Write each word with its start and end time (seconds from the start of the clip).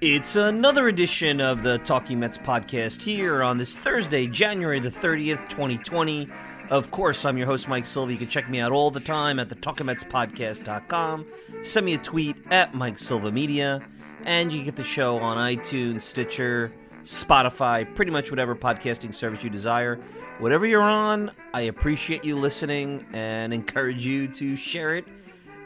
It's 0.00 0.36
another 0.36 0.86
edition 0.86 1.40
of 1.40 1.64
the 1.64 1.78
Talking 1.78 2.20
Mets 2.20 2.38
podcast 2.38 3.02
here 3.02 3.42
on 3.42 3.58
this 3.58 3.74
Thursday, 3.74 4.28
January 4.28 4.78
the 4.78 4.90
30th, 4.90 5.48
2020. 5.48 6.28
Of 6.70 6.92
course, 6.92 7.24
I'm 7.24 7.36
your 7.36 7.48
host, 7.48 7.66
Mike 7.66 7.84
Silva. 7.84 8.12
You 8.12 8.18
can 8.18 8.28
check 8.28 8.48
me 8.48 8.60
out 8.60 8.70
all 8.70 8.92
the 8.92 9.00
time 9.00 9.40
at 9.40 9.48
the 9.48 9.56
TalkingMetsPodcast.com. 9.56 11.26
Send 11.62 11.84
me 11.84 11.94
a 11.94 11.98
tweet 11.98 12.36
at 12.52 12.74
Mike 12.74 12.96
Silva 12.96 13.32
Media, 13.32 13.80
and 14.24 14.52
you 14.52 14.62
get 14.62 14.76
the 14.76 14.84
show 14.84 15.16
on 15.16 15.36
iTunes, 15.36 16.02
Stitcher, 16.02 16.70
Spotify, 17.02 17.92
pretty 17.96 18.12
much 18.12 18.30
whatever 18.30 18.54
podcasting 18.54 19.12
service 19.12 19.42
you 19.42 19.50
desire. 19.50 19.96
Whatever 20.38 20.64
you're 20.64 20.80
on, 20.80 21.32
I 21.52 21.62
appreciate 21.62 22.24
you 22.24 22.36
listening 22.36 23.04
and 23.12 23.52
encourage 23.52 24.06
you 24.06 24.28
to 24.28 24.54
share 24.54 24.94
it 24.94 25.06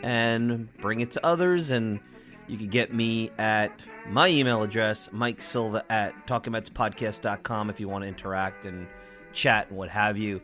and 0.03 0.73
bring 0.79 1.01
it 1.01 1.11
to 1.11 1.27
others. 1.27 1.71
And 1.71 2.01
you 2.49 2.57
can 2.57 2.69
get 2.69 2.95
me 2.95 3.31
at 3.37 3.79
my 4.09 4.29
email 4.29 4.63
address, 4.63 5.09
Mike 5.13 5.41
Silva 5.41 5.85
at 5.91 6.27
talkingmetspodcast.com 6.27 7.71
if 7.71 7.81
you 7.81 7.89
want 7.89 8.03
to 8.03 8.09
interact 8.09 8.67
and 8.67 8.87
chat 9.33 9.69
and 9.69 9.79
what 9.79 9.89
have 9.89 10.19
you. 10.19 10.41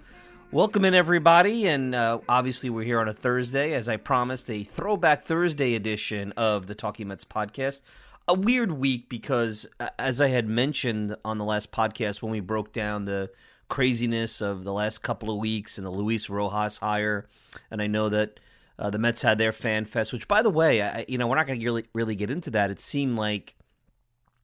Welcome 0.50 0.84
in, 0.84 0.94
everybody. 0.94 1.66
And 1.66 1.94
uh, 1.94 2.20
obviously, 2.28 2.70
we're 2.70 2.84
here 2.84 3.00
on 3.00 3.08
a 3.08 3.12
Thursday, 3.12 3.74
as 3.74 3.88
I 3.88 3.96
promised, 3.96 4.48
a 4.48 4.64
throwback 4.64 5.24
Thursday 5.24 5.74
edition 5.74 6.32
of 6.36 6.66
the 6.66 6.74
Talking 6.74 7.08
Mets 7.08 7.24
podcast. 7.24 7.82
A 8.26 8.34
weird 8.34 8.72
week 8.72 9.08
because, 9.08 9.66
as 9.98 10.20
I 10.20 10.28
had 10.28 10.48
mentioned 10.48 11.16
on 11.24 11.38
the 11.38 11.44
last 11.44 11.72
podcast 11.72 12.22
when 12.22 12.32
we 12.32 12.40
broke 12.40 12.72
down 12.72 13.04
the 13.04 13.30
craziness 13.68 14.40
of 14.40 14.64
the 14.64 14.72
last 14.72 15.02
couple 15.02 15.30
of 15.30 15.38
weeks 15.38 15.76
and 15.76 15.86
the 15.86 15.90
Luis 15.90 16.30
Rojas 16.30 16.78
hire, 16.78 17.26
and 17.70 17.82
I 17.82 17.86
know 17.86 18.08
that 18.08 18.40
uh, 18.78 18.90
the 18.90 18.98
Mets 18.98 19.22
had 19.22 19.38
their 19.38 19.52
fan 19.52 19.84
fest, 19.84 20.12
which, 20.12 20.28
by 20.28 20.42
the 20.42 20.50
way, 20.50 20.82
I, 20.82 21.04
you 21.08 21.18
know, 21.18 21.26
we're 21.26 21.36
not 21.36 21.46
going 21.46 21.58
to 21.58 21.64
really, 21.64 21.86
really 21.92 22.14
get 22.14 22.30
into 22.30 22.50
that. 22.50 22.70
It 22.70 22.80
seemed 22.80 23.16
like 23.16 23.54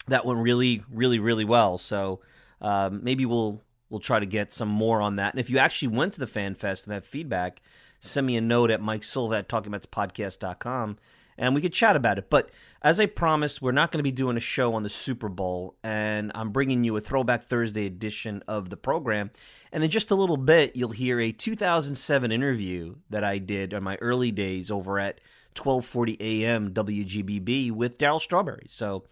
that 0.08 0.26
went 0.26 0.40
really, 0.40 0.82
really, 0.90 1.18
really 1.18 1.44
well. 1.44 1.78
So 1.78 2.20
um, 2.60 3.02
maybe 3.02 3.26
we'll 3.26 3.62
we'll 3.90 4.00
try 4.00 4.18
to 4.18 4.26
get 4.26 4.52
some 4.52 4.68
more 4.68 5.00
on 5.00 5.16
that. 5.16 5.34
And 5.34 5.40
if 5.40 5.50
you 5.50 5.58
actually 5.58 5.88
went 5.88 6.14
to 6.14 6.20
the 6.20 6.26
fan 6.26 6.54
fest 6.54 6.86
and 6.86 6.94
have 6.94 7.06
feedback, 7.06 7.62
send 8.00 8.26
me 8.26 8.36
a 8.36 8.40
note 8.40 8.70
at 8.70 8.80
Mike 8.80 9.04
Silva 9.04 9.36
at 9.36 9.48
talkingmetspodcast.com 9.48 10.98
and 11.38 11.54
we 11.54 11.60
could 11.60 11.72
chat 11.72 11.96
about 11.96 12.18
it. 12.18 12.30
But 12.30 12.50
as 12.82 13.00
I 13.00 13.06
promised, 13.06 13.62
we're 13.62 13.72
not 13.72 13.90
going 13.90 13.98
to 13.98 14.04
be 14.04 14.12
doing 14.12 14.36
a 14.36 14.40
show 14.40 14.74
on 14.74 14.82
the 14.82 14.88
Super 14.88 15.28
Bowl, 15.28 15.76
and 15.82 16.30
I'm 16.34 16.50
bringing 16.50 16.84
you 16.84 16.96
a 16.96 17.00
Throwback 17.00 17.44
Thursday 17.44 17.86
edition 17.86 18.42
of 18.46 18.70
the 18.70 18.76
program. 18.76 19.30
And 19.72 19.82
in 19.82 19.90
just 19.90 20.10
a 20.10 20.14
little 20.14 20.36
bit, 20.36 20.76
you'll 20.76 20.90
hear 20.90 21.18
a 21.18 21.32
2007 21.32 22.30
interview 22.30 22.96
that 23.10 23.24
I 23.24 23.38
did 23.38 23.72
in 23.72 23.82
my 23.82 23.96
early 23.96 24.30
days 24.30 24.70
over 24.70 24.98
at 24.98 25.20
12:40 25.54 26.20
a.m. 26.20 26.72
WGBB 26.72 27.72
with 27.72 27.98
Darryl 27.98 28.20
Strawberry. 28.20 28.66
So 28.68 29.04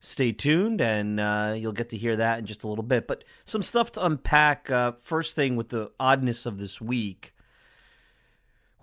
stay 0.00 0.32
tuned, 0.32 0.80
and 0.80 1.18
uh, 1.18 1.54
you'll 1.56 1.72
get 1.72 1.88
to 1.90 1.96
hear 1.96 2.16
that 2.16 2.38
in 2.38 2.46
just 2.46 2.64
a 2.64 2.68
little 2.68 2.84
bit. 2.84 3.06
But 3.06 3.24
some 3.44 3.62
stuff 3.62 3.92
to 3.92 4.04
unpack. 4.04 4.70
Uh, 4.70 4.92
first 5.00 5.34
thing 5.34 5.56
with 5.56 5.70
the 5.70 5.90
oddness 5.98 6.46
of 6.46 6.58
this 6.58 6.80
week 6.80 7.33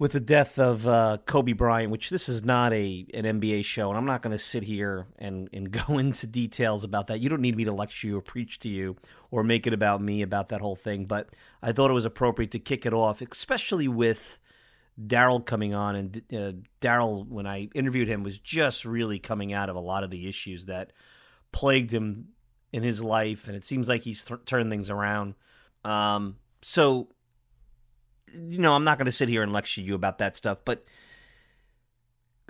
with 0.01 0.13
the 0.13 0.19
death 0.19 0.57
of 0.57 0.87
uh, 0.87 1.19
Kobe 1.27 1.53
Bryant, 1.53 1.91
which 1.91 2.09
this 2.09 2.27
is 2.27 2.43
not 2.43 2.73
a 2.73 3.05
an 3.13 3.23
NBA 3.23 3.63
show, 3.63 3.89
and 3.89 3.97
I'm 3.99 4.05
not 4.07 4.23
going 4.23 4.31
to 4.31 4.43
sit 4.43 4.63
here 4.63 5.05
and, 5.19 5.47
and 5.53 5.69
go 5.87 5.99
into 5.99 6.25
details 6.25 6.83
about 6.83 7.05
that. 7.05 7.19
You 7.19 7.29
don't 7.29 7.39
need 7.39 7.55
me 7.55 7.65
to 7.65 7.71
lecture 7.71 8.07
you 8.07 8.17
or 8.17 8.21
preach 8.21 8.57
to 8.61 8.67
you 8.67 8.95
or 9.29 9.43
make 9.43 9.67
it 9.67 9.73
about 9.73 10.01
me 10.01 10.23
about 10.23 10.49
that 10.49 10.59
whole 10.59 10.75
thing. 10.75 11.05
But 11.05 11.29
I 11.61 11.71
thought 11.71 11.91
it 11.91 11.93
was 11.93 12.05
appropriate 12.05 12.49
to 12.53 12.59
kick 12.59 12.87
it 12.87 12.93
off, 12.93 13.21
especially 13.21 13.87
with 13.87 14.39
Darryl 14.99 15.45
coming 15.45 15.75
on. 15.75 15.95
And 15.95 16.21
uh, 16.33 16.53
Darryl, 16.81 17.27
when 17.27 17.45
I 17.45 17.69
interviewed 17.75 18.07
him, 18.07 18.23
was 18.23 18.39
just 18.39 18.85
really 18.85 19.19
coming 19.19 19.53
out 19.53 19.69
of 19.69 19.75
a 19.75 19.79
lot 19.79 20.03
of 20.03 20.09
the 20.09 20.27
issues 20.27 20.65
that 20.65 20.93
plagued 21.51 21.93
him 21.93 22.29
in 22.73 22.81
his 22.81 23.03
life, 23.03 23.47
and 23.47 23.55
it 23.55 23.63
seems 23.63 23.87
like 23.87 24.01
he's 24.01 24.23
th- 24.23 24.45
turned 24.47 24.71
things 24.71 24.89
around. 24.89 25.35
Um, 25.85 26.37
so 26.63 27.09
you 28.33 28.59
know, 28.59 28.73
I'm 28.73 28.83
not 28.83 28.97
going 28.97 29.05
to 29.05 29.11
sit 29.11 29.29
here 29.29 29.43
and 29.43 29.53
lecture 29.53 29.81
you 29.81 29.95
about 29.95 30.17
that 30.19 30.35
stuff, 30.35 30.59
but 30.65 30.85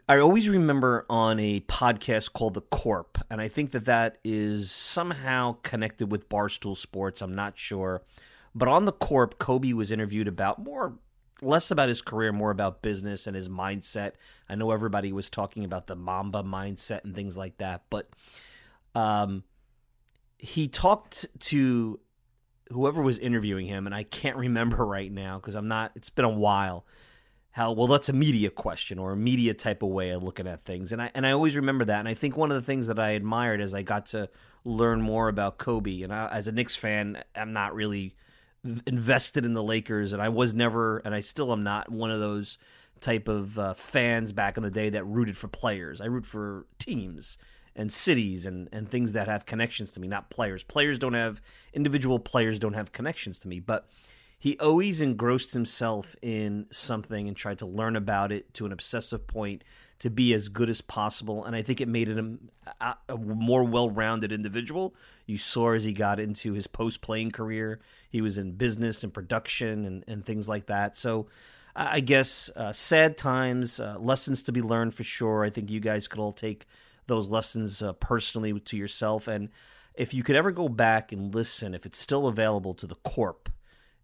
I 0.07 0.17
always 0.17 0.49
remember 0.49 1.05
on 1.09 1.39
a 1.39 1.61
podcast 1.61 2.33
called 2.33 2.55
The 2.55 2.61
Corp, 2.61 3.17
and 3.29 3.39
I 3.39 3.47
think 3.47 3.71
that 3.71 3.85
that 3.85 4.17
is 4.23 4.71
somehow 4.71 5.57
connected 5.63 6.11
with 6.11 6.27
Barstool 6.27 6.75
Sports. 6.75 7.21
I'm 7.21 7.35
not 7.35 7.57
sure. 7.57 8.03
But 8.53 8.67
on 8.67 8.85
The 8.85 8.91
Corp, 8.91 9.39
Kobe 9.39 9.71
was 9.73 9.91
interviewed 9.91 10.27
about 10.27 10.59
more, 10.59 10.97
less 11.41 11.71
about 11.71 11.87
his 11.87 12.01
career, 12.01 12.33
more 12.33 12.51
about 12.51 12.81
business 12.81 13.25
and 13.25 13.35
his 13.35 13.47
mindset. 13.47 14.13
I 14.49 14.55
know 14.55 14.71
everybody 14.71 15.13
was 15.13 15.29
talking 15.29 15.63
about 15.63 15.87
the 15.87 15.95
Mamba 15.95 16.43
mindset 16.43 17.05
and 17.05 17.15
things 17.15 17.37
like 17.37 17.57
that, 17.59 17.83
but 17.89 18.09
um, 18.93 19.43
he 20.37 20.67
talked 20.67 21.27
to 21.39 21.99
whoever 22.71 23.01
was 23.01 23.17
interviewing 23.19 23.67
him, 23.67 23.85
and 23.85 23.95
I 23.95 24.03
can't 24.03 24.37
remember 24.37 24.85
right 24.85 25.11
now 25.11 25.37
because 25.37 25.55
I'm 25.55 25.67
not, 25.67 25.91
it's 25.95 26.09
been 26.09 26.25
a 26.25 26.29
while 26.29 26.85
how 27.53 27.69
well 27.73 27.87
that's 27.87 28.07
a 28.07 28.13
media 28.13 28.49
question 28.49 28.97
or 28.97 29.11
a 29.11 29.17
media 29.17 29.53
type 29.53 29.83
of 29.83 29.89
way 29.89 30.11
of 30.11 30.23
looking 30.23 30.47
at 30.47 30.63
things. 30.63 30.93
And 30.93 31.01
i 31.01 31.11
and 31.13 31.27
i 31.27 31.31
always 31.31 31.57
remember 31.57 31.83
that. 31.83 31.99
And 31.99 32.07
i 32.07 32.13
think 32.13 32.37
one 32.37 32.49
of 32.49 32.55
the 32.55 32.65
things 32.65 32.87
that 32.87 32.97
i 32.97 33.09
admired 33.09 33.59
as 33.59 33.75
i 33.75 33.81
got 33.81 34.05
to 34.07 34.29
learn 34.63 35.01
more 35.01 35.27
about 35.27 35.57
kobe 35.57 36.01
and 36.01 36.13
I, 36.13 36.29
as 36.29 36.47
a 36.47 36.53
Knicks 36.53 36.77
fan 36.77 37.21
i'm 37.35 37.51
not 37.51 37.75
really 37.75 38.15
invested 38.87 39.43
in 39.43 39.53
the 39.53 39.61
lakers 39.61 40.13
and 40.13 40.21
i 40.21 40.29
was 40.29 40.53
never 40.53 40.99
and 40.99 41.13
i 41.13 41.19
still 41.19 41.51
am 41.51 41.61
not 41.61 41.91
one 41.91 42.09
of 42.09 42.21
those 42.21 42.57
type 43.01 43.27
of 43.27 43.59
uh, 43.59 43.73
fans 43.73 44.31
back 44.31 44.55
in 44.55 44.63
the 44.63 44.71
day 44.71 44.89
that 44.89 45.03
rooted 45.03 45.35
for 45.35 45.47
players. 45.47 45.99
I 45.99 46.05
root 46.05 46.25
for 46.25 46.67
teams 46.79 47.37
and 47.75 47.91
cities 47.91 48.45
and, 48.45 48.67
and 48.71 48.89
things 48.89 49.13
that 49.13 49.27
have 49.27 49.45
connections 49.45 49.91
to 49.91 49.99
me 49.99 50.07
not 50.07 50.29
players 50.29 50.63
players 50.63 50.99
don't 50.99 51.13
have 51.13 51.41
individual 51.73 52.19
players 52.19 52.59
don't 52.59 52.73
have 52.73 52.91
connections 52.91 53.39
to 53.39 53.47
me 53.47 53.59
but 53.59 53.87
he 54.41 54.57
always 54.57 55.01
engrossed 55.01 55.53
himself 55.53 56.15
in 56.19 56.65
something 56.71 57.27
and 57.27 57.37
tried 57.37 57.59
to 57.59 57.67
learn 57.67 57.95
about 57.95 58.31
it 58.31 58.51
to 58.55 58.65
an 58.65 58.71
obsessive 58.71 59.27
point 59.27 59.63
to 59.99 60.09
be 60.09 60.33
as 60.33 60.49
good 60.49 60.67
as 60.67 60.81
possible. 60.81 61.45
And 61.45 61.55
I 61.55 61.61
think 61.61 61.79
it 61.79 61.87
made 61.87 62.07
him 62.07 62.49
a, 62.81 62.95
a 63.07 63.17
more 63.17 63.63
well 63.63 63.91
rounded 63.91 64.31
individual. 64.31 64.95
You 65.27 65.37
saw 65.37 65.73
as 65.73 65.83
he 65.83 65.93
got 65.93 66.19
into 66.19 66.53
his 66.53 66.65
post 66.65 67.01
playing 67.01 67.29
career, 67.29 67.81
he 68.09 68.19
was 68.19 68.39
in 68.39 68.53
business 68.53 69.03
and 69.03 69.13
production 69.13 69.85
and, 69.85 70.03
and 70.07 70.25
things 70.25 70.49
like 70.49 70.65
that. 70.65 70.97
So 70.97 71.27
I 71.75 71.99
guess 71.99 72.49
uh, 72.55 72.73
sad 72.73 73.17
times, 73.17 73.79
uh, 73.79 73.97
lessons 73.99 74.41
to 74.43 74.51
be 74.51 74.63
learned 74.63 74.95
for 74.95 75.03
sure. 75.03 75.43
I 75.43 75.51
think 75.51 75.69
you 75.69 75.79
guys 75.79 76.07
could 76.07 76.19
all 76.19 76.33
take 76.33 76.65
those 77.11 77.29
lessons 77.29 77.83
uh, 77.83 77.93
personally 77.93 78.59
to 78.59 78.77
yourself. 78.77 79.27
And 79.27 79.49
if 79.93 80.13
you 80.13 80.23
could 80.23 80.35
ever 80.35 80.51
go 80.51 80.67
back 80.67 81.11
and 81.11 81.33
listen, 81.33 81.75
if 81.75 81.85
it's 81.85 81.99
still 81.99 82.25
available 82.27 82.73
to 82.75 82.87
the 82.87 82.95
Corp, 82.95 83.49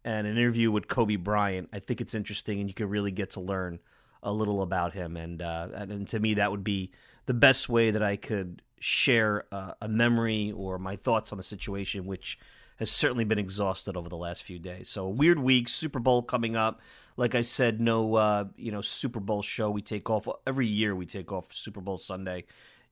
and 0.08 0.26
an 0.26 0.38
interview 0.38 0.72
with 0.72 0.88
Kobe 0.88 1.18
Bryant. 1.18 1.68
I 1.74 1.80
think 1.80 2.00
it's 2.00 2.16
interesting, 2.16 2.62
and 2.62 2.70
you 2.70 2.74
could 2.74 2.90
really 2.90 3.12
get 3.12 3.32
to 3.32 3.42
learn 3.42 3.80
a 4.24 4.32
little 4.32 4.62
about 4.62 4.94
him. 4.94 5.18
And 5.18 5.42
uh, 5.42 5.68
and 5.74 6.08
to 6.08 6.20
me, 6.20 6.36
that 6.36 6.50
would 6.50 6.64
be 6.64 6.92
the 7.26 7.34
best 7.34 7.68
way 7.68 7.92
that 7.92 8.02
I 8.02 8.16
could 8.16 8.62
share 8.80 9.44
uh, 9.52 9.74
a 9.82 9.90
memory 9.90 10.54
or 10.56 10.80
my 10.80 10.96
thoughts 10.96 11.34
on 11.34 11.38
the 11.38 11.44
situation, 11.44 12.06
which 12.06 12.40
has 12.78 12.90
certainly 12.90 13.26
been 13.26 13.38
exhausted 13.38 13.98
over 13.98 14.08
the 14.08 14.16
last 14.16 14.44
few 14.44 14.60
days. 14.60 14.88
So 14.88 15.10
weird 15.10 15.40
week, 15.40 15.68
Super 15.68 16.00
Bowl 16.00 16.22
coming 16.22 16.56
up. 16.56 16.80
Like 17.18 17.36
I 17.36 17.42
said, 17.42 17.82
no, 17.82 18.16
uh, 18.16 18.46
you 18.56 18.72
know, 18.72 18.82
Super 18.82 19.20
Bowl 19.20 19.42
show. 19.42 19.70
We 19.70 19.82
take 19.82 20.10
off 20.10 20.26
every 20.46 20.68
year. 20.68 20.96
We 20.96 21.06
take 21.06 21.34
off 21.34 21.54
Super 21.54 21.82
Bowl 21.82 21.98
Sunday. 21.98 22.46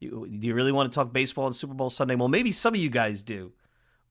You, 0.06 0.28
do 0.40 0.48
you 0.48 0.54
really 0.54 0.72
want 0.72 0.92
to 0.92 0.96
talk 0.96 1.12
baseball 1.12 1.46
on 1.46 1.54
Super 1.54 1.74
Bowl 1.74 1.90
Sunday? 1.90 2.16
Well, 2.16 2.28
maybe 2.28 2.52
some 2.52 2.74
of 2.74 2.80
you 2.80 2.90
guys 2.90 3.22
do, 3.22 3.52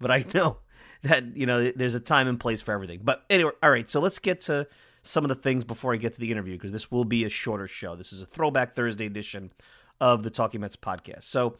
but 0.00 0.10
I 0.10 0.24
know 0.34 0.58
that 1.02 1.36
you 1.36 1.46
know 1.46 1.72
there's 1.74 1.94
a 1.94 2.00
time 2.00 2.28
and 2.28 2.38
place 2.38 2.60
for 2.60 2.72
everything. 2.72 3.00
But 3.02 3.24
anyway, 3.30 3.52
all 3.62 3.70
right. 3.70 3.88
So 3.88 4.00
let's 4.00 4.18
get 4.18 4.40
to 4.42 4.66
some 5.02 5.24
of 5.24 5.28
the 5.28 5.34
things 5.34 5.64
before 5.64 5.92
I 5.92 5.96
get 5.96 6.14
to 6.14 6.20
the 6.20 6.32
interview 6.32 6.54
because 6.54 6.72
this 6.72 6.90
will 6.90 7.04
be 7.04 7.24
a 7.24 7.28
shorter 7.28 7.66
show. 7.66 7.94
This 7.94 8.12
is 8.12 8.22
a 8.22 8.26
throwback 8.26 8.74
Thursday 8.74 9.06
edition 9.06 9.52
of 10.00 10.22
the 10.22 10.30
Talking 10.30 10.60
Mets 10.60 10.76
podcast. 10.76 11.24
So. 11.24 11.56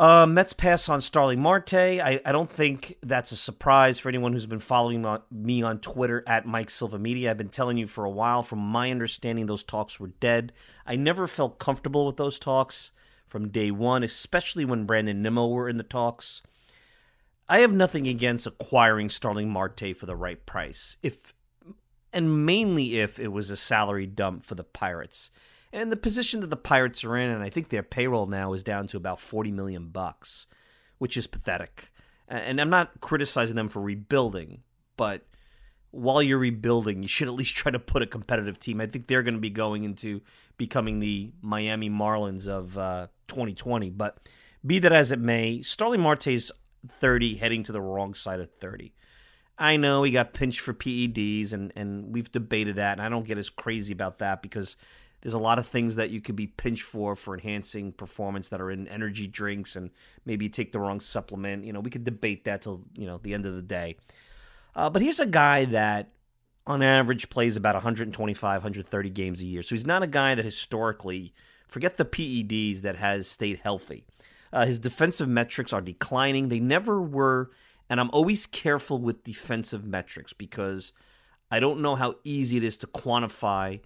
Uh, 0.00 0.26
Mets 0.26 0.52
pass 0.52 0.88
on 0.88 1.00
Starling 1.00 1.40
Marte. 1.40 1.74
I, 1.74 2.20
I 2.24 2.30
don't 2.30 2.48
think 2.48 2.94
that's 3.02 3.32
a 3.32 3.36
surprise 3.36 3.98
for 3.98 4.08
anyone 4.08 4.32
who's 4.32 4.46
been 4.46 4.60
following 4.60 5.04
me 5.32 5.60
on 5.62 5.80
Twitter 5.80 6.22
at 6.24 6.46
Mike 6.46 6.70
Silva 6.70 7.00
Media. 7.00 7.32
I've 7.32 7.36
been 7.36 7.48
telling 7.48 7.78
you 7.78 7.88
for 7.88 8.04
a 8.04 8.10
while. 8.10 8.44
From 8.44 8.60
my 8.60 8.92
understanding, 8.92 9.46
those 9.46 9.64
talks 9.64 9.98
were 9.98 10.12
dead. 10.20 10.52
I 10.86 10.94
never 10.94 11.26
felt 11.26 11.58
comfortable 11.58 12.06
with 12.06 12.16
those 12.16 12.38
talks 12.38 12.92
from 13.28 13.48
day 13.48 13.70
one, 13.70 14.02
especially 14.02 14.64
when 14.64 14.84
Brandon 14.84 15.22
Nimmo 15.22 15.46
were 15.48 15.68
in 15.68 15.76
the 15.76 15.82
talks. 15.82 16.42
I 17.48 17.60
have 17.60 17.72
nothing 17.72 18.06
against 18.06 18.46
acquiring 18.46 19.08
Starling 19.08 19.50
Marte 19.50 19.96
for 19.96 20.06
the 20.06 20.16
right 20.16 20.44
price, 20.44 20.96
if 21.02 21.32
and 22.12 22.44
mainly 22.44 22.98
if 22.98 23.18
it 23.18 23.28
was 23.28 23.50
a 23.50 23.56
salary 23.56 24.06
dump 24.06 24.42
for 24.42 24.54
the 24.54 24.64
Pirates. 24.64 25.30
And 25.72 25.92
the 25.92 25.96
position 25.96 26.40
that 26.40 26.50
the 26.50 26.56
Pirates 26.56 27.04
are 27.04 27.16
in, 27.16 27.30
and 27.30 27.42
I 27.42 27.50
think 27.50 27.68
their 27.68 27.82
payroll 27.82 28.26
now 28.26 28.54
is 28.54 28.62
down 28.62 28.86
to 28.88 28.96
about 28.96 29.20
forty 29.20 29.50
million 29.50 29.88
bucks, 29.88 30.46
which 30.98 31.16
is 31.16 31.26
pathetic. 31.26 31.90
And 32.26 32.60
I'm 32.60 32.70
not 32.70 33.00
criticizing 33.00 33.56
them 33.56 33.68
for 33.70 33.80
rebuilding, 33.80 34.62
but 34.96 35.26
while 35.90 36.22
you're 36.22 36.38
rebuilding, 36.38 37.02
you 37.02 37.08
should 37.08 37.28
at 37.28 37.34
least 37.34 37.56
try 37.56 37.72
to 37.72 37.78
put 37.78 38.02
a 38.02 38.06
competitive 38.06 38.60
team. 38.60 38.80
I 38.80 38.86
think 38.86 39.06
they're 39.06 39.22
going 39.22 39.34
to 39.34 39.40
be 39.40 39.48
going 39.48 39.84
into 39.84 40.20
becoming 40.58 41.00
the 41.00 41.32
Miami 41.40 41.88
Marlins 41.88 42.46
of 42.46 42.76
uh, 42.76 43.06
2020. 43.28 43.90
But 43.90 44.18
be 44.66 44.78
that 44.80 44.92
as 44.92 45.12
it 45.12 45.20
may, 45.20 45.62
Starling 45.62 46.00
Marte's 46.00 46.52
30 46.86 47.36
heading 47.36 47.62
to 47.64 47.72
the 47.72 47.80
wrong 47.80 48.14
side 48.14 48.40
of 48.40 48.50
30. 48.50 48.92
I 49.58 49.76
know 49.76 50.02
he 50.02 50.12
got 50.12 50.34
pinched 50.34 50.60
for 50.60 50.72
PEDs, 50.72 51.52
and, 51.52 51.72
and 51.74 52.14
we've 52.14 52.30
debated 52.30 52.76
that, 52.76 52.92
and 52.92 53.02
I 53.02 53.08
don't 53.08 53.26
get 53.26 53.38
as 53.38 53.50
crazy 53.50 53.92
about 53.92 54.18
that 54.18 54.40
because 54.40 54.76
there's 55.20 55.34
a 55.34 55.38
lot 55.38 55.58
of 55.58 55.66
things 55.66 55.96
that 55.96 56.10
you 56.10 56.20
could 56.20 56.36
be 56.36 56.46
pinched 56.46 56.84
for 56.84 57.16
for 57.16 57.34
enhancing 57.34 57.90
performance 57.92 58.50
that 58.50 58.60
are 58.60 58.70
in 58.70 58.86
energy 58.86 59.26
drinks, 59.26 59.74
and 59.74 59.90
maybe 60.24 60.44
you 60.44 60.48
take 60.48 60.70
the 60.70 60.78
wrong 60.78 61.00
supplement. 61.00 61.64
You 61.64 61.72
know, 61.72 61.80
we 61.80 61.90
could 61.90 62.04
debate 62.04 62.44
that 62.44 62.62
till 62.62 62.82
you 62.94 63.06
know 63.06 63.18
the 63.18 63.34
end 63.34 63.46
of 63.46 63.56
the 63.56 63.62
day. 63.62 63.96
Uh, 64.76 64.88
but 64.90 65.02
here's 65.02 65.18
a 65.18 65.26
guy 65.26 65.64
that, 65.66 66.12
on 66.68 66.82
average, 66.82 67.30
plays 67.30 67.56
about 67.56 67.74
125, 67.74 68.62
130 68.62 69.10
games 69.10 69.40
a 69.40 69.46
year. 69.46 69.62
So 69.62 69.74
he's 69.74 69.86
not 69.86 70.02
a 70.02 70.06
guy 70.06 70.34
that 70.34 70.44
historically, 70.44 71.32
forget 71.66 71.96
the 71.96 72.04
PEDs, 72.04 72.82
that 72.82 72.96
has 72.96 73.26
stayed 73.26 73.60
healthy. 73.64 74.04
Uh, 74.52 74.66
his 74.66 74.78
defensive 74.78 75.28
metrics 75.28 75.72
are 75.72 75.80
declining. 75.80 76.48
They 76.48 76.60
never 76.60 77.00
were, 77.00 77.50
and 77.88 77.98
I'm 77.98 78.10
always 78.10 78.46
careful 78.46 78.98
with 78.98 79.24
defensive 79.24 79.84
metrics 79.84 80.34
because 80.34 80.92
I 81.50 81.58
don't 81.58 81.80
know 81.80 81.96
how 81.96 82.16
easy 82.22 82.58
it 82.58 82.62
is 82.62 82.76
to 82.78 82.86
quantify 82.86 83.80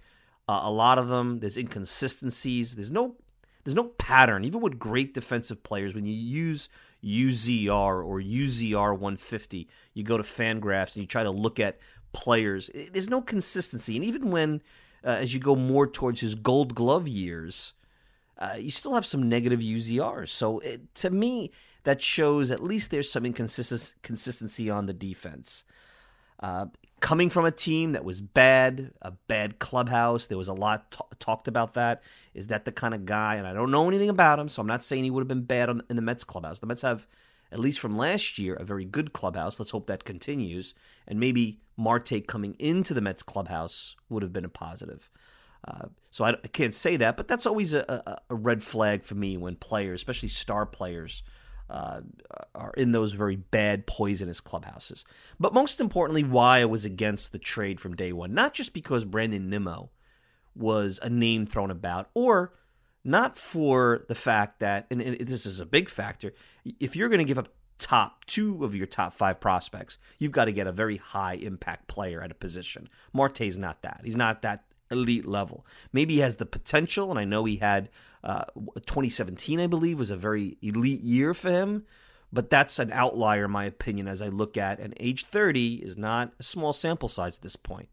uh, 0.49 0.61
a 0.63 0.71
lot 0.71 0.97
of 0.97 1.07
them. 1.07 1.39
There's 1.39 1.57
inconsistencies. 1.57 2.75
There's 2.75 2.91
no 2.91 3.15
there's 3.63 3.75
no 3.75 3.85
pattern. 3.85 4.43
Even 4.43 4.59
with 4.59 4.77
great 4.77 5.13
defensive 5.13 5.63
players, 5.63 5.95
when 5.95 6.05
you 6.05 6.13
use 6.13 6.67
UZR 7.01 8.05
or 8.05 8.19
UZR 8.19 8.91
150, 8.91 9.69
you 9.93 10.03
go 10.03 10.17
to 10.17 10.23
Fangraphs 10.23 10.95
and 10.95 11.03
you 11.03 11.07
try 11.07 11.23
to 11.23 11.31
look 11.31 11.61
at 11.61 11.79
players. 12.13 12.69
There's 12.91 13.09
no 13.09 13.21
consistency, 13.21 13.95
and 13.95 14.05
even 14.05 14.31
when 14.31 14.61
uh, 15.03 15.09
as 15.09 15.33
you 15.33 15.39
go 15.39 15.55
more 15.55 15.87
towards 15.87 16.21
his 16.21 16.35
Gold 16.35 16.75
Glove 16.75 17.07
years 17.07 17.73
uh, 18.37 18.55
you 18.57 18.71
still 18.71 18.93
have 18.93 19.05
some 19.05 19.29
negative 19.29 19.59
UZRs. 19.59 20.29
So 20.29 20.59
it, 20.59 20.93
to 20.95 21.09
me, 21.09 21.51
that 21.83 22.01
shows 22.01 22.51
at 22.51 22.63
least 22.63 22.91
there's 22.91 23.11
some 23.11 23.25
inconsistency 23.25 24.69
on 24.69 24.85
the 24.85 24.93
defense. 24.93 25.63
Uh, 26.39 26.65
coming 26.99 27.29
from 27.29 27.45
a 27.45 27.51
team 27.51 27.91
that 27.91 28.03
was 28.03 28.21
bad, 28.21 28.91
a 29.01 29.11
bad 29.11 29.59
clubhouse, 29.59 30.27
there 30.27 30.37
was 30.37 30.47
a 30.47 30.53
lot 30.53 30.91
t- 30.91 30.99
talked 31.19 31.47
about 31.47 31.73
that. 31.75 32.01
Is 32.33 32.47
that 32.47 32.65
the 32.65 32.71
kind 32.71 32.93
of 32.93 33.05
guy? 33.05 33.35
And 33.35 33.47
I 33.47 33.53
don't 33.53 33.71
know 33.71 33.87
anything 33.87 34.09
about 34.09 34.39
him, 34.39 34.49
so 34.49 34.61
I'm 34.61 34.67
not 34.67 34.83
saying 34.83 35.03
he 35.03 35.11
would 35.11 35.21
have 35.21 35.27
been 35.27 35.43
bad 35.43 35.69
on, 35.69 35.83
in 35.89 35.95
the 35.95 36.01
Mets 36.01 36.23
clubhouse. 36.23 36.59
The 36.59 36.67
Mets 36.67 36.81
have, 36.81 37.07
at 37.53 37.59
least 37.59 37.79
from 37.79 37.95
last 37.95 38.39
year, 38.39 38.55
a 38.55 38.65
very 38.65 38.83
good 38.83 39.13
clubhouse. 39.13 39.59
Let's 39.59 39.71
hope 39.71 39.85
that 39.87 40.03
continues. 40.03 40.73
And 41.07 41.19
maybe 41.19 41.61
Marte 41.77 42.25
coming 42.27 42.55
into 42.57 42.93
the 42.93 43.01
Mets 43.01 43.21
clubhouse 43.21 43.95
would 44.09 44.23
have 44.23 44.33
been 44.33 44.43
a 44.43 44.49
positive. 44.49 45.09
Uh, 45.65 45.87
so 46.09 46.25
I, 46.25 46.31
I, 46.31 46.47
can't 46.47 46.73
say 46.73 46.97
that, 46.97 47.15
but 47.15 47.27
that's 47.27 47.45
always 47.45 47.73
a, 47.73 47.85
a, 47.87 48.19
a, 48.29 48.35
red 48.35 48.61
flag 48.63 49.03
for 49.05 49.15
me 49.15 49.37
when 49.37 49.55
players, 49.55 50.01
especially 50.01 50.27
star 50.27 50.65
players, 50.65 51.23
uh, 51.69 52.01
are 52.53 52.73
in 52.75 52.91
those 52.91 53.13
very 53.13 53.37
bad, 53.37 53.87
poisonous 53.87 54.41
clubhouses. 54.41 55.05
But 55.39 55.53
most 55.53 55.79
importantly, 55.79 56.23
why 56.23 56.59
I 56.59 56.65
was 56.65 56.83
against 56.83 57.31
the 57.31 57.39
trade 57.39 57.79
from 57.79 57.95
day 57.95 58.11
one. 58.11 58.33
Not 58.33 58.53
just 58.53 58.73
because 58.73 59.05
Brandon 59.05 59.49
Nimmo 59.49 59.91
was 60.53 60.99
a 61.01 61.09
name 61.09 61.45
thrown 61.45 61.71
about, 61.71 62.09
or 62.13 62.53
not 63.03 63.37
for 63.37 64.05
the 64.07 64.15
fact 64.15 64.59
that, 64.59 64.87
and, 64.89 65.01
this 65.01 65.45
is 65.45 65.59
a 65.59 65.65
big 65.65 65.89
factor, 65.89 66.33
if 66.79 66.95
you're 66.95 67.09
going 67.09 67.19
to 67.19 67.25
give 67.25 67.37
up 67.37 67.49
top 67.77 68.25
two 68.25 68.63
of 68.63 68.75
your 68.75 68.87
top 68.87 69.13
five 69.13 69.39
prospects, 69.39 69.97
you've 70.19 70.31
got 70.31 70.45
to 70.45 70.51
get 70.51 70.67
a 70.67 70.71
very 70.71 70.97
high 70.97 71.33
impact 71.33 71.87
player 71.87 72.21
at 72.21 72.31
a 72.31 72.35
position. 72.35 72.87
Marte's 73.11 73.57
not 73.57 73.81
that. 73.81 74.01
He's 74.03 74.15
not 74.15 74.41
that 74.43 74.63
elite 74.89 75.25
level. 75.25 75.65
Maybe 75.91 76.15
he 76.15 76.19
has 76.21 76.37
the 76.37 76.45
potential, 76.45 77.09
and 77.09 77.19
I 77.19 77.25
know 77.25 77.43
he 77.45 77.57
had 77.57 77.89
uh, 78.23 78.45
2017, 78.55 79.59
I 79.59 79.67
believe, 79.67 79.99
was 79.99 80.11
a 80.11 80.15
very 80.15 80.57
elite 80.61 81.01
year 81.01 81.33
for 81.33 81.51
him. 81.51 81.85
But 82.31 82.49
that's 82.49 82.79
an 82.79 82.91
outlier, 82.91 83.45
in 83.45 83.51
my 83.51 83.65
opinion, 83.65 84.07
as 84.07 84.19
I 84.19 84.27
look 84.27 84.57
at. 84.57 84.79
And 84.79 84.95
age 84.99 85.25
30 85.25 85.75
is 85.75 85.97
not 85.97 86.33
a 86.39 86.43
small 86.43 86.73
sample 86.73 87.07
size 87.07 87.35
at 87.37 87.43
this 87.43 87.55
point. 87.55 87.89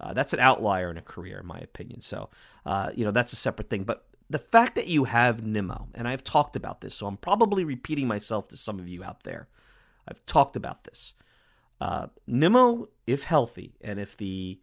Uh, 0.00 0.12
that's 0.12 0.32
an 0.32 0.40
outlier 0.40 0.90
in 0.90 0.98
a 0.98 1.02
career, 1.02 1.38
in 1.38 1.46
my 1.46 1.58
opinion. 1.58 2.00
So, 2.00 2.28
uh, 2.66 2.90
you 2.96 3.04
know, 3.04 3.12
that's 3.12 3.32
a 3.32 3.36
separate 3.36 3.70
thing. 3.70 3.84
But 3.84 4.04
the 4.28 4.38
fact 4.38 4.74
that 4.74 4.88
you 4.88 5.04
have 5.04 5.44
Nimmo, 5.44 5.88
and 5.94 6.08
I've 6.08 6.24
talked 6.24 6.56
about 6.56 6.80
this, 6.80 6.94
so 6.94 7.06
I'm 7.06 7.16
probably 7.16 7.64
repeating 7.64 8.08
myself 8.08 8.48
to 8.48 8.56
some 8.56 8.78
of 8.78 8.88
you 8.88 9.04
out 9.04 9.22
there. 9.22 9.48
I've 10.08 10.24
talked 10.26 10.56
about 10.56 10.84
this. 10.84 11.14
Uh, 11.80 12.08
Nimmo, 12.26 12.88
if 13.06 13.24
healthy, 13.24 13.74
and 13.80 14.00
if 14.00 14.16
the 14.16 14.60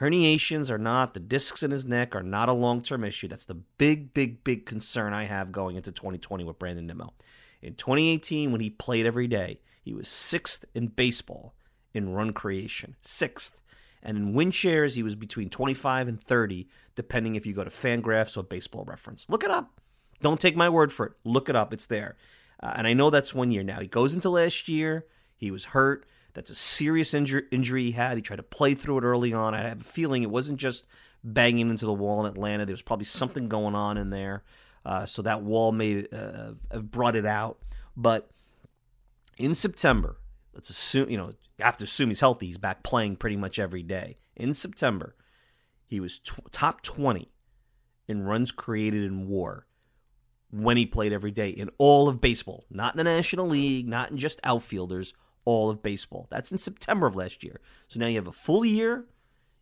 herniations 0.00 0.70
are 0.70 0.78
not, 0.78 1.14
the 1.14 1.20
discs 1.20 1.62
in 1.62 1.70
his 1.70 1.84
neck 1.84 2.14
are 2.14 2.22
not 2.22 2.48
a 2.48 2.52
long 2.52 2.82
term 2.82 3.04
issue, 3.04 3.28
that's 3.28 3.44
the 3.44 3.54
big, 3.54 4.12
big, 4.12 4.44
big 4.44 4.66
concern 4.66 5.12
I 5.12 5.24
have 5.24 5.52
going 5.52 5.76
into 5.76 5.92
2020 5.92 6.44
with 6.44 6.58
Brandon 6.58 6.86
Nimmo. 6.86 7.14
In 7.62 7.74
2018, 7.74 8.52
when 8.52 8.60
he 8.60 8.68
played 8.68 9.06
every 9.06 9.26
day, 9.26 9.60
he 9.82 9.94
was 9.94 10.08
sixth 10.08 10.64
in 10.74 10.88
baseball 10.88 11.54
in 11.94 12.12
run 12.12 12.32
creation. 12.32 12.96
Sixth. 13.00 13.60
And 14.04 14.16
in 14.18 14.34
win 14.34 14.50
shares, 14.50 14.94
he 14.94 15.02
was 15.02 15.14
between 15.14 15.48
25 15.48 16.08
and 16.08 16.22
30, 16.22 16.68
depending 16.94 17.34
if 17.34 17.46
you 17.46 17.54
go 17.54 17.64
to 17.64 17.70
Fangraphs 17.70 18.36
or 18.36 18.42
Baseball 18.42 18.84
Reference. 18.84 19.24
Look 19.28 19.42
it 19.42 19.50
up. 19.50 19.80
Don't 20.20 20.40
take 20.40 20.56
my 20.56 20.68
word 20.68 20.92
for 20.92 21.06
it. 21.06 21.12
Look 21.24 21.48
it 21.48 21.56
up. 21.56 21.72
It's 21.72 21.86
there. 21.86 22.16
Uh, 22.62 22.74
and 22.76 22.86
I 22.86 22.92
know 22.92 23.10
that's 23.10 23.34
one 23.34 23.50
year 23.50 23.62
now. 23.62 23.80
He 23.80 23.86
goes 23.86 24.14
into 24.14 24.30
last 24.30 24.68
year. 24.68 25.06
He 25.36 25.50
was 25.50 25.66
hurt. 25.66 26.06
That's 26.34 26.50
a 26.50 26.54
serious 26.54 27.14
injury, 27.14 27.44
injury 27.50 27.84
he 27.84 27.92
had. 27.92 28.16
He 28.16 28.22
tried 28.22 28.36
to 28.36 28.42
play 28.42 28.74
through 28.74 28.98
it 28.98 29.04
early 29.04 29.32
on. 29.32 29.54
I 29.54 29.62
have 29.62 29.80
a 29.80 29.84
feeling 29.84 30.22
it 30.22 30.30
wasn't 30.30 30.58
just 30.58 30.86
banging 31.22 31.70
into 31.70 31.86
the 31.86 31.92
wall 31.92 32.24
in 32.24 32.30
Atlanta. 32.30 32.66
There 32.66 32.72
was 32.72 32.82
probably 32.82 33.06
something 33.06 33.48
going 33.48 33.74
on 33.74 33.96
in 33.96 34.10
there. 34.10 34.42
Uh, 34.84 35.06
so 35.06 35.22
that 35.22 35.42
wall 35.42 35.72
may 35.72 36.06
uh, 36.12 36.52
have 36.70 36.90
brought 36.90 37.16
it 37.16 37.24
out. 37.24 37.58
But 37.96 38.30
in 39.38 39.54
September, 39.54 40.16
let's 40.54 40.70
assume, 40.70 41.10
you 41.10 41.16
know, 41.16 41.32
have 41.58 41.76
to 41.78 41.84
assume 41.84 42.08
he's 42.08 42.20
healthy. 42.20 42.46
He's 42.46 42.58
back 42.58 42.82
playing 42.82 43.16
pretty 43.16 43.36
much 43.36 43.58
every 43.58 43.82
day. 43.82 44.18
In 44.36 44.54
September, 44.54 45.14
he 45.86 46.00
was 46.00 46.20
top 46.50 46.82
20 46.82 47.30
in 48.08 48.22
runs 48.22 48.50
created 48.50 49.04
in 49.04 49.28
war 49.28 49.66
when 50.50 50.76
he 50.76 50.86
played 50.86 51.12
every 51.12 51.30
day 51.30 51.48
in 51.48 51.70
all 51.78 52.08
of 52.08 52.20
baseball, 52.20 52.64
not 52.70 52.94
in 52.94 52.98
the 52.98 53.04
National 53.04 53.48
League, 53.48 53.88
not 53.88 54.10
in 54.10 54.18
just 54.18 54.40
outfielders, 54.44 55.12
all 55.44 55.70
of 55.70 55.82
baseball. 55.82 56.26
That's 56.30 56.52
in 56.52 56.58
September 56.58 57.06
of 57.06 57.16
last 57.16 57.42
year. 57.42 57.60
So 57.88 57.98
now 57.98 58.06
you 58.06 58.16
have 58.16 58.26
a 58.26 58.32
full 58.32 58.64
year. 58.64 59.06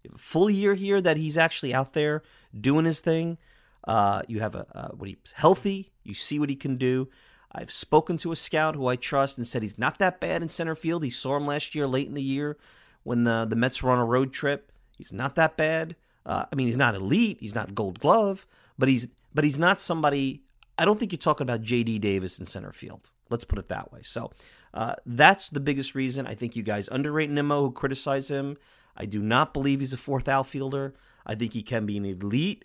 You 0.02 0.10
have 0.10 0.16
a 0.16 0.22
full 0.22 0.50
year 0.50 0.74
here 0.74 1.00
that 1.00 1.16
he's 1.16 1.38
actually 1.38 1.72
out 1.72 1.92
there 1.92 2.22
doing 2.58 2.84
his 2.84 3.00
thing. 3.00 3.38
Uh, 3.84 4.22
you 4.28 4.40
have 4.40 4.54
a 4.54 4.66
uh, 4.74 4.88
when 4.90 5.08
he's 5.10 5.32
healthy, 5.34 5.92
you 6.04 6.14
see 6.14 6.38
what 6.38 6.50
he 6.50 6.56
can 6.56 6.76
do. 6.76 7.08
I've 7.52 7.70
spoken 7.70 8.16
to 8.18 8.32
a 8.32 8.36
scout 8.36 8.74
who 8.74 8.86
I 8.86 8.96
trust 8.96 9.36
and 9.36 9.46
said 9.46 9.62
he's 9.62 9.78
not 9.78 9.98
that 9.98 10.20
bad 10.20 10.42
in 10.42 10.48
center 10.48 10.74
field. 10.74 11.04
He 11.04 11.10
saw 11.10 11.36
him 11.36 11.46
last 11.46 11.74
year, 11.74 11.86
late 11.86 12.08
in 12.08 12.14
the 12.14 12.22
year, 12.22 12.56
when 13.02 13.24
the, 13.24 13.44
the 13.48 13.56
Mets 13.56 13.82
were 13.82 13.90
on 13.90 13.98
a 13.98 14.04
road 14.04 14.32
trip. 14.32 14.72
He's 14.96 15.12
not 15.12 15.34
that 15.34 15.56
bad. 15.56 15.96
Uh, 16.24 16.46
I 16.50 16.54
mean, 16.54 16.66
he's 16.66 16.76
not 16.76 16.94
elite. 16.94 17.38
He's 17.40 17.54
not 17.54 17.74
Gold 17.74 18.00
Glove, 18.00 18.46
but 18.78 18.88
he's 18.88 19.08
but 19.34 19.44
he's 19.44 19.58
not 19.58 19.80
somebody. 19.80 20.42
I 20.78 20.84
don't 20.84 20.98
think 20.98 21.12
you're 21.12 21.18
talking 21.18 21.44
about 21.44 21.62
J.D. 21.62 21.98
Davis 21.98 22.38
in 22.38 22.46
center 22.46 22.72
field. 22.72 23.10
Let's 23.30 23.44
put 23.44 23.58
it 23.58 23.68
that 23.68 23.92
way. 23.92 24.00
So 24.02 24.30
uh, 24.74 24.94
that's 25.06 25.48
the 25.48 25.60
biggest 25.60 25.94
reason. 25.94 26.26
I 26.26 26.34
think 26.34 26.54
you 26.54 26.62
guys 26.62 26.88
underrate 26.92 27.30
Nimmo 27.30 27.62
who 27.62 27.72
criticize 27.72 28.30
him. 28.30 28.56
I 28.96 29.06
do 29.06 29.20
not 29.20 29.54
believe 29.54 29.80
he's 29.80 29.92
a 29.92 29.98
fourth 29.98 30.28
outfielder. 30.28 30.94
I 31.26 31.34
think 31.34 31.54
he 31.54 31.62
can 31.62 31.86
be 31.86 31.96
an 31.96 32.04
elite 32.04 32.64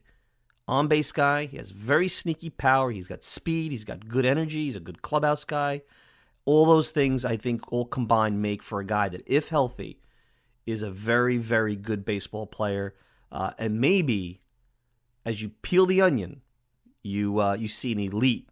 on 0.67 0.87
base 0.87 1.11
guy. 1.11 1.45
He 1.45 1.57
has 1.57 1.71
very 1.71 2.07
sneaky 2.07 2.49
power. 2.49 2.91
He's 2.91 3.07
got 3.07 3.23
speed. 3.23 3.71
He's 3.71 3.85
got 3.85 4.07
good 4.07 4.25
energy. 4.25 4.65
He's 4.65 4.75
a 4.75 4.81
good 4.81 5.01
clubhouse 5.01 5.43
guy. 5.43 5.81
All 6.45 6.65
those 6.65 6.91
things, 6.91 7.25
I 7.25 7.37
think, 7.37 7.71
all 7.71 7.85
combined 7.85 8.41
make 8.41 8.63
for 8.63 8.79
a 8.79 8.85
guy 8.85 9.09
that, 9.09 9.21
if 9.25 9.49
healthy, 9.49 9.99
is 10.65 10.81
a 10.81 10.91
very, 10.91 11.37
very 11.37 11.75
good 11.75 12.05
baseball 12.05 12.47
player. 12.47 12.95
Uh, 13.31 13.51
and 13.57 13.81
maybe, 13.81 14.41
as 15.25 15.41
you 15.41 15.49
peel 15.61 15.85
the 15.85 16.01
onion, 16.01 16.41
you 17.03 17.39
uh, 17.39 17.53
you 17.53 17.67
see 17.67 17.91
an 17.91 17.99
elite 17.99 18.49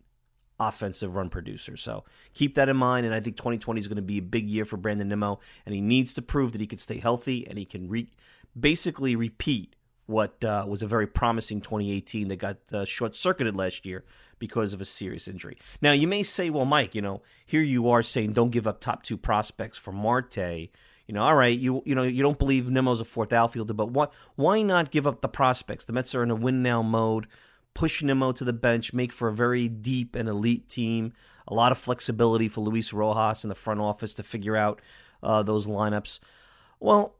offensive 0.59 1.15
run 1.15 1.29
producer. 1.29 1.75
So 1.75 2.05
keep 2.33 2.55
that 2.55 2.69
in 2.69 2.77
mind. 2.77 3.05
And 3.05 3.13
I 3.13 3.19
think 3.19 3.35
2020 3.37 3.79
is 3.79 3.87
going 3.87 3.97
to 3.97 4.01
be 4.01 4.17
a 4.17 4.21
big 4.21 4.49
year 4.49 4.65
for 4.65 4.77
Brandon 4.77 5.07
Nimmo, 5.07 5.39
and 5.65 5.75
he 5.75 5.81
needs 5.81 6.13
to 6.15 6.21
prove 6.21 6.51
that 6.53 6.61
he 6.61 6.67
can 6.67 6.79
stay 6.79 6.99
healthy 6.99 7.45
and 7.47 7.57
he 7.57 7.65
can 7.65 7.89
re- 7.89 8.11
basically 8.57 9.15
repeat 9.15 9.75
what 10.07 10.43
uh, 10.43 10.65
was 10.67 10.81
a 10.81 10.87
very 10.87 11.07
promising 11.07 11.61
2018 11.61 12.27
that 12.27 12.35
got 12.37 12.57
uh, 12.71 12.85
short 12.85 13.15
circuited 13.15 13.55
last 13.55 13.85
year 13.85 14.03
because 14.39 14.73
of 14.73 14.81
a 14.81 14.85
serious 14.85 15.27
injury. 15.27 15.57
Now, 15.81 15.93
you 15.93 16.07
may 16.07 16.23
say, 16.23 16.49
well, 16.49 16.65
Mike, 16.65 16.93
you 16.93 17.01
know, 17.01 17.21
here 17.45 17.61
you 17.61 17.89
are 17.89 18.03
saying 18.03 18.33
don't 18.33 18.51
give 18.51 18.67
up 18.67 18.79
top 18.79 19.03
two 19.03 19.17
prospects 19.17 19.77
for 19.77 19.91
Marte. 19.91 20.69
You 21.07 21.13
know, 21.13 21.23
all 21.23 21.35
right, 21.35 21.57
you 21.57 21.83
you 21.85 21.93
know 21.93 22.01
you 22.01 22.23
don't 22.23 22.39
believe 22.39 22.67
Nimmo's 22.67 22.99
a 22.99 23.05
fourth 23.05 23.31
outfielder, 23.31 23.73
but 23.73 23.91
why 23.91 24.07
why 24.35 24.63
not 24.63 24.89
give 24.89 25.05
up 25.05 25.21
the 25.21 25.27
prospects? 25.27 25.85
The 25.85 25.93
Mets 25.93 26.15
are 26.15 26.23
in 26.23 26.31
a 26.31 26.35
win 26.35 26.63
now 26.63 26.81
mode. 26.81 27.27
Push 27.75 28.01
Nemo 28.01 28.31
to 28.31 28.43
the 28.43 28.53
bench, 28.53 28.93
make 28.93 29.11
for 29.11 29.27
a 29.27 29.33
very 29.33 29.67
deep 29.67 30.15
and 30.15 30.27
elite 30.27 30.67
team. 30.67 31.13
A 31.47 31.53
lot 31.53 31.71
of 31.71 31.77
flexibility 31.77 32.47
for 32.47 32.61
Luis 32.61 32.91
Rojas 32.91 33.43
in 33.43 33.49
the 33.49 33.55
front 33.55 33.81
office 33.81 34.15
to 34.15 34.23
figure 34.23 34.55
out 34.55 34.81
uh, 35.21 35.43
those 35.43 35.67
lineups. 35.67 36.19
Well, 36.79 37.15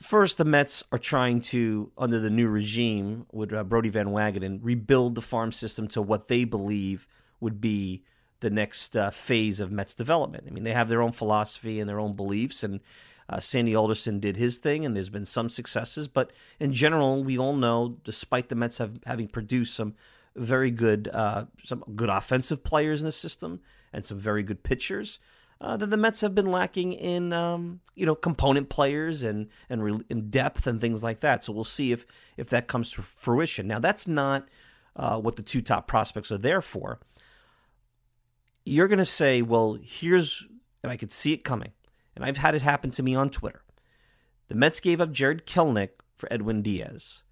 First, 0.00 0.38
the 0.38 0.44
Mets 0.44 0.82
are 0.90 0.98
trying 0.98 1.42
to, 1.42 1.92
under 1.96 2.18
the 2.18 2.30
new 2.30 2.48
regime 2.48 3.26
with 3.30 3.52
uh, 3.52 3.62
Brodie 3.62 3.90
Van 3.90 4.08
Wagenen, 4.08 4.58
rebuild 4.62 5.14
the 5.14 5.22
farm 5.22 5.52
system 5.52 5.86
to 5.88 6.02
what 6.02 6.28
they 6.28 6.44
believe 6.44 7.06
would 7.40 7.60
be 7.60 8.02
the 8.40 8.50
next 8.50 8.96
uh, 8.96 9.10
phase 9.10 9.60
of 9.60 9.70
Mets 9.70 9.94
development. 9.94 10.44
I 10.46 10.50
mean, 10.50 10.64
they 10.64 10.72
have 10.72 10.88
their 10.88 11.02
own 11.02 11.12
philosophy 11.12 11.78
and 11.78 11.88
their 11.88 12.00
own 12.00 12.14
beliefs, 12.14 12.64
and 12.64 12.80
uh, 13.28 13.38
Sandy 13.38 13.74
Alderson 13.74 14.18
did 14.18 14.36
his 14.36 14.58
thing, 14.58 14.84
and 14.84 14.96
there's 14.96 15.08
been 15.08 15.26
some 15.26 15.48
successes. 15.48 16.08
But 16.08 16.32
in 16.58 16.72
general, 16.72 17.22
we 17.22 17.38
all 17.38 17.54
know, 17.54 17.98
despite 18.02 18.48
the 18.48 18.56
Mets 18.56 18.78
have, 18.78 18.98
having 19.06 19.28
produced 19.28 19.74
some 19.74 19.94
very 20.34 20.70
good, 20.70 21.08
uh, 21.12 21.44
some 21.64 21.84
good 21.94 22.08
offensive 22.08 22.64
players 22.64 23.00
in 23.00 23.06
the 23.06 23.12
system 23.12 23.60
and 23.92 24.04
some 24.04 24.18
very 24.18 24.42
good 24.42 24.62
pitchers, 24.62 25.18
uh, 25.62 25.76
that 25.76 25.90
the 25.90 25.96
Mets 25.96 26.20
have 26.22 26.34
been 26.34 26.50
lacking 26.50 26.92
in 26.92 27.32
um, 27.32 27.80
you 27.94 28.04
know 28.04 28.16
component 28.16 28.68
players 28.68 29.22
and 29.22 29.48
and 29.70 29.84
re- 29.84 30.04
in 30.10 30.28
depth 30.28 30.66
and 30.66 30.80
things 30.80 31.04
like 31.04 31.20
that. 31.20 31.44
So 31.44 31.52
we'll 31.52 31.64
see 31.64 31.92
if 31.92 32.04
if 32.36 32.50
that 32.50 32.66
comes 32.66 32.90
to 32.92 33.02
fruition. 33.02 33.68
Now 33.68 33.78
that's 33.78 34.08
not 34.08 34.48
uh, 34.96 35.18
what 35.18 35.36
the 35.36 35.42
two 35.42 35.62
top 35.62 35.86
prospects 35.86 36.32
are 36.32 36.38
there 36.38 36.60
for. 36.60 36.98
You're 38.64 38.88
going 38.88 38.98
to 38.98 39.04
say, 39.04 39.40
well, 39.40 39.78
here's 39.80 40.46
and 40.82 40.90
I 40.90 40.96
could 40.96 41.12
see 41.12 41.32
it 41.32 41.44
coming, 41.44 41.70
and 42.16 42.24
I've 42.24 42.38
had 42.38 42.56
it 42.56 42.62
happen 42.62 42.90
to 42.92 43.02
me 43.02 43.14
on 43.14 43.30
Twitter. 43.30 43.62
The 44.48 44.56
Mets 44.56 44.80
gave 44.80 45.00
up 45.00 45.12
Jarred 45.12 45.46
Kelenic 45.46 45.90
for 46.16 46.30
Edwin 46.32 46.62
Diaz. 46.62 47.22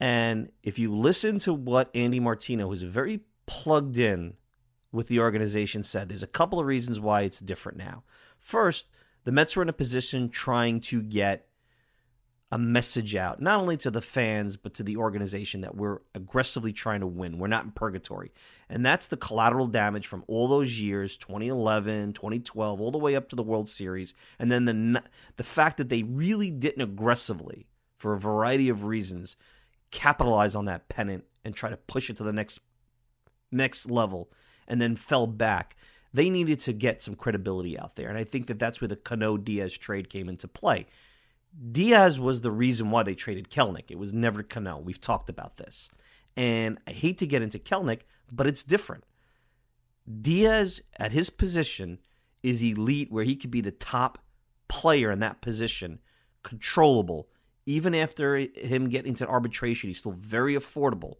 And 0.00 0.50
if 0.64 0.76
you 0.78 0.92
listen 0.92 1.38
to 1.40 1.54
what 1.54 1.88
Andy 1.94 2.18
Martino, 2.18 2.68
who's 2.68 2.82
very 2.82 3.20
plugged 3.46 3.96
in 3.96 4.34
with 4.94 5.08
the 5.08 5.18
organization 5.20 5.82
said. 5.82 6.08
There's 6.08 6.22
a 6.22 6.28
couple 6.28 6.60
of 6.60 6.66
reasons 6.66 7.00
why 7.00 7.22
it's 7.22 7.40
different 7.40 7.76
now. 7.76 8.04
First, 8.38 8.88
the 9.24 9.32
Mets 9.32 9.56
were 9.56 9.62
in 9.62 9.68
a 9.68 9.74
position 9.74 10.28
trying 10.28 10.80
to 10.82 11.02
get 11.02 11.48
a 12.52 12.58
message 12.58 13.16
out, 13.16 13.40
not 13.40 13.58
only 13.58 13.76
to 13.78 13.90
the 13.90 14.00
fans, 14.00 14.56
but 14.56 14.74
to 14.74 14.84
the 14.84 14.96
organization 14.96 15.62
that 15.62 15.74
we're 15.74 15.98
aggressively 16.14 16.72
trying 16.72 17.00
to 17.00 17.06
win. 17.06 17.38
We're 17.38 17.48
not 17.48 17.64
in 17.64 17.72
purgatory. 17.72 18.32
And 18.68 18.86
that's 18.86 19.08
the 19.08 19.16
collateral 19.16 19.66
damage 19.66 20.06
from 20.06 20.22
all 20.28 20.46
those 20.46 20.80
years 20.80 21.16
2011, 21.16 22.12
2012, 22.12 22.80
all 22.80 22.92
the 22.92 22.98
way 22.98 23.16
up 23.16 23.28
to 23.30 23.36
the 23.36 23.42
World 23.42 23.68
Series. 23.68 24.14
And 24.38 24.52
then 24.52 24.66
the, 24.66 25.02
the 25.36 25.42
fact 25.42 25.78
that 25.78 25.88
they 25.88 26.04
really 26.04 26.50
didn't 26.50 26.82
aggressively, 26.82 27.66
for 27.98 28.12
a 28.12 28.20
variety 28.20 28.68
of 28.68 28.84
reasons, 28.84 29.36
capitalize 29.90 30.54
on 30.54 30.66
that 30.66 30.88
pennant 30.88 31.24
and 31.44 31.56
try 31.56 31.70
to 31.70 31.76
push 31.76 32.08
it 32.08 32.16
to 32.18 32.22
the 32.24 32.32
next 32.32 32.60
next 33.50 33.88
level 33.88 34.28
and 34.66 34.80
then 34.80 34.96
fell 34.96 35.26
back. 35.26 35.76
They 36.12 36.30
needed 36.30 36.60
to 36.60 36.72
get 36.72 37.02
some 37.02 37.14
credibility 37.14 37.78
out 37.78 37.96
there. 37.96 38.08
And 38.08 38.16
I 38.16 38.24
think 38.24 38.46
that 38.46 38.58
that's 38.58 38.80
where 38.80 38.88
the 38.88 38.96
Cano 38.96 39.36
Diaz 39.36 39.76
trade 39.76 40.08
came 40.08 40.28
into 40.28 40.46
play. 40.46 40.86
Diaz 41.72 42.18
was 42.18 42.40
the 42.40 42.50
reason 42.50 42.90
why 42.90 43.02
they 43.02 43.14
traded 43.14 43.50
Kelenic. 43.50 43.84
It 43.88 43.98
was 43.98 44.12
never 44.12 44.42
Cano. 44.42 44.78
We've 44.78 45.00
talked 45.00 45.28
about 45.28 45.56
this. 45.56 45.90
And 46.36 46.78
I 46.86 46.92
hate 46.92 47.18
to 47.18 47.26
get 47.26 47.42
into 47.42 47.58
Kelenic, 47.58 48.00
but 48.30 48.46
it's 48.46 48.64
different. 48.64 49.04
Diaz, 50.20 50.82
at 50.98 51.12
his 51.12 51.30
position, 51.30 51.98
is 52.42 52.62
elite 52.62 53.10
where 53.10 53.24
he 53.24 53.36
could 53.36 53.50
be 53.50 53.60
the 53.60 53.70
top 53.70 54.18
player 54.68 55.10
in 55.10 55.20
that 55.20 55.40
position, 55.40 56.00
controllable. 56.42 57.28
Even 57.66 57.94
after 57.94 58.36
him 58.36 58.88
getting 58.88 59.14
to 59.14 59.26
arbitration, 59.26 59.88
he's 59.88 59.98
still 59.98 60.12
very 60.12 60.54
affordable. 60.54 61.14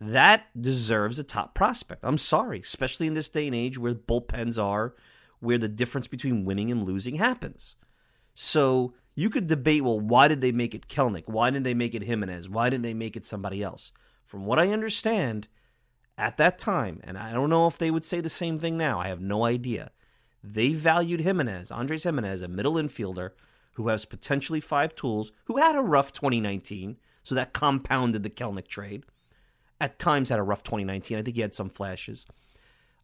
That 0.00 0.46
deserves 0.60 1.18
a 1.18 1.24
top 1.24 1.54
prospect. 1.54 2.04
I'm 2.04 2.18
sorry, 2.18 2.60
especially 2.60 3.06
in 3.06 3.14
this 3.14 3.28
day 3.28 3.46
and 3.46 3.54
age 3.54 3.78
where 3.78 3.94
bullpens 3.94 4.62
are, 4.62 4.94
where 5.40 5.58
the 5.58 5.68
difference 5.68 6.08
between 6.08 6.44
winning 6.44 6.70
and 6.70 6.84
losing 6.84 7.16
happens. 7.16 7.76
So 8.34 8.94
you 9.14 9.30
could 9.30 9.46
debate, 9.46 9.84
well, 9.84 10.00
why 10.00 10.28
did 10.28 10.40
they 10.40 10.52
make 10.52 10.74
it 10.74 10.88
Kelenic? 10.88 11.24
Why 11.26 11.50
didn't 11.50 11.64
they 11.64 11.74
make 11.74 11.94
it 11.94 12.02
Gimenez? 12.02 12.48
Why 12.48 12.68
didn't 12.68 12.82
they 12.82 12.94
make 12.94 13.16
it 13.16 13.24
somebody 13.24 13.62
else? 13.62 13.92
From 14.26 14.44
what 14.44 14.58
I 14.58 14.72
understand, 14.72 15.46
at 16.18 16.36
that 16.36 16.58
time, 16.58 17.00
and 17.04 17.16
I 17.16 17.32
don't 17.32 17.50
know 17.50 17.66
if 17.66 17.78
they 17.78 17.90
would 17.90 18.04
say 18.04 18.20
the 18.20 18.28
same 18.28 18.58
thing 18.58 18.76
now, 18.76 18.98
I 19.00 19.08
have 19.08 19.20
no 19.20 19.44
idea. 19.44 19.90
They 20.42 20.72
valued 20.72 21.20
Gimenez, 21.20 21.70
Andres 21.70 22.02
Gimenez, 22.02 22.42
a 22.42 22.48
middle 22.48 22.74
infielder, 22.74 23.30
who 23.74 23.88
has 23.88 24.04
potentially 24.04 24.60
five 24.60 24.94
tools, 24.94 25.32
who 25.44 25.58
had 25.58 25.76
a 25.76 25.80
rough 25.80 26.12
2019, 26.12 26.96
so 27.22 27.34
that 27.34 27.52
compounded 27.52 28.22
the 28.22 28.30
Kelenic 28.30 28.68
trade. 28.68 29.04
At 29.84 29.98
times 29.98 30.30
had 30.30 30.38
a 30.38 30.42
rough 30.42 30.62
2019. 30.62 31.18
I 31.18 31.22
think 31.22 31.36
he 31.36 31.42
had 31.42 31.54
some 31.54 31.68
flashes. 31.68 32.24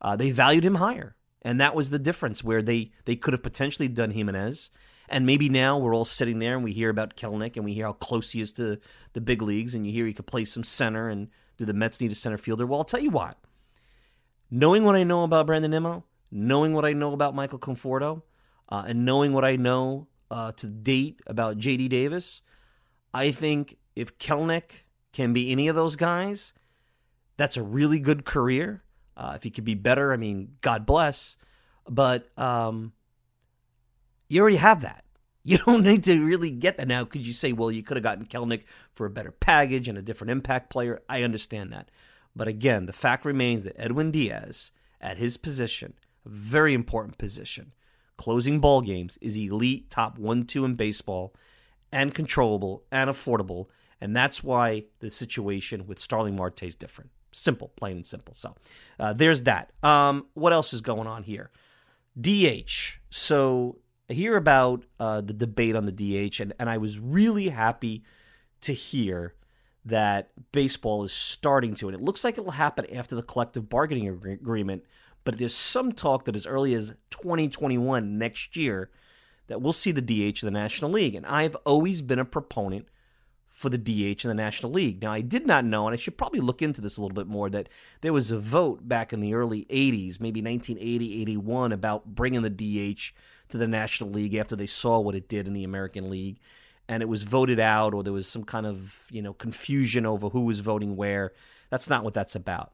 Uh, 0.00 0.16
they 0.16 0.30
valued 0.30 0.64
him 0.64 0.76
higher, 0.76 1.14
and 1.42 1.60
that 1.60 1.74
was 1.74 1.90
the 1.90 1.98
difference 1.98 2.42
where 2.42 2.62
they 2.62 2.90
they 3.04 3.16
could 3.16 3.34
have 3.34 3.42
potentially 3.42 3.86
done 3.86 4.12
Gimenez, 4.12 4.70
And 5.06 5.26
maybe 5.26 5.50
now 5.50 5.76
we're 5.76 5.94
all 5.94 6.06
sitting 6.06 6.38
there 6.38 6.54
and 6.54 6.64
we 6.64 6.72
hear 6.72 6.88
about 6.88 7.16
Kelenic 7.16 7.56
and 7.56 7.66
we 7.66 7.74
hear 7.74 7.84
how 7.84 7.92
close 7.92 8.30
he 8.30 8.40
is 8.40 8.54
to 8.54 8.78
the 9.12 9.20
big 9.20 9.42
leagues, 9.42 9.74
and 9.74 9.86
you 9.86 9.92
hear 9.92 10.06
he 10.06 10.14
could 10.14 10.26
play 10.26 10.46
some 10.46 10.64
center 10.64 11.10
and 11.10 11.28
do 11.58 11.66
the 11.66 11.74
Mets 11.74 12.00
need 12.00 12.12
a 12.12 12.14
center 12.14 12.38
fielder? 12.38 12.66
Well, 12.66 12.80
I'll 12.80 12.84
tell 12.84 13.02
you 13.02 13.10
what. 13.10 13.36
Knowing 14.50 14.82
what 14.82 14.96
I 14.96 15.02
know 15.02 15.22
about 15.24 15.46
Brandon 15.46 15.70
Nimmo, 15.70 16.04
knowing 16.30 16.72
what 16.72 16.86
I 16.86 16.94
know 16.94 17.12
about 17.12 17.34
Michael 17.34 17.58
Conforto, 17.58 18.22
uh, 18.70 18.84
and 18.86 19.04
knowing 19.04 19.34
what 19.34 19.44
I 19.44 19.56
know 19.56 20.08
uh, 20.30 20.52
to 20.52 20.66
date 20.66 21.20
about 21.26 21.58
J.D. 21.58 21.88
Davis, 21.88 22.40
I 23.12 23.32
think 23.32 23.76
if 23.94 24.16
Kelenic 24.16 24.84
can 25.12 25.34
be 25.34 25.52
any 25.52 25.68
of 25.68 25.76
those 25.76 25.96
guys, 25.96 26.54
that's 27.40 27.56
a 27.56 27.62
really 27.62 27.98
good 27.98 28.24
career. 28.24 28.82
Uh, 29.16 29.32
if 29.36 29.42
he 29.42 29.50
could 29.50 29.64
be 29.64 29.74
better, 29.74 30.12
I 30.12 30.16
mean, 30.16 30.56
God 30.60 30.84
bless. 30.84 31.36
But 31.88 32.28
um, 32.38 32.92
you 34.28 34.40
already 34.40 34.56
have 34.56 34.82
that. 34.82 35.04
You 35.42 35.56
don't 35.56 35.84
need 35.84 36.04
to 36.04 36.22
really 36.22 36.50
get 36.50 36.76
that 36.76 36.86
now. 36.86 37.06
Could 37.06 37.26
you 37.26 37.32
say, 37.32 37.54
well, 37.54 37.70
you 37.70 37.82
could 37.82 37.96
have 37.96 38.04
gotten 38.04 38.26
Kelenic 38.26 38.64
for 38.92 39.06
a 39.06 39.10
better 39.10 39.32
package 39.32 39.88
and 39.88 39.96
a 39.96 40.02
different 40.02 40.32
impact 40.32 40.68
player? 40.68 41.00
I 41.08 41.22
understand 41.22 41.72
that. 41.72 41.90
But 42.36 42.46
again, 42.46 42.84
the 42.84 42.92
fact 42.92 43.24
remains 43.24 43.64
that 43.64 43.80
Edwin 43.80 44.10
Diaz, 44.10 44.70
at 45.00 45.16
his 45.16 45.38
position, 45.38 45.94
a 46.26 46.28
very 46.28 46.74
important 46.74 47.16
position, 47.16 47.72
closing 48.18 48.60
ball 48.60 48.82
games, 48.82 49.16
is 49.22 49.34
elite 49.34 49.88
top 49.88 50.18
one, 50.18 50.44
two 50.44 50.66
in 50.66 50.74
baseball, 50.74 51.34
and 51.90 52.14
controllable 52.14 52.84
and 52.92 53.08
affordable. 53.08 53.68
And 53.98 54.14
that's 54.14 54.44
why 54.44 54.84
the 54.98 55.08
situation 55.08 55.86
with 55.86 56.00
Starling 56.00 56.36
Marte 56.36 56.64
is 56.64 56.74
different. 56.74 57.10
Simple, 57.32 57.68
plain 57.76 57.96
and 57.96 58.06
simple. 58.06 58.34
So 58.34 58.54
uh, 58.98 59.12
there's 59.12 59.42
that. 59.44 59.72
Um, 59.82 60.26
what 60.34 60.52
else 60.52 60.72
is 60.72 60.80
going 60.80 61.06
on 61.06 61.22
here? 61.22 61.50
DH. 62.20 62.98
So 63.10 63.78
I 64.08 64.14
hear 64.14 64.36
about 64.36 64.84
uh, 64.98 65.20
the 65.20 65.32
debate 65.32 65.76
on 65.76 65.86
the 65.86 65.92
DH, 65.92 66.40
and, 66.40 66.52
and 66.58 66.68
I 66.68 66.78
was 66.78 66.98
really 66.98 67.48
happy 67.48 68.02
to 68.62 68.72
hear 68.72 69.34
that 69.84 70.30
baseball 70.52 71.04
is 71.04 71.12
starting 71.12 71.74
to, 71.74 71.88
and 71.88 71.94
it 71.94 72.02
looks 72.02 72.24
like 72.24 72.36
it 72.36 72.44
will 72.44 72.52
happen 72.52 72.84
after 72.94 73.14
the 73.14 73.22
collective 73.22 73.68
bargaining 73.68 74.08
agreement. 74.08 74.84
But 75.24 75.38
there's 75.38 75.54
some 75.54 75.92
talk 75.92 76.24
that 76.24 76.36
as 76.36 76.46
early 76.46 76.74
as 76.74 76.94
2021, 77.10 78.18
next 78.18 78.56
year, 78.56 78.90
that 79.46 79.60
we'll 79.60 79.72
see 79.72 79.92
the 79.92 80.00
DH 80.00 80.42
in 80.42 80.46
the 80.46 80.50
National 80.50 80.90
League. 80.90 81.14
And 81.14 81.26
I've 81.26 81.56
always 81.66 82.02
been 82.02 82.18
a 82.18 82.24
proponent 82.24 82.86
for 83.60 83.68
the 83.68 83.76
DH 83.76 84.24
in 84.24 84.28
the 84.28 84.34
National 84.34 84.72
League. 84.72 85.02
Now, 85.02 85.12
I 85.12 85.20
did 85.20 85.46
not 85.46 85.66
know, 85.66 85.86
and 85.86 85.92
I 85.92 85.98
should 85.98 86.16
probably 86.16 86.40
look 86.40 86.62
into 86.62 86.80
this 86.80 86.96
a 86.96 87.02
little 87.02 87.14
bit 87.14 87.26
more, 87.26 87.50
that 87.50 87.68
there 88.00 88.14
was 88.14 88.30
a 88.30 88.38
vote 88.38 88.88
back 88.88 89.12
in 89.12 89.20
the 89.20 89.34
early 89.34 89.66
80s, 89.66 90.18
maybe 90.18 90.40
1980, 90.40 91.20
81, 91.20 91.70
about 91.70 92.06
bringing 92.06 92.40
the 92.40 92.48
DH 92.48 93.12
to 93.50 93.58
the 93.58 93.68
National 93.68 94.08
League 94.08 94.34
after 94.34 94.56
they 94.56 94.64
saw 94.64 94.98
what 94.98 95.14
it 95.14 95.28
did 95.28 95.46
in 95.46 95.52
the 95.52 95.62
American 95.62 96.08
League. 96.08 96.38
And 96.88 97.02
it 97.02 97.06
was 97.10 97.22
voted 97.24 97.60
out, 97.60 97.92
or 97.92 98.02
there 98.02 98.14
was 98.14 98.26
some 98.26 98.44
kind 98.44 98.64
of 98.64 99.04
you 99.10 99.20
know 99.20 99.34
confusion 99.34 100.06
over 100.06 100.30
who 100.30 100.40
was 100.40 100.60
voting 100.60 100.96
where. 100.96 101.32
That's 101.68 101.90
not 101.90 102.02
what 102.02 102.14
that's 102.14 102.34
about. 102.34 102.72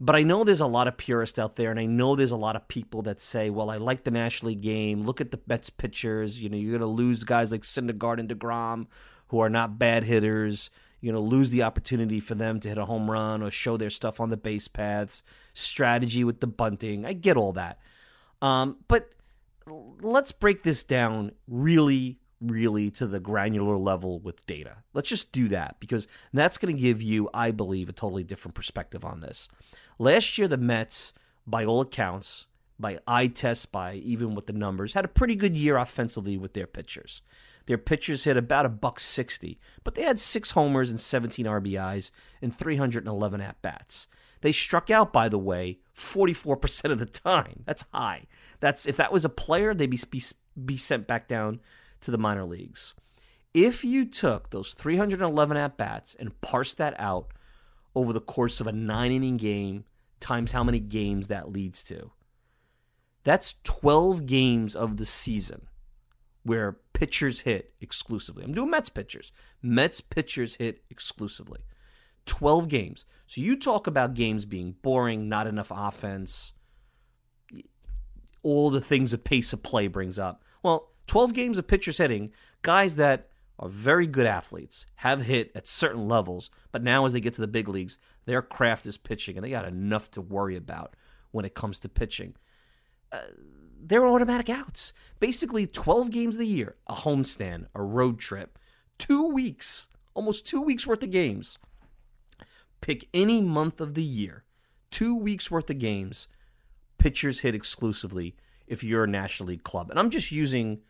But 0.00 0.16
I 0.16 0.24
know 0.24 0.42
there's 0.42 0.60
a 0.60 0.66
lot 0.66 0.88
of 0.88 0.96
purists 0.96 1.38
out 1.38 1.54
there, 1.54 1.70
and 1.70 1.78
I 1.78 1.86
know 1.86 2.16
there's 2.16 2.32
a 2.32 2.36
lot 2.36 2.56
of 2.56 2.66
people 2.66 3.02
that 3.02 3.20
say, 3.20 3.50
well, 3.50 3.70
I 3.70 3.76
like 3.76 4.02
the 4.02 4.10
National 4.10 4.50
League 4.50 4.62
game. 4.62 5.04
Look 5.04 5.20
at 5.20 5.30
the 5.30 5.40
Mets 5.46 5.70
pitchers. 5.70 6.40
You 6.40 6.48
know, 6.48 6.56
you're 6.56 6.76
going 6.76 6.80
to 6.80 6.86
lose 6.86 7.22
guys 7.22 7.52
like 7.52 7.62
Syndergaard 7.62 8.18
and 8.18 8.28
DeGrom 8.28 8.86
who 9.28 9.40
are 9.40 9.50
not 9.50 9.78
bad 9.78 10.04
hitters. 10.04 10.70
you 11.00 11.12
know, 11.12 11.20
lose 11.20 11.50
the 11.50 11.62
opportunity 11.62 12.20
for 12.20 12.34
them 12.34 12.58
to 12.60 12.68
hit 12.68 12.78
a 12.78 12.84
home 12.84 13.10
run 13.10 13.42
or 13.42 13.50
show 13.50 13.76
their 13.76 13.90
stuff 13.90 14.20
on 14.20 14.30
the 14.30 14.36
base 14.36 14.68
paths, 14.68 15.22
strategy 15.54 16.24
with 16.24 16.40
the 16.40 16.46
bunting. 16.46 17.04
I 17.04 17.12
get 17.12 17.36
all 17.36 17.52
that. 17.52 17.78
Um, 18.42 18.78
but 18.88 19.10
let's 20.00 20.32
break 20.32 20.62
this 20.62 20.82
down 20.82 21.32
really, 21.46 22.18
really 22.40 22.90
to 22.92 23.06
the 23.06 23.20
granular 23.20 23.76
level 23.76 24.18
with 24.18 24.44
data. 24.46 24.78
Let's 24.92 25.08
just 25.08 25.30
do 25.30 25.48
that 25.48 25.76
because 25.78 26.08
that's 26.32 26.58
going 26.58 26.74
to 26.74 26.80
give 26.80 27.00
you, 27.00 27.28
I 27.32 27.52
believe, 27.52 27.88
a 27.88 27.92
totally 27.92 28.24
different 28.24 28.54
perspective 28.54 29.04
on 29.04 29.20
this. 29.20 29.48
Last 29.98 30.36
year, 30.38 30.48
the 30.48 30.56
Mets, 30.56 31.12
by 31.46 31.64
all 31.64 31.80
accounts, 31.80 32.46
by 32.78 32.98
eye 33.06 33.26
test, 33.28 33.70
by 33.72 33.94
even 33.94 34.34
with 34.34 34.46
the 34.46 34.52
numbers, 34.52 34.94
had 34.94 35.04
a 35.04 35.08
pretty 35.08 35.34
good 35.34 35.56
year 35.56 35.76
offensively 35.76 36.36
with 36.36 36.54
their 36.54 36.66
pitchers. 36.66 37.22
Their 37.68 37.76
pitchers 37.76 38.24
hit 38.24 38.38
about 38.38 38.64
a 38.64 38.70
buck 38.70 38.98
60, 38.98 39.60
but 39.84 39.94
they 39.94 40.00
had 40.00 40.18
6 40.18 40.52
homers 40.52 40.88
and 40.88 40.98
17 40.98 41.44
RBIs 41.44 42.10
and 42.40 42.56
311 42.56 43.42
at 43.42 43.60
bats. 43.60 44.06
They 44.40 44.52
struck 44.52 44.88
out 44.88 45.12
by 45.12 45.28
the 45.28 45.38
way 45.38 45.80
44% 45.94 46.90
of 46.90 46.98
the 46.98 47.04
time. 47.04 47.64
That's 47.66 47.84
high. 47.92 48.24
That's 48.60 48.86
if 48.86 48.96
that 48.96 49.12
was 49.12 49.26
a 49.26 49.28
player, 49.28 49.74
they'd 49.74 49.90
be, 49.90 50.00
be, 50.10 50.22
be 50.64 50.78
sent 50.78 51.06
back 51.06 51.28
down 51.28 51.60
to 52.00 52.10
the 52.10 52.16
minor 52.16 52.46
leagues. 52.46 52.94
If 53.52 53.84
you 53.84 54.06
took 54.06 54.48
those 54.48 54.72
311 54.72 55.58
at 55.58 55.76
bats 55.76 56.16
and 56.18 56.40
parsed 56.40 56.78
that 56.78 56.98
out 56.98 57.34
over 57.94 58.14
the 58.14 58.20
course 58.22 58.62
of 58.62 58.66
a 58.66 58.72
9 58.72 59.12
inning 59.12 59.36
game 59.36 59.84
times 60.20 60.52
how 60.52 60.64
many 60.64 60.80
games 60.80 61.28
that 61.28 61.52
leads 61.52 61.84
to, 61.84 62.12
that's 63.24 63.56
12 63.64 64.24
games 64.24 64.74
of 64.74 64.96
the 64.96 65.04
season 65.04 65.67
where 66.42 66.78
pitchers 66.92 67.40
hit 67.40 67.74
exclusively. 67.80 68.44
I'm 68.44 68.54
doing 68.54 68.70
Mets 68.70 68.88
pitchers. 68.88 69.32
Mets 69.62 70.00
pitchers 70.00 70.56
hit 70.56 70.82
exclusively. 70.90 71.60
12 72.26 72.68
games. 72.68 73.04
So 73.26 73.40
you 73.40 73.56
talk 73.56 73.86
about 73.86 74.14
games 74.14 74.44
being 74.44 74.76
boring, 74.82 75.28
not 75.28 75.46
enough 75.46 75.72
offense, 75.74 76.52
all 78.42 78.70
the 78.70 78.80
things 78.80 79.12
a 79.12 79.18
pace 79.18 79.52
of 79.52 79.62
play 79.62 79.88
brings 79.88 80.18
up. 80.18 80.42
Well, 80.62 80.92
12 81.06 81.34
games 81.34 81.58
of 81.58 81.66
pitchers 81.66 81.98
hitting, 81.98 82.32
guys 82.62 82.96
that 82.96 83.28
are 83.58 83.68
very 83.68 84.06
good 84.06 84.26
athletes, 84.26 84.86
have 84.96 85.22
hit 85.22 85.50
at 85.54 85.66
certain 85.66 86.06
levels, 86.06 86.50
but 86.70 86.82
now 86.82 87.04
as 87.04 87.12
they 87.12 87.20
get 87.20 87.34
to 87.34 87.40
the 87.40 87.48
big 87.48 87.68
leagues, 87.68 87.98
their 88.24 88.42
craft 88.42 88.86
is 88.86 88.96
pitching, 88.96 89.36
and 89.36 89.44
they 89.44 89.50
got 89.50 89.64
enough 89.64 90.10
to 90.12 90.20
worry 90.20 90.56
about 90.56 90.94
when 91.30 91.44
it 91.44 91.54
comes 91.54 91.80
to 91.80 91.88
pitching. 91.88 92.34
Uh, 93.10 93.18
they're 93.80 94.06
automatic 94.06 94.48
outs. 94.48 94.92
Basically, 95.20 95.66
12 95.66 96.10
games 96.10 96.36
of 96.36 96.40
the 96.40 96.46
year, 96.46 96.76
a 96.86 96.94
homestand, 96.94 97.66
a 97.74 97.82
road 97.82 98.18
trip, 98.18 98.58
two 98.98 99.26
weeks, 99.26 99.88
almost 100.14 100.46
two 100.46 100.60
weeks 100.60 100.86
worth 100.86 101.02
of 101.02 101.10
games. 101.10 101.58
Pick 102.80 103.08
any 103.12 103.40
month 103.40 103.80
of 103.80 103.94
the 103.94 104.02
year, 104.02 104.44
two 104.90 105.14
weeks 105.14 105.50
worth 105.50 105.68
of 105.70 105.78
games, 105.78 106.28
pitchers 106.98 107.40
hit 107.40 107.54
exclusively 107.54 108.36
if 108.66 108.84
you're 108.84 109.04
a 109.04 109.08
National 109.08 109.48
League 109.48 109.64
club. 109.64 109.90
And 109.90 109.98
I'm 109.98 110.10
just 110.10 110.30
using 110.30 110.80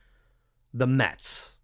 the 0.75 0.87
Mets, 0.87 1.57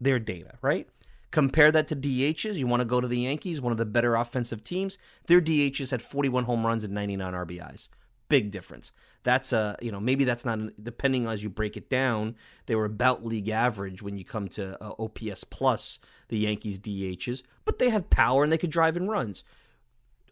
their 0.00 0.18
data, 0.18 0.58
right? 0.62 0.88
Compare 1.30 1.72
that 1.72 1.88
to 1.88 1.96
DHs. 1.96 2.54
You 2.54 2.66
want 2.66 2.80
to 2.80 2.84
go 2.84 3.00
to 3.00 3.08
the 3.08 3.18
Yankees, 3.18 3.60
one 3.60 3.72
of 3.72 3.78
the 3.78 3.84
better 3.84 4.14
offensive 4.14 4.62
teams. 4.62 4.96
Their 5.26 5.40
DHs 5.40 5.90
had 5.90 6.02
41 6.02 6.44
home 6.44 6.66
runs 6.66 6.84
and 6.84 6.94
99 6.94 7.32
RBIs. 7.32 7.88
Big 8.28 8.50
difference. 8.50 8.92
That's 9.22 9.52
a 9.52 9.76
you 9.80 9.92
know 9.92 10.00
maybe 10.00 10.24
that's 10.24 10.44
not 10.44 10.58
depending 10.82 11.26
as 11.26 11.42
you 11.42 11.50
break 11.50 11.76
it 11.76 11.88
down. 11.88 12.36
They 12.66 12.74
were 12.74 12.84
about 12.84 13.24
league 13.24 13.48
average 13.48 14.02
when 14.02 14.18
you 14.18 14.24
come 14.24 14.48
to 14.50 14.82
uh, 14.82 14.94
OPS 14.98 15.44
plus 15.44 15.98
the 16.28 16.38
Yankees 16.38 16.78
DHs, 16.78 17.42
but 17.64 17.78
they 17.78 17.90
have 17.90 18.10
power 18.10 18.42
and 18.42 18.52
they 18.52 18.58
could 18.58 18.70
drive 18.70 18.96
in 18.96 19.08
runs. 19.08 19.44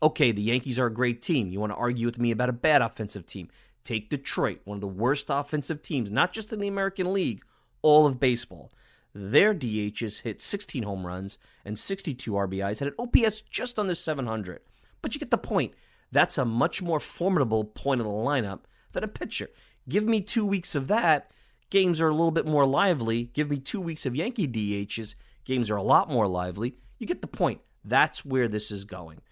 Okay, 0.03 0.33
the 0.33 0.43
Yankees 0.43 0.79
are 0.79 0.87
a 0.87 0.93
great 0.93 1.23
team. 1.23 1.49
You 1.51 1.61
want 1.61 1.73
to 1.73 1.77
argue 1.77 2.07
with 2.07 2.19
me 2.19 2.31
about 2.31 2.49
a 2.49 2.53
bad 2.53 2.83
offensive 2.83 3.27
team? 3.27 3.49
Take 3.85 4.11
Detroit, 4.11 4.61
one 4.65 4.77
of 4.77 4.81
the 4.81 4.89
worst 4.89 5.27
offensive 5.29 5.83
teams, 5.83 6.11
not 6.11 6.33
just 6.33 6.53
in 6.53 6.59
the 6.59 6.69
American 6.69 7.13
League, 7.13 7.43
all 7.83 8.07
of 8.07 8.19
baseball. 8.19 8.73
Their 9.15 9.55
DHs 9.55 10.23
hit 10.23 10.43
16 10.43 10.83
home 10.83 11.07
runs 11.07 11.39
and 11.65 11.79
62 11.79 12.33
RBIs, 12.33 12.81
had 12.81 12.89
an 12.89 12.95
OPS 12.99 13.43
just 13.43 13.79
under 13.79 13.95
700. 13.95 14.61
But 15.01 15.15
you 15.15 15.21
get 15.21 15.31
the 15.31 15.39
point. 15.39 15.75
That's 16.15 16.39
a 16.39 16.45
much 16.45 16.81
more 16.81 17.01
formidable 17.01 17.65
point 17.65 18.01
of 18.01 18.07
the 18.07 18.13
lineup 18.13 18.61
than 18.93 19.03
a 19.03 19.09
pitcher. 19.09 19.51
Give 19.89 20.05
me 20.05 20.21
two 20.21 20.47
weeks 20.47 20.77
of 20.77 20.87
that, 20.87 21.33
games 21.71 22.01
are 22.01 22.09
a 22.09 22.15
little 22.15 22.31
bit 22.31 22.47
more 22.47 22.65
lively. 22.65 23.25
Give 23.35 23.51
me 23.51 23.59
two 23.59 23.81
weeks 23.81 24.07
of 24.07 24.15
Yankee 24.15 24.47
DHs, 24.47 25.17
games 25.45 25.71
are 25.71 25.77
a 25.77 25.83
lot 25.83 26.09
more 26.09 26.29
lively. 26.29 26.77
You 27.01 27.09
get 27.09 27.21
the 27.21 27.27
point. 27.27 27.63
That's 27.85 28.25
where 28.25 28.47
this 28.47 28.71
is 28.71 28.85
going. 28.85 29.23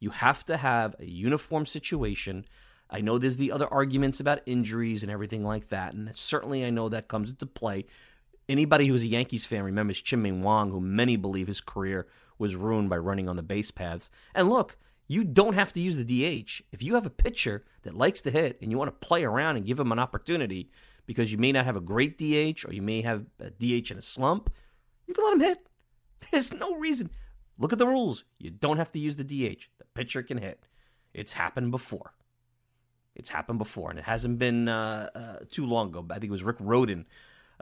You 0.00 0.10
have 0.10 0.44
to 0.46 0.56
have 0.56 0.96
a 0.98 1.04
uniform 1.04 1.64
situation. 1.64 2.44
I 2.90 3.00
know 3.00 3.18
there's 3.18 3.36
the 3.36 3.52
other 3.52 3.72
arguments 3.72 4.18
about 4.18 4.42
injuries 4.44 5.04
and 5.04 5.12
everything 5.12 5.44
like 5.44 5.68
that, 5.68 5.94
and 5.94 6.10
certainly 6.12 6.64
I 6.64 6.70
know 6.70 6.88
that 6.88 7.06
comes 7.06 7.30
into 7.30 7.46
play. 7.46 7.86
Anybody 8.48 8.88
who's 8.88 9.04
a 9.04 9.06
Yankees 9.06 9.46
fan 9.46 9.62
remembers 9.62 10.02
Chien-Ming 10.02 10.42
Wang, 10.42 10.72
who 10.72 10.80
many 10.80 11.14
believe 11.14 11.46
his 11.46 11.60
career 11.60 12.08
was 12.36 12.56
ruined 12.56 12.90
by 12.90 12.98
running 12.98 13.28
on 13.28 13.36
the 13.36 13.42
base 13.42 13.70
paths. 13.70 14.10
And 14.34 14.50
look, 14.50 14.76
you 15.12 15.24
don't 15.24 15.54
have 15.54 15.72
to 15.74 15.80
use 15.80 15.96
the 15.96 16.04
DH. 16.04 16.62
If 16.72 16.82
you 16.82 16.94
have 16.94 17.06
a 17.06 17.10
pitcher 17.10 17.64
that 17.82 17.94
likes 17.94 18.20
to 18.22 18.30
hit 18.30 18.58
and 18.62 18.70
you 18.70 18.78
want 18.78 18.88
to 18.88 19.06
play 19.06 19.24
around 19.24 19.56
and 19.56 19.66
give 19.66 19.78
him 19.78 19.92
an 19.92 19.98
opportunity, 19.98 20.70
because 21.06 21.32
you 21.32 21.38
may 21.38 21.52
not 21.52 21.64
have 21.64 21.76
a 21.76 21.80
great 21.80 22.16
DH 22.16 22.64
or 22.64 22.72
you 22.72 22.82
may 22.82 23.02
have 23.02 23.26
a 23.38 23.50
DH 23.50 23.90
in 23.90 23.98
a 23.98 24.02
slump, 24.02 24.50
you 25.06 25.14
can 25.14 25.24
let 25.24 25.34
him 25.34 25.40
hit. 25.40 25.66
There's 26.30 26.52
no 26.52 26.76
reason. 26.76 27.10
Look 27.58 27.72
at 27.72 27.78
the 27.78 27.86
rules. 27.86 28.24
You 28.38 28.50
don't 28.50 28.78
have 28.78 28.92
to 28.92 28.98
use 28.98 29.16
the 29.16 29.24
DH. 29.24 29.68
The 29.78 29.84
pitcher 29.94 30.22
can 30.22 30.38
hit. 30.38 30.66
It's 31.12 31.34
happened 31.34 31.70
before. 31.70 32.14
It's 33.14 33.28
happened 33.28 33.58
before, 33.58 33.90
and 33.90 33.98
it 33.98 34.06
hasn't 34.06 34.38
been 34.38 34.68
uh, 34.68 35.10
uh, 35.14 35.36
too 35.50 35.66
long 35.66 35.88
ago. 35.88 36.06
I 36.08 36.14
think 36.14 36.24
it 36.24 36.30
was 36.30 36.42
Rick 36.42 36.58
Rhoden 36.58 37.04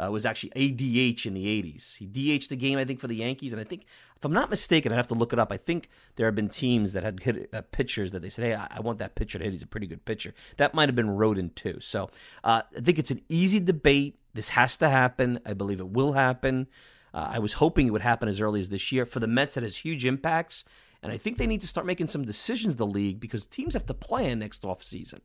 uh, 0.02 0.10
was 0.10 0.24
actually 0.24 0.50
ADH 0.50 1.26
in 1.26 1.34
the 1.34 1.46
80s. 1.46 1.96
He 1.96 2.06
DH'd 2.06 2.48
the 2.48 2.56
game, 2.56 2.78
I 2.78 2.84
think, 2.84 3.00
for 3.00 3.06
the 3.06 3.16
Yankees. 3.16 3.52
And 3.52 3.60
I 3.60 3.64
think, 3.64 3.84
if 4.16 4.24
I'm 4.24 4.32
not 4.32 4.48
mistaken, 4.48 4.92
I 4.92 4.96
have 4.96 5.08
to 5.08 5.14
look 5.14 5.32
it 5.32 5.38
up. 5.38 5.52
I 5.52 5.56
think 5.56 5.90
there 6.16 6.26
have 6.26 6.34
been 6.34 6.48
teams 6.48 6.92
that 6.94 7.02
had 7.02 7.22
hit 7.22 7.50
uh, 7.52 7.62
pitchers 7.70 8.12
that 8.12 8.22
they 8.22 8.30
said, 8.30 8.44
hey, 8.44 8.54
I, 8.54 8.68
I, 8.70 8.80
want 8.80 8.98
that 9.00 9.14
pitcher 9.14 9.38
to 9.38 9.44
hit. 9.44 9.52
He's 9.52 9.62
a 9.62 9.66
pretty 9.66 9.86
good 9.86 10.04
pitcher. 10.04 10.34
That 10.56 10.74
might 10.74 10.88
have 10.88 10.96
been 10.96 11.08
Rhoden, 11.08 11.54
too. 11.54 11.78
So 11.80 12.10
uh, 12.42 12.62
I 12.76 12.80
think 12.80 12.98
it's 12.98 13.10
an 13.10 13.20
easy 13.28 13.60
debate. 13.60 14.18
This 14.32 14.50
has 14.50 14.76
to 14.78 14.88
happen. 14.88 15.40
I 15.44 15.52
believe 15.52 15.80
it 15.80 15.88
will 15.88 16.12
happen. 16.14 16.68
Uh, 17.12 17.28
I 17.32 17.38
was 17.38 17.54
hoping 17.54 17.86
it 17.86 17.90
would 17.90 18.02
happen 18.02 18.28
as 18.28 18.40
early 18.40 18.60
as 18.60 18.68
this 18.68 18.92
year. 18.92 19.04
For 19.04 19.20
the 19.20 19.26
Mets, 19.26 19.56
it 19.56 19.64
has 19.64 19.78
huge 19.78 20.06
impacts. 20.06 20.64
And 21.02 21.12
I 21.12 21.18
think 21.18 21.36
they 21.36 21.46
need 21.46 21.60
to 21.62 21.66
start 21.66 21.86
making 21.86 22.08
some 22.08 22.24
decisions, 22.24 22.76
the 22.76 22.86
league, 22.86 23.20
because 23.20 23.46
teams 23.46 23.74
have 23.74 23.86
to 23.86 23.94
plan 23.94 24.38
next 24.38 24.62
offseason. 24.62 25.20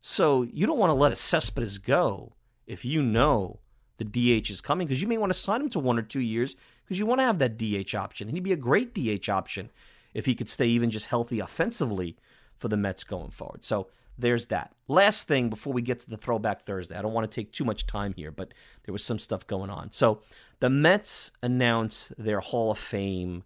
So 0.00 0.42
you 0.42 0.66
don't 0.66 0.78
want 0.78 0.90
to 0.90 0.94
let 0.94 1.12
a 1.12 1.16
Cespedes 1.16 1.78
go 1.78 2.35
if 2.66 2.84
you 2.84 3.02
know 3.02 3.60
the 3.98 4.04
DH 4.04 4.50
is 4.50 4.60
coming 4.60 4.86
because 4.86 5.00
you 5.00 5.08
may 5.08 5.18
want 5.18 5.32
to 5.32 5.38
sign 5.38 5.62
him 5.62 5.70
to 5.70 5.78
one 5.78 5.98
or 5.98 6.02
two 6.02 6.20
years 6.20 6.54
because 6.84 6.98
you 6.98 7.06
want 7.06 7.20
to 7.20 7.24
have 7.24 7.38
that 7.38 7.56
DH 7.56 7.94
option. 7.94 8.28
And 8.28 8.36
he'd 8.36 8.44
be 8.44 8.52
a 8.52 8.56
great 8.56 8.94
DH 8.94 9.28
option 9.28 9.70
if 10.14 10.26
he 10.26 10.34
could 10.34 10.48
stay 10.48 10.66
even 10.66 10.90
just 10.90 11.06
healthy 11.06 11.40
offensively 11.40 12.16
for 12.56 12.68
the 12.68 12.76
Mets 12.76 13.04
going 13.04 13.30
forward. 13.30 13.64
So 13.64 13.88
there's 14.18 14.46
that. 14.46 14.72
Last 14.88 15.28
thing 15.28 15.50
before 15.50 15.72
we 15.72 15.82
get 15.82 16.00
to 16.00 16.10
the 16.10 16.16
throwback 16.16 16.64
Thursday, 16.64 16.96
I 16.96 17.02
don't 17.02 17.12
want 17.12 17.30
to 17.30 17.34
take 17.34 17.52
too 17.52 17.64
much 17.64 17.86
time 17.86 18.14
here, 18.14 18.30
but 18.30 18.52
there 18.84 18.92
was 18.92 19.04
some 19.04 19.18
stuff 19.18 19.46
going 19.46 19.70
on. 19.70 19.92
So 19.92 20.20
the 20.60 20.70
Mets 20.70 21.32
announced 21.42 22.12
their 22.16 22.40
Hall 22.40 22.70
of 22.70 22.78
Fame 22.78 23.44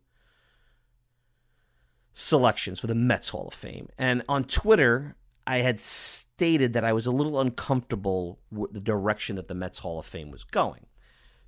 selections 2.13 2.81
for 2.81 2.87
the 2.87 2.95
Mets 2.95 3.31
Hall 3.31 3.49
of 3.49 3.55
Fame. 3.55 3.89
And 3.99 4.23
on 4.29 4.45
Twitter, 4.45 5.17
I 5.47 5.59
had 5.59 5.81
stated 5.81 6.75
that 6.75 6.85
I 6.85 6.93
was 6.93 7.07
a 7.07 7.11
little 7.11 7.41
uncomfortable 7.41 8.39
with 8.51 8.73
the 8.73 8.81
direction 8.81 9.37
that 9.37 9.49
the 9.49 9.55
Mets 9.55 9.81
Hall 9.81 9.99
of 9.99 10.07
Fame 10.07 10.31
was 10.31 10.45
going. 10.45 10.87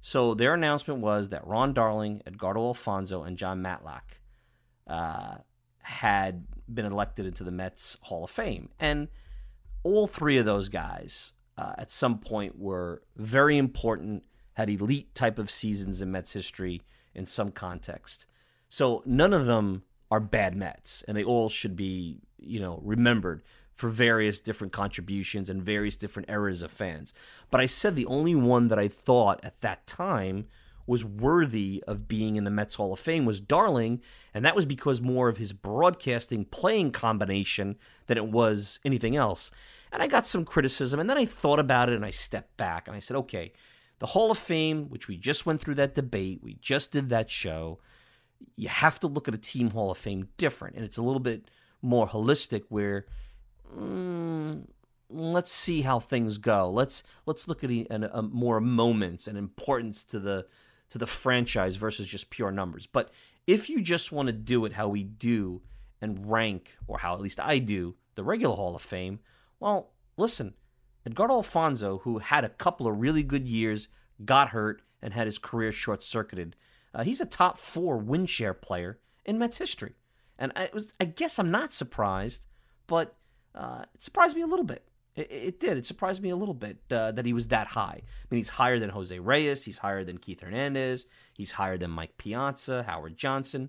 So 0.00 0.34
their 0.34 0.54
announcement 0.54 1.00
was 1.00 1.28
that 1.28 1.46
Ron 1.46 1.72
Darling, 1.72 2.22
Edgardo 2.26 2.66
Alfonzo, 2.66 3.22
and 3.22 3.38
Jon 3.38 3.62
Matlack 3.62 4.18
uh, 4.88 5.36
had 5.82 6.46
been 6.72 6.86
elected 6.86 7.26
into 7.26 7.44
the 7.44 7.52
Mets 7.52 7.96
Hall 8.02 8.24
of 8.24 8.30
Fame. 8.30 8.70
And 8.80 9.08
all 9.84 10.06
three 10.06 10.38
of 10.38 10.44
those 10.44 10.68
guys 10.68 11.32
uh, 11.56 11.74
at 11.78 11.90
some 11.90 12.18
point 12.18 12.58
were 12.58 13.02
very 13.16 13.58
important, 13.58 14.24
had 14.54 14.70
elite 14.70 15.14
type 15.14 15.38
of 15.38 15.50
seasons 15.50 16.02
in 16.02 16.10
Mets 16.10 16.32
history 16.32 16.82
in 17.14 17.26
some 17.26 17.52
context. 17.52 18.26
So 18.68 19.02
none 19.06 19.32
of 19.32 19.46
them 19.46 19.84
are 20.10 20.20
bad 20.20 20.56
Mets, 20.56 21.04
and 21.06 21.16
they 21.16 21.24
all 21.24 21.48
should 21.48 21.76
be, 21.76 22.20
you 22.38 22.60
know, 22.60 22.80
remembered 22.82 23.42
for 23.74 23.88
various 23.88 24.40
different 24.40 24.72
contributions 24.72 25.48
and 25.48 25.62
various 25.62 25.96
different 25.96 26.30
eras 26.30 26.62
of 26.62 26.70
fans. 26.70 27.12
But 27.50 27.60
I 27.60 27.66
said 27.66 27.96
the 27.96 28.06
only 28.06 28.34
one 28.34 28.68
that 28.68 28.78
I 28.78 28.88
thought 28.88 29.40
at 29.42 29.60
that 29.60 29.86
time 29.86 30.46
was 30.86 31.04
worthy 31.04 31.82
of 31.86 32.08
being 32.08 32.36
in 32.36 32.44
the 32.44 32.50
Mets 32.50 32.74
Hall 32.74 32.92
of 32.92 32.98
Fame 32.98 33.24
was 33.24 33.40
Darling, 33.40 34.00
and 34.34 34.44
that 34.44 34.56
was 34.56 34.66
because 34.66 35.00
more 35.00 35.28
of 35.28 35.38
his 35.38 35.52
broadcasting 35.52 36.44
playing 36.44 36.90
combination 36.92 37.76
than 38.06 38.16
it 38.16 38.26
was 38.26 38.80
anything 38.84 39.16
else. 39.16 39.50
And 39.92 40.02
I 40.02 40.06
got 40.06 40.26
some 40.26 40.44
criticism, 40.44 40.98
and 40.98 41.08
then 41.08 41.18
I 41.18 41.24
thought 41.24 41.58
about 41.58 41.88
it 41.88 41.94
and 41.94 42.04
I 42.04 42.10
stepped 42.10 42.56
back 42.56 42.88
and 42.88 42.96
I 42.96 43.00
said, 43.00 43.16
okay, 43.18 43.52
the 44.00 44.06
Hall 44.06 44.30
of 44.30 44.38
Fame, 44.38 44.88
which 44.88 45.06
we 45.06 45.16
just 45.16 45.46
went 45.46 45.60
through 45.60 45.76
that 45.76 45.94
debate, 45.94 46.40
we 46.42 46.58
just 46.60 46.90
did 46.90 47.08
that 47.10 47.30
show, 47.30 47.78
you 48.56 48.68
have 48.68 48.98
to 49.00 49.06
look 49.06 49.28
at 49.28 49.34
a 49.34 49.38
team 49.38 49.70
Hall 49.70 49.90
of 49.90 49.98
Fame 49.98 50.28
different, 50.36 50.74
and 50.76 50.84
it's 50.84 50.96
a 50.96 51.02
little 51.02 51.20
bit 51.20 51.48
more 51.80 52.08
holistic 52.08 52.64
where 52.68 53.06
mm, 53.76 54.64
let's 55.08 55.52
see 55.52 55.82
how 55.82 55.98
things 55.98 56.38
go. 56.38 56.70
Let's 56.70 57.02
let's 57.26 57.48
look 57.48 57.62
at 57.64 57.70
a, 57.70 58.18
a, 58.18 58.22
more 58.22 58.60
moments 58.60 59.26
and 59.26 59.36
importance 59.36 60.04
to 60.04 60.18
the 60.18 60.46
to 60.90 60.98
the 60.98 61.06
franchise 61.06 61.76
versus 61.76 62.08
just 62.08 62.30
pure 62.30 62.50
numbers. 62.50 62.86
But 62.86 63.10
if 63.46 63.68
you 63.68 63.80
just 63.80 64.12
want 64.12 64.26
to 64.26 64.32
do 64.32 64.64
it 64.64 64.74
how 64.74 64.88
we 64.88 65.02
do 65.02 65.62
and 66.00 66.30
rank, 66.30 66.76
or 66.86 66.98
how 66.98 67.14
at 67.14 67.20
least 67.20 67.40
I 67.40 67.58
do, 67.58 67.96
the 68.14 68.24
regular 68.24 68.56
Hall 68.56 68.74
of 68.74 68.82
Fame, 68.82 69.20
well, 69.60 69.92
listen, 70.16 70.54
Edgardo 71.06 71.34
Alfonzo, 71.34 71.98
who 71.98 72.18
had 72.18 72.44
a 72.44 72.48
couple 72.48 72.86
of 72.86 72.98
really 72.98 73.22
good 73.22 73.46
years, 73.46 73.88
got 74.24 74.50
hurt 74.50 74.82
and 75.00 75.14
had 75.14 75.26
his 75.26 75.38
career 75.38 75.72
short 75.72 76.04
circuited. 76.04 76.56
Uh, 76.94 77.04
he's 77.04 77.20
a 77.20 77.26
top 77.26 77.58
four 77.58 77.96
win 77.98 78.26
share 78.26 78.54
player 78.54 78.98
in 79.24 79.38
Mets 79.38 79.58
history, 79.58 79.94
and 80.38 80.52
I 80.54 80.70
was 80.72 80.92
I 81.00 81.06
guess 81.06 81.38
I'm 81.38 81.50
not 81.50 81.72
surprised, 81.72 82.46
but 82.86 83.16
uh, 83.54 83.84
it 83.94 84.02
surprised 84.02 84.36
me 84.36 84.42
a 84.42 84.46
little 84.46 84.64
bit. 84.64 84.84
It, 85.14 85.30
it 85.30 85.60
did. 85.60 85.76
It 85.76 85.86
surprised 85.86 86.22
me 86.22 86.30
a 86.30 86.36
little 86.36 86.54
bit 86.54 86.78
uh, 86.90 87.12
that 87.12 87.26
he 87.26 87.32
was 87.32 87.48
that 87.48 87.68
high. 87.68 88.00
I 88.02 88.26
mean, 88.30 88.38
he's 88.38 88.50
higher 88.50 88.78
than 88.78 88.90
Jose 88.90 89.18
Reyes. 89.18 89.64
He's 89.64 89.78
higher 89.78 90.04
than 90.04 90.18
Keith 90.18 90.40
Hernandez. 90.40 91.06
He's 91.34 91.52
higher 91.52 91.76
than 91.76 91.90
Mike 91.90 92.16
Piazza, 92.16 92.84
Howard 92.84 93.16
Johnson, 93.16 93.68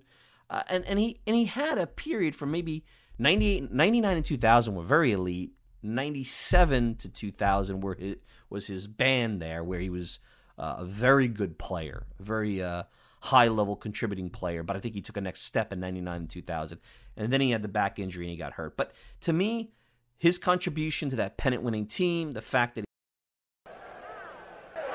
uh, 0.50 0.64
and 0.68 0.86
and 0.86 1.00
he 1.00 1.20
and 1.28 1.36
he 1.36 1.46
had 1.46 1.78
a 1.78 1.88
period 1.88 2.36
from 2.36 2.52
maybe 2.52 2.86
98, 3.20 3.72
99 3.72 4.18
and 4.18 4.26
two 4.26 4.38
thousand 4.38 4.76
were 4.76 4.84
very 4.84 5.12
elite. 5.12 5.52
Ninety 5.86 6.24
seven 6.24 6.96
to 6.96 7.10
two 7.10 7.32
thousand 7.32 7.82
were 7.82 7.96
his, 7.96 8.16
was 8.50 8.68
his 8.68 8.88
band 8.88 9.42
there, 9.42 9.64
where 9.64 9.80
he 9.80 9.90
was 9.90 10.20
uh, 10.58 10.76
a 10.80 10.86
very 10.86 11.28
good 11.28 11.58
player, 11.58 12.06
very 12.20 12.64
uh, 12.64 12.84
high 13.24 13.48
level 13.48 13.76
contributing 13.76 14.30
player. 14.30 14.64
But 14.64 14.76
I 14.76 14.80
think 14.80 14.94
he 14.94 15.02
took 15.02 15.16
a 15.16 15.22
next 15.22 15.44
step 15.44 15.72
in 15.72 15.80
ninety 15.80 16.02
nine 16.02 16.22
and 16.22 16.30
two 16.30 16.42
thousand 16.42 16.80
and 17.16 17.32
then 17.32 17.40
he 17.42 17.52
had 17.52 17.62
the 17.62 17.70
back 17.70 17.98
injury 17.98 18.26
and 18.26 18.32
he 18.32 18.38
got 18.38 18.54
hurt. 18.54 18.76
But 18.76 18.92
to 19.22 19.32
me, 19.32 19.72
his 20.18 20.38
contribution 20.38 21.10
to 21.10 21.16
that 21.16 21.38
pennant 21.38 21.64
winning 21.64 21.86
team, 21.86 22.32
the 22.32 22.42
fact 22.42 22.76
that 22.76 22.82
he 22.82 23.74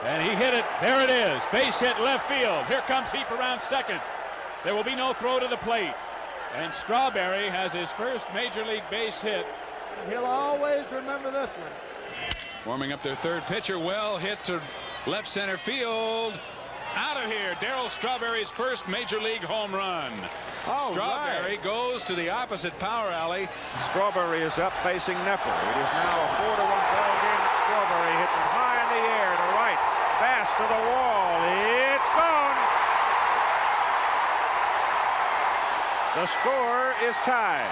and 0.04 0.22
he 0.22 0.34
hit 0.36 0.54
it. 0.54 0.64
There 0.80 1.02
it 1.02 1.10
is. 1.10 1.42
Base 1.50 1.80
hit 1.80 1.98
left 2.00 2.28
field. 2.28 2.64
Here 2.66 2.82
comes 2.82 3.10
Heep 3.10 3.30
around 3.30 3.60
second. 3.60 4.00
There 4.62 4.74
will 4.74 4.84
be 4.84 4.94
no 4.94 5.12
throw 5.12 5.38
to 5.38 5.48
the 5.48 5.56
plate. 5.58 5.94
And 6.54 6.72
Strawberry 6.72 7.48
has 7.48 7.72
his 7.72 7.90
first 7.90 8.26
major 8.32 8.64
league 8.64 8.88
base 8.90 9.20
hit. 9.20 9.44
He'll 10.08 10.24
always 10.24 10.90
remember 10.92 11.30
this 11.30 11.50
one. 11.52 11.70
Warming 12.64 12.92
up 12.92 13.02
their 13.02 13.16
third 13.16 13.44
pitcher. 13.46 13.78
Well 13.78 14.18
hit 14.18 14.42
to 14.44 14.60
left 15.06 15.28
center 15.28 15.56
field. 15.56 16.34
Out 16.96 17.16
of 17.16 17.30
here. 17.30 17.54
Darryl 17.60 17.88
Strawberry's 17.88 18.48
first 18.50 18.86
major 18.88 19.20
league 19.20 19.42
home 19.42 19.74
run. 19.74 20.12
Oh, 20.66 20.92
Strawberry 20.92 21.56
right. 21.56 21.62
goes 21.62 22.04
to 22.04 22.14
the 22.14 22.28
opposite 22.30 22.78
power 22.78 23.10
alley. 23.10 23.48
Strawberry 23.80 24.42
is 24.42 24.58
up 24.58 24.72
facing 24.82 25.16
Knepper. 25.24 25.48
It 25.48 25.76
is 25.80 25.92
now 25.96 26.12
a 26.12 26.28
4 26.44 26.56
to 26.56 26.64
1 26.64 26.68
ball 26.68 27.14
game. 27.24 27.44
Strawberry 27.64 28.14
hits 28.20 28.36
it 28.36 28.48
high 28.52 28.78
in 28.84 28.88
the 28.92 29.02
air 29.16 29.32
to 29.36 29.46
right. 29.56 29.80
Bass 30.20 30.48
to 30.58 30.64
the 30.66 30.82
wall. 30.92 31.38
It's 31.94 32.10
gone. 32.16 32.58
The 36.18 36.26
score 36.26 36.94
is 37.06 37.14
tied. 37.22 37.70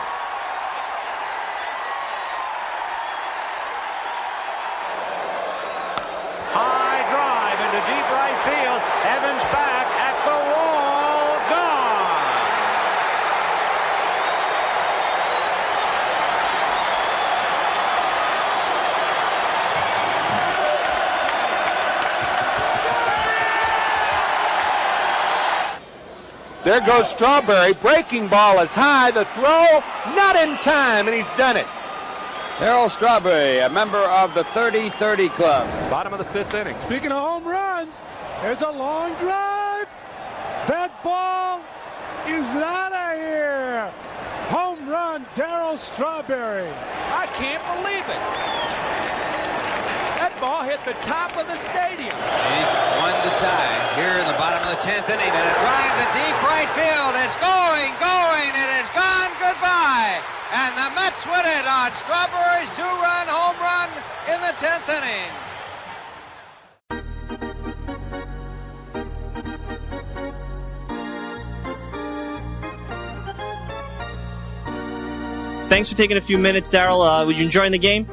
High 6.55 7.03
drive 7.11 7.59
into 7.67 7.81
deep 8.47 8.55
field. 8.55 8.81
Evans 9.05 9.43
back 9.53 9.87
at 9.99 10.25
the 10.25 10.37
wall. 10.53 11.39
Gone. 11.51 12.07
There 26.65 26.81
goes 26.87 27.11
Strawberry. 27.11 27.75
Breaking 27.75 28.29
ball 28.29 28.61
is 28.61 28.75
high. 28.75 29.11
The 29.11 29.25
throw 29.27 29.83
not 30.15 30.37
in 30.37 30.57
time, 30.59 31.07
and 31.07 31.15
he's 31.15 31.29
done 31.31 31.57
it. 31.57 31.67
Darryl 32.59 32.91
Strawberry, 32.91 33.59
a 33.59 33.69
member 33.69 33.99
of 33.99 34.33
the 34.33 34.43
30-30 34.43 35.29
Club. 35.31 35.91
Bottom 35.91 36.15
of 36.15 36.19
the 36.19 36.25
fifth 36.25 36.55
inning. 36.55 36.75
Speaking 36.87 37.13
of 37.13 37.21
home 37.21 37.36
runs, 37.36 37.36
there's 38.43 38.63
a 38.63 38.71
long 38.71 39.15
drive. 39.17 39.89
That 40.69 40.91
ball 41.03 41.63
is 42.27 42.45
out 42.59 42.93
of 42.93 43.13
here. 43.17 43.93
Home 44.51 44.89
run, 44.89 45.27
Darryl 45.35 45.79
Strawberry. 45.79 46.71
I 47.15 47.27
can't 47.33 47.63
believe 47.75 48.07
it. 48.07 48.23
That 50.21 50.35
ball 50.43 50.67
hit 50.67 50.83
the 50.85 50.99
top 51.07 51.39
of 51.39 51.47
the 51.47 51.57
stadium. 51.57 52.15
One 52.99 53.17
to 53.25 53.33
tie 53.41 53.73
here 53.97 54.19
in 54.21 54.27
the 54.29 54.39
bottom 54.39 54.61
of 54.67 54.75
the 54.75 54.83
10th 54.85 55.07
inning. 55.07 55.33
And 55.33 55.47
a 55.47 55.57
drive 55.63 55.95
to 56.03 56.09
deep 56.13 56.39
right 56.45 56.71
field. 56.75 57.15
It's 57.23 57.39
going, 57.41 57.95
going. 58.03 58.53
It 58.53 58.71
is 58.83 58.89
gone. 58.93 59.31
Goodbye. 59.41 60.19
And 60.51 60.75
the 60.75 60.89
Mets 60.99 61.23
win 61.25 61.47
it 61.47 61.67
on 61.67 61.95
Strawberry's 62.05 62.71
two-run 62.75 63.27
home 63.31 63.59
run 63.63 63.91
in 64.29 64.39
the 64.43 64.55
10th 64.59 64.87
inning. 64.91 65.56
Thanks 75.77 75.91
for 75.91 75.95
taking 75.95 76.17
a 76.17 76.23
few 76.23 76.39
minutes, 76.39 76.71
Darryl. 76.71 77.05
Uh, 77.05 77.27
were 77.27 77.33
you 77.33 77.45
enjoying 77.45 77.71
the 77.71 77.77
game? 77.77 78.09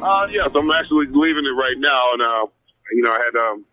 Uh, 0.00 0.28
yes, 0.30 0.50
I'm 0.54 0.70
actually 0.70 1.06
leaving 1.06 1.44
it 1.44 1.58
right 1.58 1.74
now, 1.76 2.12
and 2.12 2.22
uh, 2.22 2.46
you 2.92 3.02
know, 3.02 3.10
I 3.10 3.18
had 3.18 3.34
um, 3.40 3.64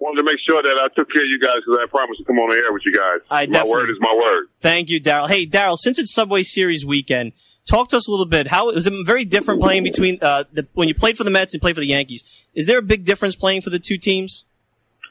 wanted 0.00 0.16
to 0.16 0.24
make 0.24 0.40
sure 0.44 0.60
that 0.60 0.74
I 0.74 0.88
took 0.96 1.08
care 1.12 1.22
of 1.22 1.28
you 1.28 1.38
guys 1.38 1.58
because 1.64 1.78
I 1.80 1.86
promised 1.88 2.18
to 2.18 2.24
come 2.24 2.40
on 2.40 2.50
the 2.50 2.56
air 2.56 2.72
with 2.72 2.82
you 2.84 2.92
guys. 2.92 3.20
I 3.30 3.46
my 3.46 3.62
word 3.62 3.90
is 3.90 3.98
my 4.00 4.12
word. 4.12 4.48
Thank 4.58 4.88
you, 4.88 5.00
Darryl. 5.00 5.28
Hey, 5.28 5.46
Darryl, 5.46 5.76
since 5.76 6.00
it's 6.00 6.12
Subway 6.12 6.42
Series 6.42 6.84
weekend, 6.84 7.30
talk 7.64 7.90
to 7.90 7.96
us 7.96 8.08
a 8.08 8.10
little 8.10 8.26
bit. 8.26 8.48
How 8.48 8.74
was 8.74 8.88
it 8.88 9.06
very 9.06 9.24
different 9.24 9.60
playing 9.60 9.84
between 9.84 10.18
uh, 10.20 10.42
the, 10.52 10.66
when 10.74 10.88
you 10.88 10.96
played 10.96 11.16
for 11.16 11.22
the 11.22 11.30
Mets 11.30 11.54
and 11.54 11.62
played 11.62 11.76
for 11.76 11.80
the 11.80 11.86
Yankees? 11.86 12.24
Is 12.54 12.66
there 12.66 12.78
a 12.78 12.82
big 12.82 13.04
difference 13.04 13.36
playing 13.36 13.60
for 13.60 13.70
the 13.70 13.78
two 13.78 13.98
teams? 13.98 14.44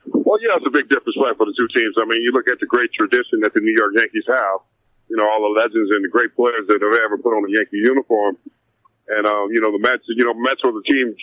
Well, 0.06 0.38
yeah, 0.42 0.58
it's 0.58 0.68
a 0.68 0.70
big 0.70 0.90
difference 0.90 1.16
playing 1.16 1.36
for 1.36 1.46
the 1.46 1.56
two 1.56 1.70
teams. 1.74 1.96
I 1.98 2.04
mean, 2.04 2.22
you 2.24 2.34
look 2.34 2.50
at 2.50 2.60
the 2.60 2.66
great 2.66 2.92
tradition 2.92 3.40
that 3.40 3.54
the 3.54 3.62
New 3.62 3.74
York 3.74 3.94
Yankees 3.96 4.26
have. 4.28 4.60
You 5.10 5.18
know, 5.18 5.26
all 5.26 5.42
the 5.42 5.58
legends 5.58 5.90
and 5.90 6.06
the 6.06 6.12
great 6.14 6.38
players 6.38 6.70
that 6.70 6.78
have 6.80 6.98
ever 7.02 7.18
put 7.18 7.34
on 7.34 7.44
a 7.44 7.52
Yankee 7.52 7.82
uniform. 7.82 8.38
And, 9.10 9.26
um, 9.26 9.50
you 9.50 9.58
know, 9.58 9.74
the 9.74 9.82
Mets, 9.82 10.06
you 10.06 10.22
know, 10.22 10.38
Mets 10.38 10.62
were 10.62 10.72
the 10.72 10.86
team 10.86 11.18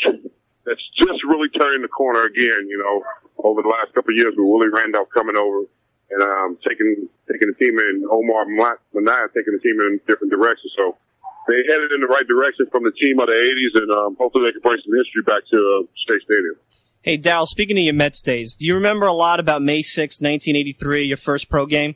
that's 0.67 0.83
just 0.99 1.23
really 1.23 1.47
turning 1.55 1.87
the 1.87 1.93
corner 1.93 2.27
again, 2.27 2.67
you 2.67 2.83
know, 2.83 3.07
over 3.47 3.63
the 3.63 3.71
last 3.71 3.95
couple 3.95 4.11
of 4.11 4.19
years 4.19 4.35
with 4.35 4.43
Willie 4.43 4.75
Randolph 4.75 5.07
coming 5.15 5.39
over 5.39 5.71
and, 6.11 6.21
um, 6.23 6.59
taking, 6.67 7.07
taking 7.31 7.47
the 7.47 7.59
team 7.63 7.79
in 7.79 8.03
Omar 8.11 8.47
Minaya 8.51 9.31
taking 9.31 9.55
the 9.55 9.63
team 9.63 9.79
in 9.87 10.03
different 10.11 10.35
direction. 10.35 10.67
So 10.75 10.99
they 11.47 11.63
headed 11.63 11.95
in 11.95 12.03
the 12.03 12.11
right 12.11 12.27
direction 12.27 12.67
from 12.75 12.83
the 12.83 12.95
team 12.99 13.23
of 13.23 13.31
the 13.31 13.39
80s 13.39 13.87
and, 13.87 13.91
um, 13.95 14.11
hopefully 14.19 14.51
they 14.51 14.59
can 14.59 14.67
bring 14.67 14.83
some 14.83 14.95
history 14.99 15.23
back 15.23 15.47
to 15.47 15.59
uh, 15.63 15.87
Shea 15.95 16.19
Stadium. 16.27 16.59
Hey, 17.07 17.19
Darryl, 17.19 17.47
speaking 17.47 17.79
of 17.79 17.85
your 17.85 17.95
Mets 17.95 18.21
days, 18.21 18.57
do 18.57 18.67
you 18.67 18.75
remember 18.75 19.07
a 19.07 19.15
lot 19.15 19.39
about 19.39 19.63
May 19.63 19.81
6, 19.81 20.19
1983, 20.19 21.07
your 21.07 21.17
first 21.17 21.49
pro 21.49 21.65
game? 21.65 21.95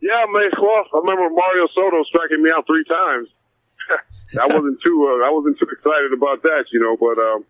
Yeah, 0.00 0.24
May 0.30 0.48
12th. 0.52 0.92
I 0.94 0.98
remember 0.98 1.30
Mario 1.30 1.66
Soto 1.74 2.02
striking 2.04 2.42
me 2.42 2.50
out 2.54 2.66
three 2.66 2.84
times. 2.84 3.28
I 4.40 4.46
wasn't 4.46 4.82
too, 4.82 4.98
uh, 5.08 5.26
I 5.26 5.30
wasn't 5.30 5.58
too 5.58 5.66
excited 5.70 6.12
about 6.12 6.42
that, 6.42 6.66
you 6.72 6.80
know, 6.80 6.96
but, 6.96 7.18
um, 7.20 7.44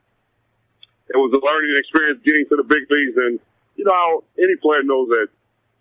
it 1.08 1.16
was 1.16 1.30
a 1.32 1.40
learning 1.44 1.74
experience 1.76 2.20
getting 2.24 2.46
to 2.50 2.56
the 2.56 2.66
big 2.66 2.90
leagues. 2.90 3.16
And, 3.16 3.38
you 3.76 3.84
know, 3.84 4.24
any 4.38 4.56
player 4.56 4.82
knows 4.82 5.08
that, 5.08 5.28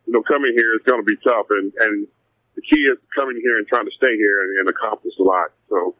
you 0.05 0.13
know, 0.13 0.21
coming 0.21 0.53
here 0.55 0.75
is 0.75 0.81
going 0.85 1.01
to 1.01 1.05
be 1.05 1.17
tough. 1.23 1.47
And, 1.49 1.73
and 1.79 2.07
the 2.55 2.61
key 2.61 2.85
is 2.85 2.97
coming 3.15 3.39
here 3.41 3.57
and 3.57 3.67
trying 3.67 3.85
to 3.85 3.95
stay 3.97 4.15
here 4.15 4.43
and, 4.43 4.59
and 4.59 4.69
accomplish 4.69 5.13
a 5.19 5.23
lot. 5.23 5.49
So 5.69 5.95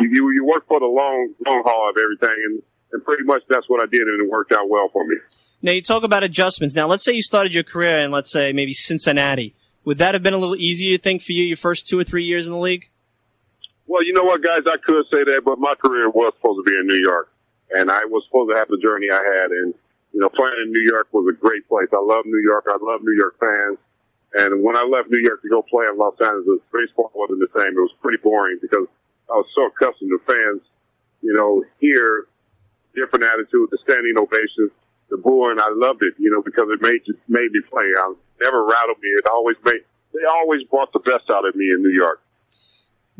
you, 0.00 0.30
you 0.32 0.44
work 0.44 0.68
for 0.68 0.80
the 0.80 0.86
long, 0.86 1.32
long 1.46 1.62
haul 1.64 1.90
of 1.90 1.96
everything. 1.96 2.36
And, 2.48 2.62
and 2.92 3.04
pretty 3.04 3.24
much 3.24 3.42
that's 3.48 3.68
what 3.68 3.82
I 3.82 3.86
did, 3.86 4.02
and 4.02 4.22
it 4.22 4.30
worked 4.30 4.52
out 4.52 4.68
well 4.68 4.88
for 4.92 5.06
me. 5.06 5.16
Now 5.62 5.72
you 5.72 5.82
talk 5.82 6.02
about 6.02 6.22
adjustments. 6.22 6.74
Now 6.74 6.86
let's 6.86 7.04
say 7.04 7.12
you 7.12 7.22
started 7.22 7.54
your 7.54 7.64
career 7.64 8.00
in, 8.00 8.10
let's 8.10 8.30
say, 8.30 8.52
maybe 8.52 8.72
Cincinnati. 8.72 9.54
Would 9.84 9.98
that 9.98 10.14
have 10.14 10.22
been 10.22 10.34
a 10.34 10.38
little 10.38 10.56
easier, 10.56 10.90
you 10.90 10.98
think, 10.98 11.22
for 11.22 11.32
you 11.32 11.44
your 11.44 11.56
first 11.56 11.86
two 11.86 11.98
or 11.98 12.04
three 12.04 12.24
years 12.24 12.46
in 12.46 12.52
the 12.52 12.58
league? 12.58 12.90
Well, 13.86 14.04
you 14.04 14.12
know 14.12 14.22
what, 14.22 14.42
guys, 14.42 14.62
I 14.66 14.76
could 14.84 15.04
say 15.10 15.24
that, 15.24 15.42
but 15.44 15.58
my 15.58 15.74
career 15.74 16.08
was 16.08 16.32
supposed 16.36 16.64
to 16.64 16.70
be 16.70 16.76
in 16.76 16.86
New 16.86 17.02
York, 17.02 17.32
and 17.72 17.90
I 17.90 18.04
was 18.04 18.22
supposed 18.28 18.52
to 18.52 18.56
have 18.56 18.68
the 18.68 18.78
journey 18.78 19.08
I 19.10 19.22
had. 19.22 19.50
And 19.50 19.74
you 20.12 20.20
know, 20.20 20.28
playing 20.28 20.58
in 20.64 20.72
New 20.72 20.82
York 20.82 21.08
was 21.12 21.26
a 21.30 21.36
great 21.36 21.66
place. 21.68 21.88
I 21.92 22.02
love 22.02 22.26
New 22.26 22.42
York. 22.42 22.66
I 22.68 22.78
love 22.82 23.02
New 23.02 23.14
York 23.14 23.38
fans. 23.38 23.78
And 24.34 24.62
when 24.62 24.76
I 24.76 24.84
left 24.84 25.10
New 25.10 25.18
York 25.18 25.42
to 25.42 25.48
go 25.48 25.62
play 25.62 25.86
in 25.90 25.98
Los 25.98 26.14
Angeles, 26.20 26.60
baseball 26.72 27.10
wasn't 27.14 27.40
the 27.40 27.50
same. 27.58 27.74
It 27.74 27.82
was 27.82 27.94
pretty 28.02 28.18
boring 28.22 28.58
because 28.62 28.86
I 29.30 29.34
was 29.34 29.46
so 29.54 29.66
accustomed 29.66 30.10
to 30.10 30.20
fans, 30.26 30.62
you 31.22 31.32
know, 31.32 31.64
here 31.78 32.26
different 32.94 33.24
attitude, 33.24 33.68
the 33.70 33.78
standing 33.82 34.14
ovations, 34.18 34.72
the 35.08 35.16
booing. 35.16 35.58
I 35.58 35.70
loved 35.74 36.02
it, 36.02 36.14
you 36.18 36.30
know, 36.30 36.42
because 36.42 36.68
it 36.70 36.80
made 36.82 37.02
made 37.28 37.50
me 37.52 37.60
play. 37.70 37.86
I 37.96 38.14
never 38.40 38.64
rattled 38.64 38.98
me. 39.02 39.10
It 39.16 39.26
always 39.26 39.56
made 39.64 39.82
they 40.12 40.26
always 40.28 40.62
brought 40.64 40.92
the 40.92 40.98
best 40.98 41.30
out 41.30 41.46
of 41.46 41.54
me 41.54 41.70
in 41.72 41.82
New 41.82 41.94
York. 41.94 42.20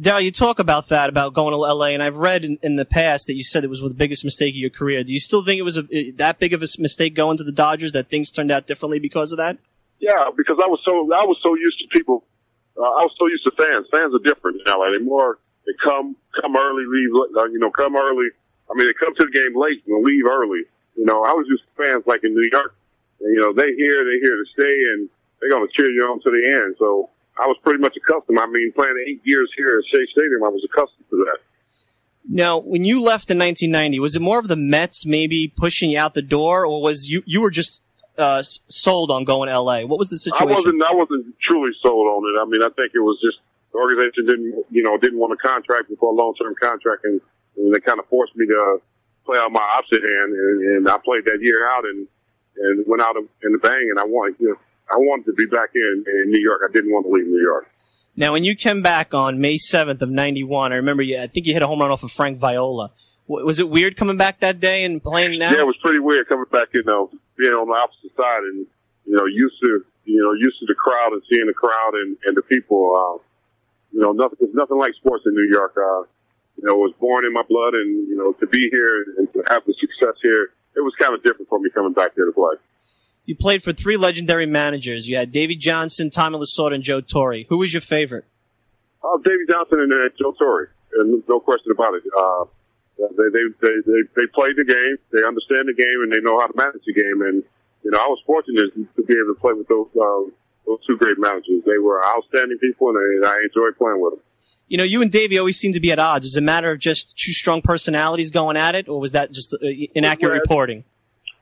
Dal, 0.00 0.20
you 0.20 0.30
talk 0.30 0.58
about 0.58 0.88
that 0.88 1.10
about 1.10 1.34
going 1.34 1.52
to 1.52 1.58
LA, 1.58 1.88
and 1.88 2.02
I've 2.02 2.16
read 2.16 2.42
in, 2.42 2.58
in, 2.62 2.76
the 2.76 2.86
past 2.86 3.26
that 3.26 3.34
you 3.34 3.44
said 3.44 3.64
it 3.64 3.70
was 3.70 3.80
the 3.80 3.90
biggest 3.90 4.24
mistake 4.24 4.54
of 4.54 4.56
your 4.56 4.70
career. 4.70 5.04
Do 5.04 5.12
you 5.12 5.20
still 5.20 5.44
think 5.44 5.58
it 5.58 5.62
was 5.62 5.76
a, 5.76 6.10
that 6.12 6.38
big 6.38 6.54
of 6.54 6.62
a 6.62 6.66
mistake 6.78 7.14
going 7.14 7.36
to 7.36 7.44
the 7.44 7.52
Dodgers 7.52 7.92
that 7.92 8.08
things 8.08 8.30
turned 8.30 8.50
out 8.50 8.66
differently 8.66 8.98
because 8.98 9.30
of 9.30 9.38
that? 9.38 9.58
Yeah, 9.98 10.30
because 10.34 10.56
I 10.56 10.68
was 10.68 10.80
so 10.84 10.92
I 11.12 11.28
was 11.28 11.36
so 11.42 11.54
used 11.54 11.78
to 11.80 11.88
people. 11.92 12.24
Uh, 12.78 12.82
I 12.82 13.04
was 13.04 13.12
so 13.18 13.26
used 13.26 13.44
to 13.44 13.50
fans. 13.50 13.86
Fans 13.92 14.14
are 14.14 14.24
different 14.24 14.62
in 14.64 14.72
LA. 14.72 14.90
They 14.90 15.04
more 15.04 15.38
they 15.66 15.72
come 15.84 16.16
come 16.40 16.56
early, 16.56 16.84
leave. 16.88 17.10
Uh, 17.36 17.44
you 17.52 17.58
know, 17.58 17.70
come 17.70 17.94
early, 17.94 18.32
I 18.70 18.78
mean, 18.78 18.86
they 18.86 18.94
come 18.94 19.14
to 19.16 19.24
the 19.26 19.34
game 19.34 19.58
late 19.58 19.82
and 19.86 20.04
leave 20.04 20.24
early. 20.30 20.62
You 20.96 21.04
know, 21.04 21.24
I 21.24 21.32
was 21.32 21.46
just 21.50 21.64
fans 21.76 22.04
like 22.06 22.22
in 22.22 22.34
New 22.34 22.48
York. 22.52 22.74
And, 23.20 23.34
you 23.34 23.40
know, 23.40 23.52
they 23.52 23.74
here, 23.74 24.04
they 24.06 24.18
here 24.22 24.36
to 24.36 24.46
stay, 24.54 24.76
and 24.94 25.08
they're 25.40 25.50
going 25.50 25.66
to 25.66 25.72
cheer 25.74 25.90
you 25.90 26.04
on 26.04 26.20
to 26.22 26.30
the 26.30 26.42
end. 26.64 26.76
So 26.78 27.10
I 27.38 27.46
was 27.46 27.56
pretty 27.62 27.80
much 27.80 27.96
accustomed. 27.96 28.38
I 28.38 28.46
mean, 28.46 28.72
playing 28.72 28.94
eight 29.08 29.20
years 29.24 29.50
here 29.56 29.78
at 29.78 29.84
Shea 29.90 30.06
Stadium, 30.12 30.44
I 30.44 30.48
was 30.48 30.62
accustomed 30.64 31.08
to 31.10 31.16
that. 31.24 31.38
Now, 32.28 32.58
when 32.58 32.84
you 32.84 33.02
left 33.02 33.30
in 33.30 33.38
1990, 33.38 33.98
was 33.98 34.14
it 34.14 34.22
more 34.22 34.38
of 34.38 34.46
the 34.46 34.56
Mets 34.56 35.06
maybe 35.06 35.48
pushing 35.48 35.90
you 35.90 35.98
out 35.98 36.14
the 36.14 36.22
door, 36.22 36.66
or 36.66 36.82
was 36.82 37.08
you 37.08 37.22
you 37.24 37.40
were 37.40 37.50
just 37.50 37.82
uh, 38.18 38.42
sold 38.42 39.10
on 39.10 39.24
going 39.24 39.48
to 39.48 39.58
LA? 39.58 39.82
What 39.82 39.98
was 39.98 40.10
the 40.10 40.18
situation? 40.18 40.48
I 40.48 40.54
wasn't. 40.54 40.82
I 40.82 40.94
wasn't 40.94 41.34
truly 41.40 41.72
sold 41.82 42.06
on 42.06 42.22
it. 42.28 42.40
I 42.40 42.44
mean, 42.44 42.62
I 42.62 42.68
think 42.76 42.92
it 42.94 43.00
was 43.00 43.18
just 43.24 43.38
the 43.72 43.78
organization 43.78 44.26
didn't, 44.26 44.64
you 44.70 44.82
know, 44.82 44.98
didn't 44.98 45.18
want 45.18 45.32
a 45.32 45.36
contract 45.36 45.88
before 45.88 46.12
a 46.12 46.14
long 46.14 46.34
term 46.34 46.54
contract, 46.60 47.04
and 47.04 47.20
and 47.56 47.74
they 47.74 47.80
kind 47.80 47.98
of 47.98 48.06
forced 48.06 48.36
me 48.36 48.46
to 48.46 48.78
play 49.24 49.38
out 49.38 49.52
my 49.52 49.62
opposite 49.78 50.02
hand, 50.02 50.32
and, 50.32 50.76
and 50.76 50.88
I 50.88 50.98
played 50.98 51.24
that 51.24 51.38
year 51.40 51.68
out 51.68 51.84
and 51.84 52.06
and 52.56 52.84
went 52.86 53.00
out 53.00 53.16
in 53.16 53.52
the 53.52 53.58
bang, 53.58 53.88
and 53.90 53.98
I 53.98 54.04
wanted, 54.04 54.36
you 54.38 54.48
know, 54.48 54.56
I 54.90 54.96
wanted 54.98 55.26
to 55.26 55.32
be 55.32 55.46
back 55.46 55.70
in 55.74 56.04
in 56.06 56.30
New 56.30 56.40
York. 56.40 56.60
I 56.68 56.72
didn't 56.72 56.90
want 56.90 57.06
to 57.06 57.12
leave 57.12 57.26
New 57.26 57.40
York. 57.40 57.66
Now, 58.16 58.32
when 58.32 58.44
you 58.44 58.54
came 58.56 58.82
back 58.82 59.14
on 59.14 59.40
May 59.40 59.56
seventh 59.56 60.02
of 60.02 60.10
'91, 60.10 60.72
I 60.72 60.76
remember 60.76 61.02
you. 61.02 61.20
I 61.20 61.26
think 61.26 61.46
you 61.46 61.52
hit 61.52 61.62
a 61.62 61.66
home 61.66 61.80
run 61.80 61.90
off 61.90 62.02
of 62.02 62.10
Frank 62.10 62.38
Viola. 62.38 62.92
Was 63.28 63.60
it 63.60 63.70
weird 63.70 63.96
coming 63.96 64.16
back 64.16 64.40
that 64.40 64.58
day 64.58 64.82
and 64.82 65.00
playing 65.00 65.38
now? 65.38 65.52
Yeah, 65.52 65.60
it 65.60 65.66
was 65.66 65.76
pretty 65.80 66.00
weird 66.00 66.28
coming 66.28 66.46
back. 66.50 66.68
You 66.74 66.82
know, 66.82 67.10
being 67.38 67.52
on 67.52 67.68
the 67.68 67.74
opposite 67.74 68.16
side 68.16 68.42
and 68.42 68.66
you 69.06 69.14
know 69.14 69.26
used 69.26 69.54
to 69.62 69.84
you 70.04 70.20
know 70.20 70.32
used 70.32 70.58
to 70.58 70.66
the 70.66 70.74
crowd 70.74 71.12
and 71.12 71.22
seeing 71.30 71.46
the 71.46 71.54
crowd 71.54 71.94
and 71.94 72.16
and 72.24 72.36
the 72.36 72.42
people. 72.42 72.90
Uh, 72.90 73.22
you 73.92 74.00
know, 74.00 74.12
nothing. 74.12 74.38
There's 74.40 74.54
nothing 74.54 74.78
like 74.78 74.94
sports 74.94 75.24
in 75.26 75.34
New 75.34 75.48
York. 75.50 75.74
Uh, 75.76 76.02
you 76.60 76.68
know, 76.68 76.76
was 76.76 76.92
born 77.00 77.24
in 77.24 77.32
my 77.32 77.42
blood 77.48 77.72
and, 77.72 78.06
you 78.08 78.16
know, 78.16 78.32
to 78.36 78.46
be 78.46 78.68
here 78.70 79.16
and 79.16 79.32
to 79.32 79.42
have 79.48 79.64
the 79.64 79.72
success 79.80 80.20
here, 80.20 80.52
it 80.76 80.84
was 80.84 80.92
kind 81.00 81.14
of 81.14 81.22
different 81.24 81.48
for 81.48 81.58
me 81.58 81.70
coming 81.72 81.92
back 81.92 82.12
here 82.14 82.26
to 82.26 82.32
play. 82.32 82.60
You 83.24 83.34
played 83.34 83.62
for 83.62 83.72
three 83.72 83.96
legendary 83.96 84.44
managers. 84.44 85.08
You 85.08 85.16
had 85.16 85.30
Davey 85.30 85.56
Johnson, 85.56 86.10
Tommy 86.10 86.38
Lasorda, 86.38 86.74
and 86.74 86.84
Joe 86.84 87.00
Torre. 87.00 87.48
Who 87.48 87.58
was 87.58 87.72
your 87.72 87.80
favorite? 87.80 88.24
Oh, 89.02 89.16
Davey 89.24 89.48
Johnson 89.48 89.80
and 89.80 89.92
uh, 89.92 90.12
Joe 90.20 90.32
Torre. 90.36 90.68
And 91.00 91.22
no 91.28 91.40
question 91.40 91.72
about 91.72 91.94
it. 91.94 92.04
Uh, 92.12 92.44
they, 93.16 93.28
they, 93.32 93.44
they, 93.64 93.76
they, 93.86 94.00
they 94.16 94.26
played 94.34 94.60
the 94.60 94.68
game. 94.68 94.96
They 95.16 95.24
understand 95.24 95.64
the 95.64 95.76
game 95.76 96.04
and 96.04 96.12
they 96.12 96.20
know 96.20 96.40
how 96.40 96.48
to 96.48 96.56
manage 96.56 96.84
the 96.84 96.92
game. 96.92 97.22
And, 97.24 97.42
you 97.84 97.90
know, 97.90 97.98
I 97.98 98.08
was 98.12 98.20
fortunate 98.26 98.74
to 98.76 99.02
be 99.02 99.14
able 99.16 99.32
to 99.32 99.40
play 99.40 99.56
with 99.56 99.68
those, 99.68 99.88
uh, 99.96 100.28
those 100.66 100.84
two 100.84 100.98
great 100.98 101.16
managers. 101.16 101.64
They 101.64 101.80
were 101.80 102.04
outstanding 102.04 102.58
people 102.58 102.92
and, 102.92 102.98
and 102.98 103.24
I 103.24 103.40
enjoyed 103.48 103.78
playing 103.78 104.02
with 104.04 104.20
them 104.20 104.22
you 104.70 104.78
know, 104.78 104.86
you 104.86 105.02
and 105.02 105.10
Davey 105.10 105.36
always 105.36 105.58
seem 105.58 105.74
to 105.74 105.80
be 105.80 105.90
at 105.90 105.98
odds. 105.98 106.24
Is 106.24 106.36
it 106.36 106.38
a 106.38 106.46
matter 106.46 106.70
of 106.70 106.78
just 106.78 107.18
two 107.18 107.32
strong 107.32 107.60
personalities 107.60 108.30
going 108.30 108.56
at 108.56 108.76
it, 108.78 108.88
or 108.88 109.00
was 109.02 109.10
that 109.12 109.32
just 109.32 109.52
uh, 109.52 109.66
inaccurate 109.98 110.30
we 110.30 110.38
reporting? 110.38 110.84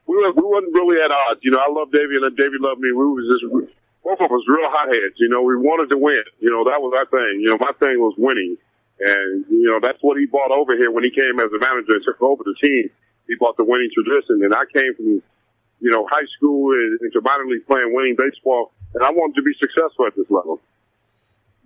We, 0.08 0.16
were, 0.16 0.32
we 0.32 0.48
wasn't 0.48 0.72
really 0.72 0.96
at 1.04 1.12
odds. 1.12 1.44
You 1.44 1.52
know, 1.52 1.60
I 1.60 1.68
love 1.68 1.92
Davey 1.92 2.16
and 2.16 2.24
Davey 2.34 2.56
loved 2.56 2.80
me. 2.80 2.88
We 2.88 3.04
was 3.04 3.28
just, 3.28 3.44
both 4.00 4.16
of 4.24 4.32
us 4.32 4.40
real 4.48 4.72
hotheads. 4.72 5.20
You 5.20 5.28
know, 5.28 5.44
we 5.44 5.60
wanted 5.60 5.92
to 5.92 5.98
win. 6.00 6.24
You 6.40 6.48
know, 6.48 6.64
that 6.64 6.80
was 6.80 6.96
our 6.96 7.04
thing. 7.04 7.44
You 7.44 7.52
know, 7.52 7.58
my 7.60 7.76
thing 7.76 8.00
was 8.00 8.16
winning. 8.16 8.56
And, 8.98 9.44
you 9.52 9.68
know, 9.68 9.78
that's 9.78 10.00
what 10.00 10.16
he 10.16 10.24
brought 10.24 10.50
over 10.50 10.74
here 10.74 10.90
when 10.90 11.04
he 11.04 11.10
came 11.12 11.36
as 11.38 11.52
a 11.52 11.60
manager 11.60 12.00
and 12.00 12.04
took 12.08 12.20
over 12.24 12.42
the 12.42 12.56
team. 12.64 12.88
He 13.28 13.36
brought 13.36 13.60
the 13.60 13.68
winning 13.68 13.92
tradition. 13.92 14.40
And 14.40 14.56
I 14.56 14.64
came 14.72 14.96
from, 14.96 15.20
you 15.84 15.90
know, 15.92 16.08
high 16.08 16.26
school 16.32 16.72
and 16.72 16.98
into 17.04 17.20
minor 17.20 17.44
league 17.44 17.68
playing 17.68 17.92
winning 17.92 18.16
baseball. 18.16 18.72
And 18.96 19.04
I 19.04 19.12
wanted 19.12 19.36
to 19.36 19.44
be 19.44 19.52
successful 19.60 20.08
at 20.08 20.16
this 20.16 20.32
level. 20.32 20.64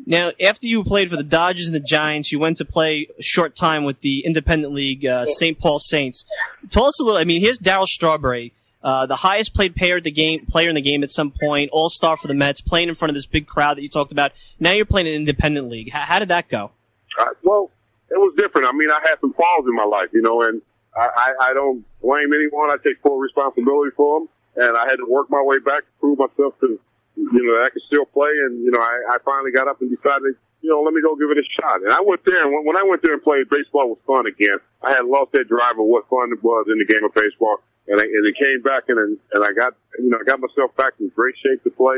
Now, 0.04 0.32
after 0.44 0.66
you 0.66 0.82
played 0.82 1.10
for 1.10 1.16
the 1.16 1.22
Dodgers 1.22 1.66
and 1.66 1.74
the 1.74 1.80
Giants, 1.80 2.32
you 2.32 2.38
went 2.38 2.56
to 2.56 2.64
play 2.64 3.08
a 3.18 3.22
short 3.22 3.54
time 3.54 3.84
with 3.84 4.00
the 4.00 4.24
Independent 4.24 4.72
League, 4.72 5.06
uh, 5.06 5.26
St. 5.26 5.58
Paul 5.58 5.78
Saints. 5.78 6.24
Tell 6.70 6.86
us 6.86 7.00
a 7.00 7.04
little. 7.04 7.20
I 7.20 7.24
mean, 7.24 7.40
here's 7.40 7.58
Darryl 7.58 7.86
Strawberry, 7.86 8.52
uh, 8.82 9.06
the 9.06 9.16
highest 9.16 9.54
played 9.54 9.76
player 9.76 10.00
the 10.00 10.10
game, 10.10 10.44
player 10.46 10.68
in 10.68 10.74
the 10.74 10.80
game 10.80 11.02
at 11.02 11.10
some 11.10 11.30
point, 11.30 11.70
All 11.72 11.88
Star 11.88 12.16
for 12.16 12.26
the 12.26 12.34
Mets, 12.34 12.60
playing 12.60 12.88
in 12.88 12.94
front 12.94 13.10
of 13.10 13.14
this 13.14 13.26
big 13.26 13.46
crowd 13.46 13.76
that 13.76 13.82
you 13.82 13.88
talked 13.88 14.12
about. 14.12 14.32
Now 14.58 14.72
you're 14.72 14.84
playing 14.84 15.06
in 15.06 15.14
Independent 15.14 15.68
League. 15.68 15.92
How, 15.92 16.00
how 16.00 16.18
did 16.18 16.28
that 16.28 16.48
go? 16.48 16.72
Uh, 17.18 17.26
well, 17.44 17.70
it 18.10 18.18
was 18.18 18.34
different. 18.36 18.68
I 18.68 18.72
mean, 18.72 18.90
I 18.90 19.00
had 19.04 19.16
some 19.20 19.32
falls 19.34 19.66
in 19.66 19.74
my 19.74 19.84
life, 19.84 20.08
you 20.12 20.22
know, 20.22 20.42
and 20.42 20.60
I, 20.96 21.08
I, 21.16 21.50
I 21.50 21.54
don't 21.54 21.84
blame 22.02 22.32
anyone. 22.34 22.70
I 22.70 22.76
take 22.76 23.00
full 23.02 23.18
responsibility 23.18 23.92
for 23.96 24.20
them, 24.20 24.28
and 24.56 24.76
I 24.76 24.86
had 24.86 24.96
to 24.96 25.06
work 25.08 25.30
my 25.30 25.42
way 25.42 25.58
back 25.58 25.82
to 25.84 25.90
prove 26.00 26.18
myself 26.18 26.54
to 26.60 26.80
you 27.16 27.42
know, 27.44 27.62
I 27.62 27.70
could 27.70 27.82
still 27.86 28.06
play. 28.06 28.30
And, 28.46 28.62
you 28.62 28.70
know, 28.70 28.80
I, 28.80 29.16
I 29.16 29.16
finally 29.24 29.52
got 29.52 29.68
up 29.68 29.80
and 29.80 29.90
decided, 29.90 30.34
you 30.62 30.70
know, 30.70 30.80
let 30.80 30.94
me 30.94 31.02
go 31.02 31.16
give 31.16 31.30
it 31.30 31.38
a 31.38 31.46
shot. 31.58 31.82
And 31.82 31.92
I 31.92 32.00
went 32.00 32.24
there, 32.24 32.38
and 32.42 32.64
when, 32.64 32.76
I 32.76 32.84
went 32.86 33.02
there 33.02 33.12
and 33.12 33.22
played, 33.22 33.50
baseball 33.50 33.90
was 33.90 33.98
fun 34.06 34.26
again. 34.26 34.58
I 34.82 34.90
had 34.90 35.04
lost 35.04 35.32
that 35.32 35.48
drive 35.48 35.78
of 35.78 35.86
what 35.86 36.08
fun 36.08 36.30
it 36.32 36.42
was 36.42 36.66
in 36.70 36.78
the 36.78 36.86
game 36.86 37.04
of 37.04 37.12
baseball. 37.14 37.58
And, 37.88 37.98
I, 37.98 38.04
and 38.04 38.24
it 38.26 38.36
came 38.38 38.62
back, 38.62 38.86
and, 38.88 39.18
and 39.32 39.42
I 39.44 39.52
got, 39.52 39.74
you 39.98 40.08
know, 40.08 40.18
I 40.20 40.24
got 40.24 40.38
myself 40.38 40.74
back 40.76 40.94
in 41.00 41.10
great 41.14 41.34
shape 41.42 41.62
to 41.64 41.70
play. 41.70 41.96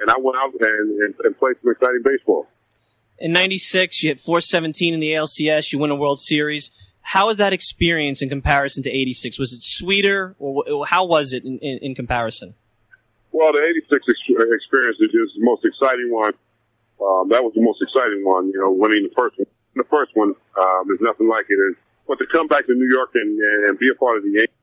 And 0.00 0.10
I 0.10 0.18
went 0.18 0.36
out 0.36 0.50
and, 0.58 1.00
and, 1.00 1.14
and 1.22 1.38
played 1.38 1.56
some 1.62 1.70
exciting 1.70 2.02
baseball. 2.02 2.48
In 3.18 3.32
'96, 3.32 4.02
you 4.02 4.10
hit 4.10 4.18
417 4.18 4.94
in 4.94 5.00
the 5.00 5.12
ALCS. 5.12 5.72
You 5.72 5.78
win 5.78 5.92
a 5.92 5.94
World 5.94 6.18
Series. 6.18 6.72
How 7.02 7.28
was 7.28 7.36
that 7.36 7.52
experience 7.52 8.20
in 8.20 8.28
comparison 8.28 8.82
to 8.82 8.90
'86? 8.90 9.38
Was 9.38 9.52
it 9.52 9.62
sweeter, 9.62 10.34
or 10.40 10.86
how 10.86 11.04
was 11.04 11.32
it 11.32 11.44
in, 11.44 11.58
in, 11.58 11.78
in 11.78 11.94
comparison? 11.94 12.54
Well, 13.32 13.52
the 13.52 13.64
'86 13.64 13.88
ex- 14.08 14.28
experience 14.28 15.00
is 15.00 15.10
the 15.12 15.44
most 15.44 15.64
exciting 15.64 16.12
one. 16.12 16.36
Um, 17.00 17.32
that 17.32 17.42
was 17.42 17.52
the 17.56 17.64
most 17.64 17.80
exciting 17.82 18.22
one. 18.22 18.52
You 18.52 18.60
know, 18.60 18.70
winning 18.70 19.08
the 19.08 19.14
first 19.16 19.40
one. 19.40 19.48
The 19.74 19.88
first 19.88 20.12
one, 20.14 20.36
um, 20.60 20.82
there's 20.86 21.00
nothing 21.00 21.32
like 21.32 21.48
it. 21.48 21.56
And, 21.56 21.74
but 22.06 22.20
to 22.20 22.26
come 22.28 22.46
back 22.46 22.68
to 22.68 22.74
New 22.76 22.92
York 22.92 23.16
and, 23.16 23.40
and 23.40 23.78
be 23.80 23.88
a 23.88 23.96
part 23.96 24.20
of 24.20 24.22
the 24.22 24.36
Yankees 24.36 24.60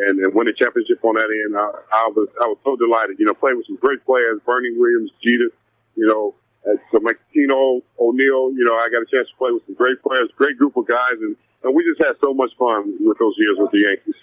and, 0.00 0.16
and 0.16 0.32
win 0.32 0.48
a 0.48 0.56
championship 0.56 1.04
on 1.04 1.20
that 1.20 1.28
end, 1.28 1.52
I, 1.52 1.68
I 1.92 2.04
was 2.16 2.28
I 2.40 2.48
was 2.48 2.56
so 2.64 2.74
delighted. 2.74 3.20
You 3.20 3.28
know, 3.28 3.36
playing 3.36 3.60
with 3.60 3.68
some 3.68 3.76
great 3.76 4.00
players, 4.08 4.40
Bernie 4.48 4.72
Williams, 4.72 5.12
Jeter, 5.20 5.52
you 5.94 6.08
know, 6.08 6.34
so 6.64 7.00
Martino 7.00 7.84
O'Neill. 8.00 8.52
You 8.56 8.64
know, 8.64 8.76
I 8.80 8.88
got 8.88 9.04
a 9.04 9.08
chance 9.12 9.28
to 9.28 9.36
play 9.36 9.52
with 9.52 9.64
some 9.66 9.76
great 9.76 10.00
players, 10.02 10.32
great 10.36 10.56
group 10.56 10.76
of 10.76 10.88
guys, 10.88 11.20
and, 11.20 11.36
and 11.64 11.74
we 11.74 11.84
just 11.84 12.00
had 12.00 12.16
so 12.20 12.32
much 12.32 12.50
fun 12.58 12.96
with 13.00 13.18
those 13.18 13.34
years 13.36 13.56
with 13.60 13.70
the 13.72 13.84
Yankees. 13.84 14.16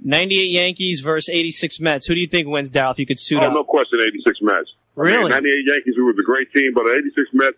98 0.00 0.50
Yankees 0.50 1.00
versus 1.00 1.28
86 1.32 1.80
Mets. 1.80 2.06
Who 2.06 2.14
do 2.14 2.20
you 2.20 2.26
think 2.26 2.48
wins, 2.48 2.70
Darryl, 2.70 2.92
if 2.92 2.98
you 2.98 3.06
could 3.06 3.18
suit 3.18 3.38
oh, 3.40 3.46
up? 3.46 3.52
no 3.52 3.64
question, 3.64 3.98
86 4.00 4.38
Mets. 4.42 4.72
Really? 4.94 5.32
I 5.32 5.40
mean, 5.40 5.64
98 5.64 5.74
Yankees, 5.74 5.94
we 5.96 6.04
was 6.04 6.16
a 6.18 6.24
great 6.24 6.52
team, 6.52 6.72
but 6.74 6.88
86 6.88 7.28
Mets, 7.32 7.56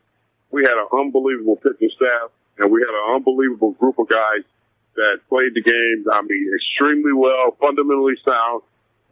we 0.51 0.63
had 0.63 0.73
an 0.73 0.89
unbelievable 0.93 1.57
pitching 1.57 1.91
staff, 1.95 2.31
and 2.59 2.71
we 2.71 2.81
had 2.81 2.91
an 2.91 3.17
unbelievable 3.17 3.73
group 3.73 3.99
of 3.99 4.09
guys 4.09 4.43
that 4.97 5.19
played 5.29 5.55
the 5.55 5.63
game, 5.63 6.05
I 6.11 6.23
mean, 6.23 6.51
extremely 6.55 7.13
well, 7.15 7.57
fundamentally 7.61 8.15
sound, 8.27 8.63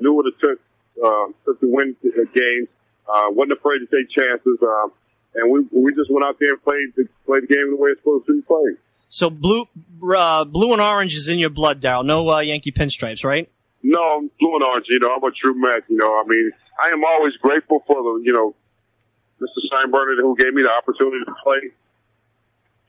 knew 0.01 0.13
what 0.13 0.27
it 0.27 0.35
took, 0.41 0.59
uh, 0.99 1.27
took 1.45 1.61
to 1.61 1.71
win 1.71 1.95
games, 2.03 2.69
uh, 3.07 3.31
wasn't 3.31 3.53
afraid 3.59 3.79
to 3.79 3.87
take 3.87 4.11
chances, 4.11 4.59
um, 4.63 4.91
and 5.35 5.53
we, 5.53 5.61
we 5.71 5.95
just 5.95 6.11
went 6.11 6.25
out 6.25 6.37
there 6.41 6.55
and 6.55 6.63
played 6.65 6.91
the, 6.97 7.07
played 7.25 7.45
the 7.45 7.55
game 7.55 7.71
the 7.71 7.77
way 7.77 7.91
it's 7.91 8.01
supposed 8.01 8.27
to 8.27 8.35
be 8.35 8.43
played. 8.43 8.77
So 9.09 9.31
blue, 9.31 9.67
uh, 10.17 10.45
blue 10.45 10.73
and 10.73 10.83
orange 10.83 11.15
is 11.15 11.29
in 11.29 11.39
your 11.39 11.51
blood, 11.51 11.81
Darryl. 11.81 12.05
No 12.05 12.29
uh, 12.29 12.41
Yankee 12.41 12.73
pinstripes, 12.73 13.25
right? 13.25 13.49
No, 13.83 14.01
I'm 14.01 14.31
blue 14.41 14.55
and 14.55 14.65
orange. 14.65 14.87
You 14.89 14.99
know, 14.99 15.15
I'm 15.15 15.23
a 15.23 15.31
true 15.31 15.55
Met. 15.55 15.85
You 15.89 15.97
know, 15.97 16.11
I 16.11 16.25
mean, 16.27 16.51
I 16.83 16.89
am 16.89 17.05
always 17.05 17.35
grateful 17.41 17.85
for 17.87 17.97
the, 18.03 18.23
you 18.25 18.33
know, 18.33 18.55
Mr. 19.41 19.61
Steinbrenner 19.69 20.21
who 20.21 20.37
gave 20.37 20.55
me 20.55 20.63
the 20.63 20.73
opportunity 20.73 21.25
to 21.25 21.35
play 21.43 21.71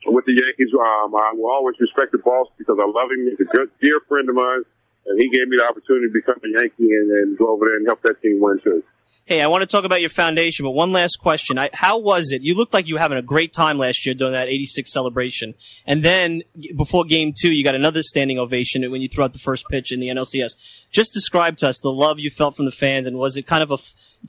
with 0.06 0.24
the 0.24 0.32
Yankees. 0.32 0.72
Um, 0.74 1.14
I 1.14 1.32
will 1.34 1.50
always 1.50 1.76
respect 1.78 2.12
the 2.12 2.18
boss 2.18 2.48
because 2.56 2.78
I 2.80 2.86
love 2.86 3.10
him. 3.10 3.28
He's 3.30 3.46
a 3.46 3.50
good, 3.50 3.70
dear 3.80 4.00
friend 4.08 4.28
of 4.28 4.34
mine, 4.34 4.62
and 5.06 5.20
he 5.20 5.28
gave 5.28 5.48
me 5.48 5.58
the 5.58 5.66
opportunity 5.68 6.08
to 6.08 6.12
become 6.12 6.40
a 6.42 6.60
Yankee 6.60 6.92
and, 6.92 7.10
and 7.10 7.38
go 7.38 7.50
over 7.50 7.66
there 7.66 7.76
and 7.76 7.86
help 7.86 8.02
that 8.02 8.20
team 8.22 8.40
win 8.40 8.60
too. 8.64 8.82
Hey, 9.28 9.42
I 9.42 9.46
want 9.46 9.60
to 9.60 9.66
talk 9.66 9.84
about 9.84 10.00
your 10.00 10.08
foundation, 10.08 10.64
but 10.64 10.70
one 10.70 10.90
last 10.90 11.16
question. 11.16 11.58
I, 11.58 11.68
how 11.74 11.98
was 11.98 12.32
it? 12.32 12.40
You 12.40 12.54
looked 12.54 12.72
like 12.72 12.88
you 12.88 12.94
were 12.94 13.00
having 13.00 13.18
a 13.18 13.22
great 13.22 13.52
time 13.52 13.76
last 13.76 14.06
year 14.06 14.14
during 14.14 14.32
that 14.32 14.48
86 14.48 14.90
celebration. 14.90 15.52
And 15.86 16.02
then 16.02 16.42
before 16.76 17.04
game 17.04 17.34
two, 17.38 17.52
you 17.52 17.62
got 17.62 17.74
another 17.74 18.02
standing 18.02 18.38
ovation 18.38 18.90
when 18.90 19.02
you 19.02 19.08
threw 19.08 19.24
out 19.24 19.34
the 19.34 19.38
first 19.38 19.66
pitch 19.68 19.92
in 19.92 20.00
the 20.00 20.08
NLCS. 20.08 20.52
Just 20.90 21.12
describe 21.12 21.58
to 21.58 21.68
us 21.68 21.78
the 21.80 21.92
love 21.92 22.18
you 22.18 22.30
felt 22.30 22.56
from 22.56 22.64
the 22.64 22.70
fans 22.70 23.06
and 23.06 23.18
was 23.18 23.36
it 23.36 23.42
kind 23.42 23.62
of 23.62 23.70
a, 23.70 23.76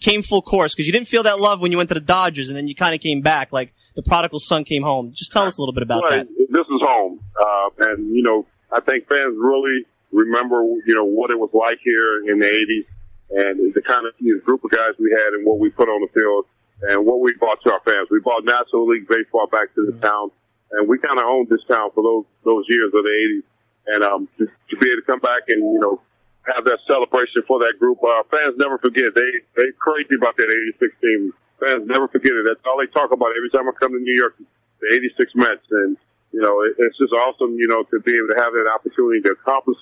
came 0.01 0.21
full 0.21 0.41
course? 0.41 0.75
Cause 0.75 0.85
you 0.85 0.91
didn't 0.91 1.07
feel 1.07 1.23
that 1.23 1.39
love 1.39 1.61
when 1.61 1.71
you 1.71 1.77
went 1.77 1.87
to 1.89 1.95
the 1.95 2.01
Dodgers 2.01 2.49
and 2.49 2.57
then 2.57 2.67
you 2.67 2.75
kind 2.75 2.93
of 2.93 2.99
came 2.99 3.21
back 3.21 3.53
like 3.53 3.73
the 3.95 4.03
prodigal 4.03 4.39
son 4.39 4.65
came 4.65 4.83
home. 4.83 5.13
Just 5.13 5.31
tell 5.31 5.43
us 5.43 5.57
a 5.57 5.61
little 5.61 5.73
bit 5.73 5.83
about 5.83 6.03
well, 6.03 6.11
that. 6.11 6.27
This 6.49 6.67
is 6.67 6.81
home. 6.81 7.21
Uh, 7.39 7.69
and 7.91 8.13
you 8.13 8.21
know, 8.21 8.45
I 8.69 8.81
think 8.81 9.07
fans 9.07 9.35
really 9.37 9.85
remember, 10.11 10.61
you 10.85 10.93
know, 10.93 11.05
what 11.05 11.31
it 11.31 11.39
was 11.39 11.51
like 11.53 11.79
here 11.83 12.29
in 12.29 12.39
the 12.39 12.47
80s 12.47 12.85
and 13.31 13.73
the 13.73 13.81
kind 13.81 14.07
of 14.07 14.13
group 14.43 14.63
of 14.63 14.71
guys 14.71 14.97
we 14.97 15.11
had 15.11 15.37
and 15.37 15.45
what 15.45 15.59
we 15.59 15.69
put 15.69 15.87
on 15.87 16.01
the 16.01 16.11
field 16.13 16.45
and 16.81 17.05
what 17.05 17.19
we 17.19 17.33
brought 17.37 17.61
to 17.63 17.73
our 17.73 17.81
fans. 17.85 18.07
We 18.09 18.19
brought 18.19 18.45
National 18.45 18.87
League 18.87 19.07
Baseball 19.07 19.47
back 19.47 19.73
to 19.75 19.85
this 19.85 19.99
town, 20.01 20.31
and 20.71 20.87
we 20.87 20.97
kind 20.99 21.19
of 21.19 21.25
owned 21.25 21.49
this 21.49 21.63
town 21.67 21.91
for 21.93 22.03
those 22.03 22.25
those 22.43 22.65
years 22.69 22.91
of 22.93 23.03
the 23.03 23.09
'80s. 23.09 23.45
And 23.89 24.03
um, 24.03 24.29
to, 24.37 24.45
to 24.45 24.73
be 24.77 24.85
able 24.91 25.01
to 25.01 25.07
come 25.07 25.19
back 25.19 25.49
and 25.49 25.59
you 25.61 25.79
know 25.79 26.01
have 26.45 26.63
that 26.65 26.79
celebration 26.87 27.43
for 27.47 27.59
that 27.59 27.77
group, 27.79 27.99
uh, 28.01 28.23
fans 28.31 28.55
never 28.57 28.77
forget. 28.77 29.13
They 29.13 29.29
they 29.55 29.69
crazy 29.77 30.15
about 30.15 30.37
that 30.37 30.49
'86 30.49 30.93
team. 31.01 31.33
Fans 31.59 31.83
never 31.85 32.07
forget 32.07 32.31
it. 32.31 32.45
That's 32.47 32.63
all 32.65 32.79
they 32.79 32.87
talk 32.87 33.11
about 33.11 33.35
every 33.35 33.51
time 33.51 33.67
I 33.67 33.75
come 33.75 33.91
to 33.91 33.99
New 33.99 34.15
York. 34.15 34.39
The 34.79 34.95
'86 34.95 35.35
Mets, 35.35 35.67
and 35.71 35.97
you 36.31 36.39
know 36.41 36.63
it, 36.63 36.79
it's 36.79 36.97
just 36.97 37.11
awesome. 37.11 37.59
You 37.59 37.67
know 37.67 37.83
to 37.91 37.99
be 37.99 38.15
able 38.15 38.31
to 38.31 38.39
have 38.39 38.55
that 38.55 38.71
opportunity 38.71 39.21
to 39.27 39.35
accomplish 39.35 39.77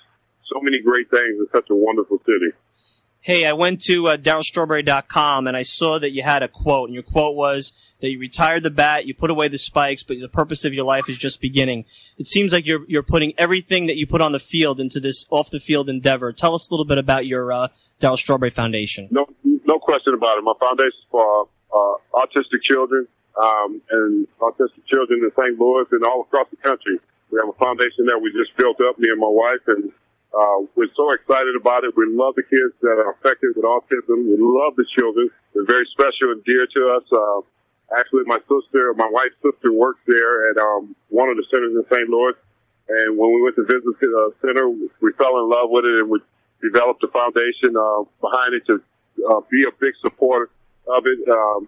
so 0.50 0.60
many 0.62 0.80
great 0.80 1.12
things 1.12 1.38
in 1.38 1.48
such 1.54 1.70
a 1.70 1.76
wonderful 1.76 2.18
city. 2.26 2.56
Hey, 3.28 3.46
I 3.46 3.52
went 3.52 3.82
to 3.82 4.08
uh, 4.08 4.16
darylstrawberry.com 4.16 5.48
and 5.48 5.58
I 5.58 5.64
saw 5.64 6.00
that 6.00 6.12
you 6.12 6.24
had 6.24 6.44
a 6.44 6.48
quote, 6.48 6.88
and 6.88 6.94
your 6.94 7.04
quote 7.04 7.36
was 7.36 7.74
that 8.00 8.10
you 8.10 8.20
retired 8.20 8.64
the 8.64 8.72
bat, 8.72 9.06
you 9.06 9.14
put 9.14 9.30
away 9.30 9.50
the 9.50 9.58
spikes, 9.58 10.02
but 10.02 10.22
the 10.22 10.30
purpose 10.30 10.64
of 10.64 10.74
your 10.74 10.86
life 10.86 11.10
is 11.10 11.18
just 11.18 11.42
beginning. 11.42 11.84
It 12.18 12.26
seems 12.26 12.54
like 12.54 12.66
you're 12.66 12.86
you're 12.88 13.04
putting 13.04 13.34
everything 13.38 13.88
that 13.88 13.98
you 13.98 14.08
put 14.08 14.22
on 14.22 14.32
the 14.32 14.40
field 14.40 14.80
into 14.80 15.02
this 15.02 15.26
off 15.30 15.52
the 15.52 15.60
field 15.60 15.90
endeavor. 15.90 16.32
Tell 16.32 16.56
us 16.56 16.70
a 16.70 16.74
little 16.74 16.86
bit 16.86 17.00
about 17.00 17.26
your 17.26 17.52
uh, 17.52 17.68
Strawberry 18.16 18.50
Foundation. 18.50 19.10
No, 19.12 19.28
no 19.44 19.78
question 19.78 20.14
about 20.14 20.38
it. 20.38 20.46
My 20.46 20.54
foundation 20.58 20.98
is 20.98 21.08
for 21.12 21.50
uh, 21.76 21.96
autistic 22.14 22.64
children 22.64 23.10
um, 23.36 23.82
and 23.92 24.26
autistic 24.40 24.86
children 24.88 25.20
in 25.22 25.32
St. 25.32 25.60
Louis 25.60 25.84
and 25.92 26.06
all 26.06 26.22
across 26.22 26.48
the 26.50 26.56
country. 26.64 26.98
We 27.30 27.40
have 27.44 27.50
a 27.50 27.60
foundation 27.60 28.06
that 28.06 28.22
we 28.24 28.32
just 28.32 28.56
built 28.56 28.78
up, 28.88 28.98
me 28.98 29.10
and 29.10 29.20
my 29.20 29.28
wife, 29.28 29.68
and 29.68 29.92
uh, 30.36 30.68
we're 30.76 30.92
so 30.96 31.12
excited 31.12 31.56
about 31.56 31.84
it. 31.84 31.96
We 31.96 32.06
love 32.12 32.36
the 32.36 32.44
kids 32.44 32.76
that 32.82 33.00
are 33.00 33.16
affected 33.16 33.56
with 33.56 33.64
autism. 33.64 34.28
We 34.28 34.36
love 34.38 34.76
the 34.76 34.86
children. 34.98 35.30
They're 35.54 35.66
very 35.66 35.88
special 35.92 36.36
and 36.36 36.44
dear 36.44 36.68
to 36.68 36.82
us. 37.00 37.06
Uh, 37.12 37.42
actually, 37.96 38.28
my 38.28 38.40
sister, 38.44 38.94
my 38.96 39.08
wife's 39.08 39.40
sister 39.40 39.72
works 39.72 40.02
there 40.06 40.52
at 40.52 40.58
um, 40.60 40.96
one 41.10 41.30
of 41.30 41.38
the 41.38 41.46
centers 41.50 41.72
in 41.72 41.84
St. 41.88 42.10
Louis. 42.10 42.36
And 42.90 43.18
when 43.18 43.34
we 43.36 43.42
went 43.42 43.56
to 43.56 43.64
visit 43.64 43.84
the 44.00 44.10
uh, 44.12 44.32
center, 44.44 44.68
we 44.70 45.12
fell 45.18 45.40
in 45.40 45.50
love 45.50 45.72
with 45.72 45.86
it 45.86 45.96
and 46.04 46.10
we 46.10 46.20
developed 46.62 47.04
a 47.04 47.12
foundation 47.12 47.76
uh, 47.76 48.04
behind 48.20 48.56
it 48.56 48.64
to 48.68 48.84
uh, 49.28 49.42
be 49.52 49.64
a 49.64 49.74
big 49.80 49.94
supporter 50.02 50.50
of 50.88 51.04
it, 51.06 51.20
um, 51.28 51.68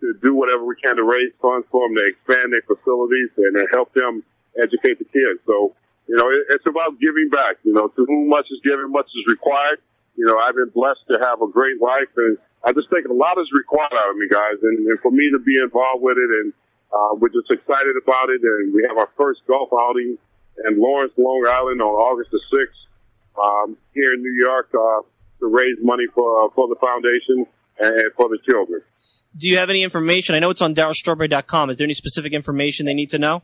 to 0.00 0.14
do 0.22 0.34
whatever 0.34 0.64
we 0.64 0.74
can 0.76 0.96
to 0.96 1.04
raise 1.04 1.32
funds 1.40 1.66
for 1.70 1.86
them, 1.86 1.96
to 1.96 2.04
expand 2.06 2.52
their 2.52 2.62
facilities 2.66 3.30
and 3.36 3.56
to 3.56 3.66
help 3.72 3.92
them 3.94 4.22
educate 4.60 4.98
the 4.98 5.06
kids. 5.06 5.38
So 5.46 5.74
you 6.08 6.16
know, 6.16 6.30
it, 6.30 6.54
it's 6.54 6.66
about 6.66 6.98
giving 7.02 7.28
back. 7.30 7.58
You 7.62 7.74
know, 7.74 7.88
to 7.88 8.00
whom 8.06 8.28
much 8.28 8.46
is 8.50 8.60
given, 8.62 8.90
much 8.90 9.10
is 9.14 9.24
required. 9.26 9.82
You 10.16 10.24
know, 10.24 10.38
I've 10.38 10.54
been 10.56 10.72
blessed 10.72 11.04
to 11.12 11.18
have 11.20 11.42
a 11.42 11.50
great 11.50 11.82
life, 11.82 12.08
and 12.16 12.38
I 12.64 12.72
just 12.72 12.88
think 12.88 13.06
a 13.06 13.12
lot 13.12 13.36
is 13.36 13.50
required 13.52 13.92
out 13.92 14.10
of 14.10 14.16
me, 14.16 14.26
guys. 14.30 14.58
And, 14.62 14.86
and 14.88 14.98
for 15.00 15.10
me 15.10 15.28
to 15.34 15.40
be 15.42 15.58
involved 15.60 16.02
with 16.02 16.16
it, 16.16 16.30
and 16.40 16.52
uh, 16.88 17.18
we're 17.20 17.34
just 17.34 17.50
excited 17.50 17.94
about 18.00 18.30
it. 18.30 18.40
And 18.40 18.72
we 18.72 18.86
have 18.88 18.96
our 18.96 19.10
first 19.18 19.44
golf 19.46 19.68
outing 19.74 20.16
in 20.64 20.80
Lawrence, 20.80 21.12
Long 21.18 21.44
Island, 21.44 21.82
on 21.82 21.92
August 21.92 22.30
the 22.32 22.40
sixth, 22.48 22.80
um, 23.36 23.76
here 23.92 24.14
in 24.14 24.22
New 24.22 24.32
York, 24.32 24.72
uh, 24.72 25.04
to 25.40 25.46
raise 25.46 25.76
money 25.82 26.06
for 26.14 26.46
uh, 26.46 26.48
for 26.54 26.68
the 26.68 26.76
foundation 26.80 27.44
and 27.78 28.12
for 28.16 28.28
the 28.28 28.38
children. 28.48 28.80
Do 29.36 29.48
you 29.48 29.58
have 29.58 29.68
any 29.68 29.82
information? 29.82 30.34
I 30.34 30.38
know 30.38 30.50
it's 30.50 30.62
on 30.62 30.74
darylstrawberry.com. 30.74 31.70
Is 31.70 31.76
there 31.76 31.84
any 31.84 31.92
specific 31.92 32.32
information 32.32 32.86
they 32.86 32.94
need 32.94 33.10
to 33.10 33.18
know? 33.18 33.42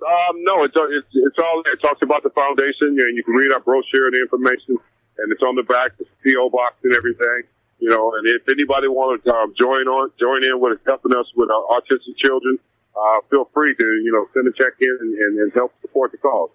Um, 0.00 0.44
no, 0.44 0.64
it's, 0.64 0.74
it's, 0.76 1.12
it's 1.12 1.38
all. 1.38 1.62
It 1.66 1.80
talks 1.80 2.00
about 2.02 2.22
the 2.22 2.30
foundation, 2.30 2.96
and 2.96 3.16
you 3.16 3.22
can 3.24 3.34
read 3.34 3.52
our 3.52 3.60
brochure 3.60 4.08
and 4.08 4.14
the 4.16 4.20
information, 4.20 4.80
and 5.18 5.32
it's 5.32 5.42
on 5.42 5.56
the 5.56 5.62
back, 5.62 5.96
the 5.98 6.06
PO 6.24 6.50
box 6.50 6.76
and 6.82 6.94
everything. 6.94 7.44
You 7.80 7.88
know, 7.88 8.12
and 8.16 8.26
if 8.28 8.48
anybody 8.48 8.88
wants 8.88 9.24
to 9.24 9.32
um, 9.32 9.54
join 9.56 9.88
on, 9.88 10.12
join 10.20 10.44
in 10.44 10.60
with 10.60 10.80
helping 10.84 11.16
us 11.16 11.26
with 11.36 11.48
our 11.50 11.64
autistic 11.80 12.16
children, 12.16 12.58
uh, 12.96 13.20
feel 13.30 13.48
free 13.54 13.74
to, 13.74 13.86
you 14.04 14.12
know, 14.12 14.26
send 14.34 14.46
a 14.48 14.52
check 14.52 14.74
in 14.80 14.96
and, 15.00 15.14
and, 15.14 15.38
and 15.38 15.52
help 15.54 15.72
support 15.80 16.12
the 16.12 16.18
cause. 16.18 16.50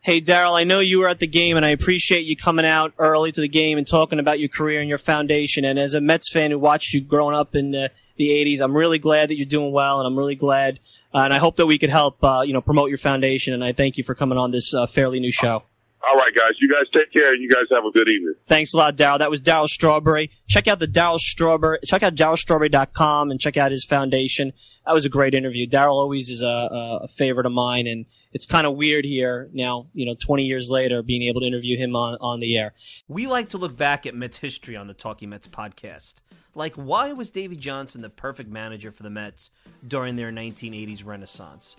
Hey, 0.00 0.20
Darryl, 0.20 0.58
I 0.58 0.64
know 0.64 0.78
you 0.78 1.00
were 1.00 1.08
at 1.08 1.18
the 1.18 1.26
game, 1.26 1.56
and 1.56 1.66
I 1.66 1.70
appreciate 1.70 2.24
you 2.24 2.36
coming 2.36 2.64
out 2.64 2.92
early 2.98 3.32
to 3.32 3.40
the 3.40 3.48
game 3.48 3.78
and 3.78 3.86
talking 3.86 4.20
about 4.20 4.38
your 4.38 4.48
career 4.48 4.80
and 4.80 4.88
your 4.88 4.98
foundation. 4.98 5.64
And 5.64 5.78
as 5.78 5.94
a 5.94 6.00
Mets 6.00 6.30
fan 6.32 6.50
who 6.50 6.58
watched 6.58 6.94
you 6.94 7.00
growing 7.00 7.34
up 7.34 7.54
in 7.54 7.72
the, 7.72 7.90
the 8.16 8.28
80s, 8.28 8.60
I'm 8.60 8.76
really 8.76 8.98
glad 8.98 9.30
that 9.30 9.36
you're 9.36 9.46
doing 9.46 9.72
well, 9.72 9.98
and 9.98 10.06
I'm 10.06 10.16
really 10.16 10.36
glad, 10.36 10.78
uh, 11.14 11.18
and 11.18 11.32
I 11.32 11.38
hope 11.38 11.56
that 11.56 11.66
we 11.66 11.78
could 11.78 11.90
help, 11.90 12.22
uh, 12.22 12.42
you 12.44 12.52
know, 12.52 12.60
promote 12.60 12.88
your 12.88 12.98
foundation. 12.98 13.54
And 13.54 13.64
I 13.64 13.72
thank 13.72 13.96
you 13.96 14.04
for 14.04 14.14
coming 14.14 14.38
on 14.38 14.50
this 14.50 14.74
uh, 14.74 14.86
fairly 14.86 15.20
new 15.20 15.32
show. 15.32 15.62
All 16.06 16.16
right, 16.16 16.32
guys. 16.34 16.52
You 16.60 16.68
guys 16.68 16.86
take 16.94 17.12
care, 17.12 17.32
and 17.32 17.42
you 17.42 17.50
guys 17.50 17.64
have 17.70 17.84
a 17.84 17.90
good 17.90 18.08
evening. 18.08 18.34
Thanks 18.46 18.72
a 18.72 18.76
lot, 18.76 18.96
Darryl. 18.96 19.18
That 19.18 19.30
was 19.30 19.40
Darryl 19.40 19.66
Strawberry. 19.66 20.30
Check 20.46 20.68
out 20.68 20.78
the 20.78 20.86
Darryl 20.86 21.18
Strawberry. 21.18 21.80
Check 21.84 22.02
out 22.04 22.14
darylstrawberry.com 22.14 23.30
and 23.30 23.40
check 23.40 23.56
out 23.56 23.72
his 23.72 23.84
foundation. 23.84 24.52
That 24.86 24.92
was 24.92 25.04
a 25.04 25.08
great 25.08 25.34
interview. 25.34 25.66
Darryl 25.66 25.94
always 25.94 26.28
is 26.30 26.42
a, 26.42 27.00
a 27.02 27.08
favorite 27.08 27.46
of 27.46 27.52
mine, 27.52 27.88
and 27.88 28.06
it's 28.32 28.46
kind 28.46 28.66
of 28.66 28.76
weird 28.76 29.04
here 29.04 29.50
now, 29.52 29.88
you 29.92 30.06
know, 30.06 30.14
20 30.14 30.44
years 30.44 30.70
later, 30.70 31.02
being 31.02 31.24
able 31.24 31.40
to 31.40 31.46
interview 31.46 31.76
him 31.76 31.96
on, 31.96 32.16
on 32.20 32.40
the 32.40 32.56
air. 32.56 32.74
We 33.08 33.26
like 33.26 33.48
to 33.50 33.58
look 33.58 33.76
back 33.76 34.06
at 34.06 34.14
Mets 34.14 34.38
history 34.38 34.76
on 34.76 34.86
the 34.86 34.94
Talking 34.94 35.30
Mets 35.30 35.48
podcast. 35.48 36.20
Like, 36.58 36.74
why 36.74 37.12
was 37.12 37.30
Davey 37.30 37.54
Johnson 37.54 38.02
the 38.02 38.10
perfect 38.10 38.50
manager 38.50 38.90
for 38.90 39.04
the 39.04 39.10
Mets 39.10 39.52
during 39.86 40.16
their 40.16 40.32
1980s 40.32 41.06
renaissance? 41.06 41.76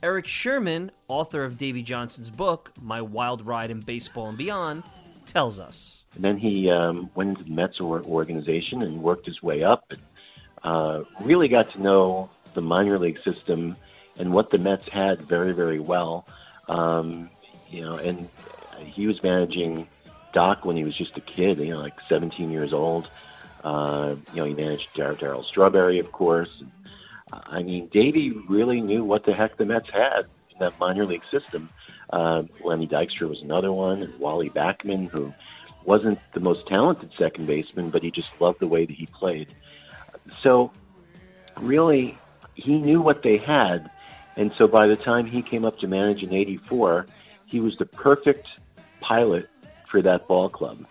Erik 0.00 0.28
Sherman, 0.28 0.92
author 1.08 1.42
of 1.42 1.58
Davey 1.58 1.82
Johnson's 1.82 2.30
book, 2.30 2.70
My 2.80 3.02
Wild 3.02 3.44
Ride 3.44 3.72
in 3.72 3.80
Baseball 3.80 4.28
and 4.28 4.38
Beyond, 4.38 4.84
tells 5.26 5.58
us. 5.58 6.04
And 6.14 6.22
then 6.22 6.38
he 6.38 6.70
um, 6.70 7.10
went 7.16 7.30
into 7.30 7.44
the 7.46 7.50
Mets 7.50 7.80
organization 7.80 8.82
and 8.82 9.02
worked 9.02 9.26
his 9.26 9.42
way 9.42 9.64
up 9.64 9.90
and 9.90 10.00
uh, 10.62 11.02
really 11.22 11.48
got 11.48 11.72
to 11.72 11.82
know 11.82 12.30
the 12.54 12.62
minor 12.62 13.00
league 13.00 13.18
system 13.24 13.74
and 14.20 14.32
what 14.32 14.52
the 14.52 14.58
Mets 14.58 14.88
had 14.88 15.22
very, 15.22 15.52
very 15.52 15.80
well. 15.80 16.28
Um, 16.68 17.28
you 17.68 17.80
know, 17.80 17.96
and 17.96 18.28
he 18.84 19.08
was 19.08 19.20
managing 19.24 19.88
Doc 20.32 20.64
when 20.64 20.76
he 20.76 20.84
was 20.84 20.94
just 20.94 21.16
a 21.16 21.20
kid, 21.20 21.58
you 21.58 21.72
know, 21.72 21.80
like 21.80 21.94
17 22.08 22.52
years 22.52 22.72
old. 22.72 23.08
Uh, 23.62 24.16
you 24.32 24.36
know, 24.36 24.44
he 24.44 24.54
managed 24.54 24.88
Dar- 24.94 25.14
Darryl 25.14 25.44
Strawberry, 25.44 25.98
of 25.98 26.12
course. 26.12 26.62
I 27.32 27.62
mean, 27.62 27.88
Davey 27.88 28.30
really 28.48 28.80
knew 28.80 29.04
what 29.04 29.24
the 29.24 29.32
heck 29.32 29.56
the 29.56 29.64
Mets 29.64 29.90
had 29.90 30.26
in 30.50 30.58
that 30.58 30.78
minor 30.78 31.04
league 31.04 31.24
system. 31.30 31.68
Uh, 32.12 32.42
Lenny 32.62 32.86
Dykstra 32.86 33.28
was 33.28 33.40
another 33.40 33.72
one, 33.72 34.02
and 34.02 34.18
Wally 34.18 34.50
Backman, 34.50 35.08
who 35.08 35.32
wasn't 35.84 36.18
the 36.34 36.40
most 36.40 36.66
talented 36.66 37.10
second 37.16 37.46
baseman, 37.46 37.90
but 37.90 38.02
he 38.02 38.10
just 38.10 38.40
loved 38.40 38.60
the 38.60 38.68
way 38.68 38.84
that 38.84 38.94
he 38.94 39.06
played. 39.06 39.54
So, 40.40 40.70
really, 41.58 42.18
he 42.54 42.78
knew 42.78 43.00
what 43.00 43.22
they 43.22 43.38
had, 43.38 43.90
and 44.36 44.52
so 44.52 44.68
by 44.68 44.86
the 44.86 44.96
time 44.96 45.26
he 45.26 45.42
came 45.42 45.64
up 45.64 45.78
to 45.80 45.86
manage 45.86 46.22
in 46.22 46.32
'84, 46.34 47.06
he 47.46 47.60
was 47.60 47.76
the 47.78 47.86
perfect 47.86 48.46
pilot 49.00 49.48
for 49.86 50.02
that 50.02 50.28
ball 50.28 50.48
club. 50.48 50.84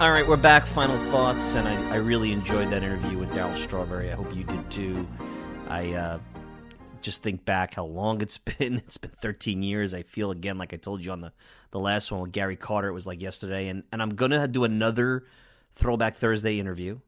All 0.01 0.11
right, 0.11 0.27
we're 0.27 0.37
back. 0.37 0.67
Final 0.67 0.99
thoughts, 0.99 1.55
and 1.55 1.69
I, 1.69 1.93
I 1.93 1.97
really 1.97 2.33
enjoyed 2.33 2.69
that 2.71 2.83
interview 2.83 3.17
with 3.17 3.31
Darryl 3.31 3.57
Strawberry. 3.57 4.11
I 4.11 4.17
hope 4.17 4.35
you 4.35 4.43
did 4.43 4.69
too. 4.69 5.07
I 5.69 5.93
uh, 5.93 6.19
just 7.01 7.23
think 7.23 7.45
back 7.45 7.75
how 7.75 7.85
long 7.85 8.21
it's 8.21 8.37
been. 8.59 8.79
It's 8.79 8.97
been 8.97 9.13
13 9.13 9.63
years. 9.63 9.95
I 9.95 10.03
feel 10.03 10.33
again 10.33 10.59
like 10.59 10.75
I 10.75 10.79
told 10.79 11.05
you 11.05 11.13
on 11.13 11.21
the, 11.21 11.33
the 11.71 11.79
last 11.79 12.11
one 12.11 12.23
with 12.23 12.33
Gary 12.33 12.57
Carter. 12.57 12.89
It 12.89 12.93
was 12.93 13.07
like 13.07 13.23
yesterday, 13.23 13.69
and 13.69 13.85
and 13.93 14.03
I'm 14.03 14.17
gonna 14.17 14.49
do 14.49 14.65
another 14.65 15.27
Throwback 15.77 16.17
Thursday 16.17 16.59
interview. 16.59 16.99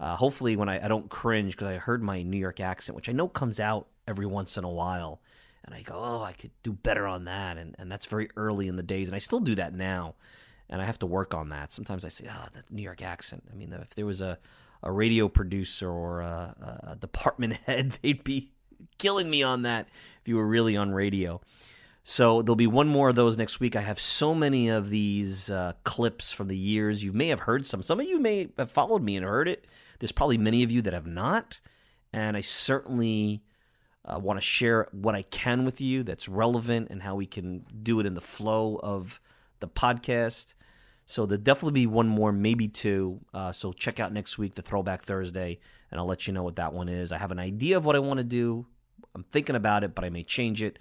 Uh, 0.00 0.16
hopefully, 0.16 0.56
when 0.56 0.68
I, 0.68 0.84
I 0.84 0.88
don't 0.88 1.08
cringe 1.08 1.52
because 1.52 1.68
I 1.68 1.76
heard 1.76 2.02
my 2.02 2.22
New 2.22 2.38
York 2.38 2.58
accent, 2.58 2.96
which 2.96 3.08
I 3.08 3.12
know 3.12 3.28
comes 3.28 3.60
out 3.60 3.86
every 4.08 4.26
once 4.26 4.58
in 4.58 4.64
a 4.64 4.68
while, 4.68 5.20
and 5.64 5.72
I 5.72 5.82
go, 5.82 5.94
oh, 5.94 6.22
I 6.22 6.32
could 6.32 6.50
do 6.64 6.72
better 6.72 7.06
on 7.06 7.26
that, 7.26 7.58
and 7.58 7.76
and 7.78 7.92
that's 7.92 8.06
very 8.06 8.28
early 8.36 8.66
in 8.66 8.74
the 8.74 8.82
days, 8.82 9.06
and 9.06 9.14
I 9.14 9.20
still 9.20 9.40
do 9.40 9.54
that 9.54 9.72
now 9.72 10.16
and 10.68 10.80
I 10.80 10.84
have 10.84 10.98
to 11.00 11.06
work 11.06 11.34
on 11.34 11.50
that. 11.50 11.72
Sometimes 11.72 12.04
I 12.04 12.08
say, 12.08 12.26
"Ah, 12.30 12.48
oh, 12.54 12.60
New 12.70 12.82
York 12.82 13.02
accent." 13.02 13.44
I 13.50 13.54
mean, 13.54 13.72
if 13.72 13.94
there 13.94 14.06
was 14.06 14.20
a 14.20 14.38
a 14.82 14.92
radio 14.92 15.28
producer 15.28 15.90
or 15.90 16.20
a, 16.20 16.90
a 16.90 16.96
department 16.96 17.54
head, 17.66 17.98
they'd 18.02 18.22
be 18.22 18.50
killing 18.98 19.30
me 19.30 19.42
on 19.42 19.62
that 19.62 19.88
if 20.20 20.28
you 20.28 20.36
were 20.36 20.46
really 20.46 20.76
on 20.76 20.92
radio. 20.92 21.40
So 22.06 22.42
there'll 22.42 22.54
be 22.54 22.66
one 22.66 22.86
more 22.86 23.08
of 23.08 23.14
those 23.14 23.38
next 23.38 23.60
week. 23.60 23.74
I 23.74 23.80
have 23.80 23.98
so 23.98 24.34
many 24.34 24.68
of 24.68 24.90
these 24.90 25.50
uh, 25.50 25.72
clips 25.84 26.32
from 26.32 26.48
the 26.48 26.56
years. 26.56 27.02
You 27.02 27.14
may 27.14 27.28
have 27.28 27.40
heard 27.40 27.66
some. 27.66 27.82
Some 27.82 27.98
of 27.98 28.06
you 28.06 28.20
may 28.20 28.50
have 28.58 28.70
followed 28.70 29.02
me 29.02 29.16
and 29.16 29.24
heard 29.24 29.48
it. 29.48 29.66
There's 29.98 30.12
probably 30.12 30.36
many 30.36 30.62
of 30.62 30.70
you 30.70 30.82
that 30.82 30.92
have 30.92 31.06
not, 31.06 31.60
and 32.12 32.36
I 32.36 32.42
certainly 32.42 33.42
uh, 34.04 34.18
want 34.18 34.36
to 34.36 34.42
share 34.42 34.88
what 34.92 35.14
I 35.14 35.22
can 35.22 35.64
with 35.64 35.80
you 35.80 36.02
that's 36.02 36.28
relevant 36.28 36.88
and 36.90 37.02
how 37.02 37.14
we 37.14 37.24
can 37.24 37.64
do 37.82 38.00
it 38.00 38.06
in 38.06 38.12
the 38.12 38.20
flow 38.20 38.78
of 38.82 39.18
the 39.64 39.68
podcast. 39.68 40.54
So 41.06 41.26
there'll 41.26 41.42
definitely 41.42 41.80
be 41.80 41.86
one 41.86 42.08
more, 42.08 42.32
maybe 42.32 42.68
two. 42.68 43.20
Uh, 43.32 43.52
so 43.52 43.72
check 43.72 44.00
out 44.00 44.12
next 44.12 44.38
week, 44.38 44.54
the 44.54 44.62
Throwback 44.62 45.02
Thursday, 45.02 45.58
and 45.90 46.00
I'll 46.00 46.06
let 46.06 46.26
you 46.26 46.32
know 46.32 46.42
what 46.42 46.56
that 46.56 46.72
one 46.72 46.88
is. 46.88 47.12
I 47.12 47.18
have 47.18 47.30
an 47.30 47.38
idea 47.38 47.76
of 47.76 47.84
what 47.84 47.96
I 47.96 47.98
want 47.98 48.18
to 48.18 48.24
do. 48.24 48.66
I'm 49.14 49.24
thinking 49.24 49.56
about 49.56 49.84
it, 49.84 49.94
but 49.94 50.04
I 50.04 50.10
may 50.10 50.22
change 50.22 50.62
it. 50.62 50.78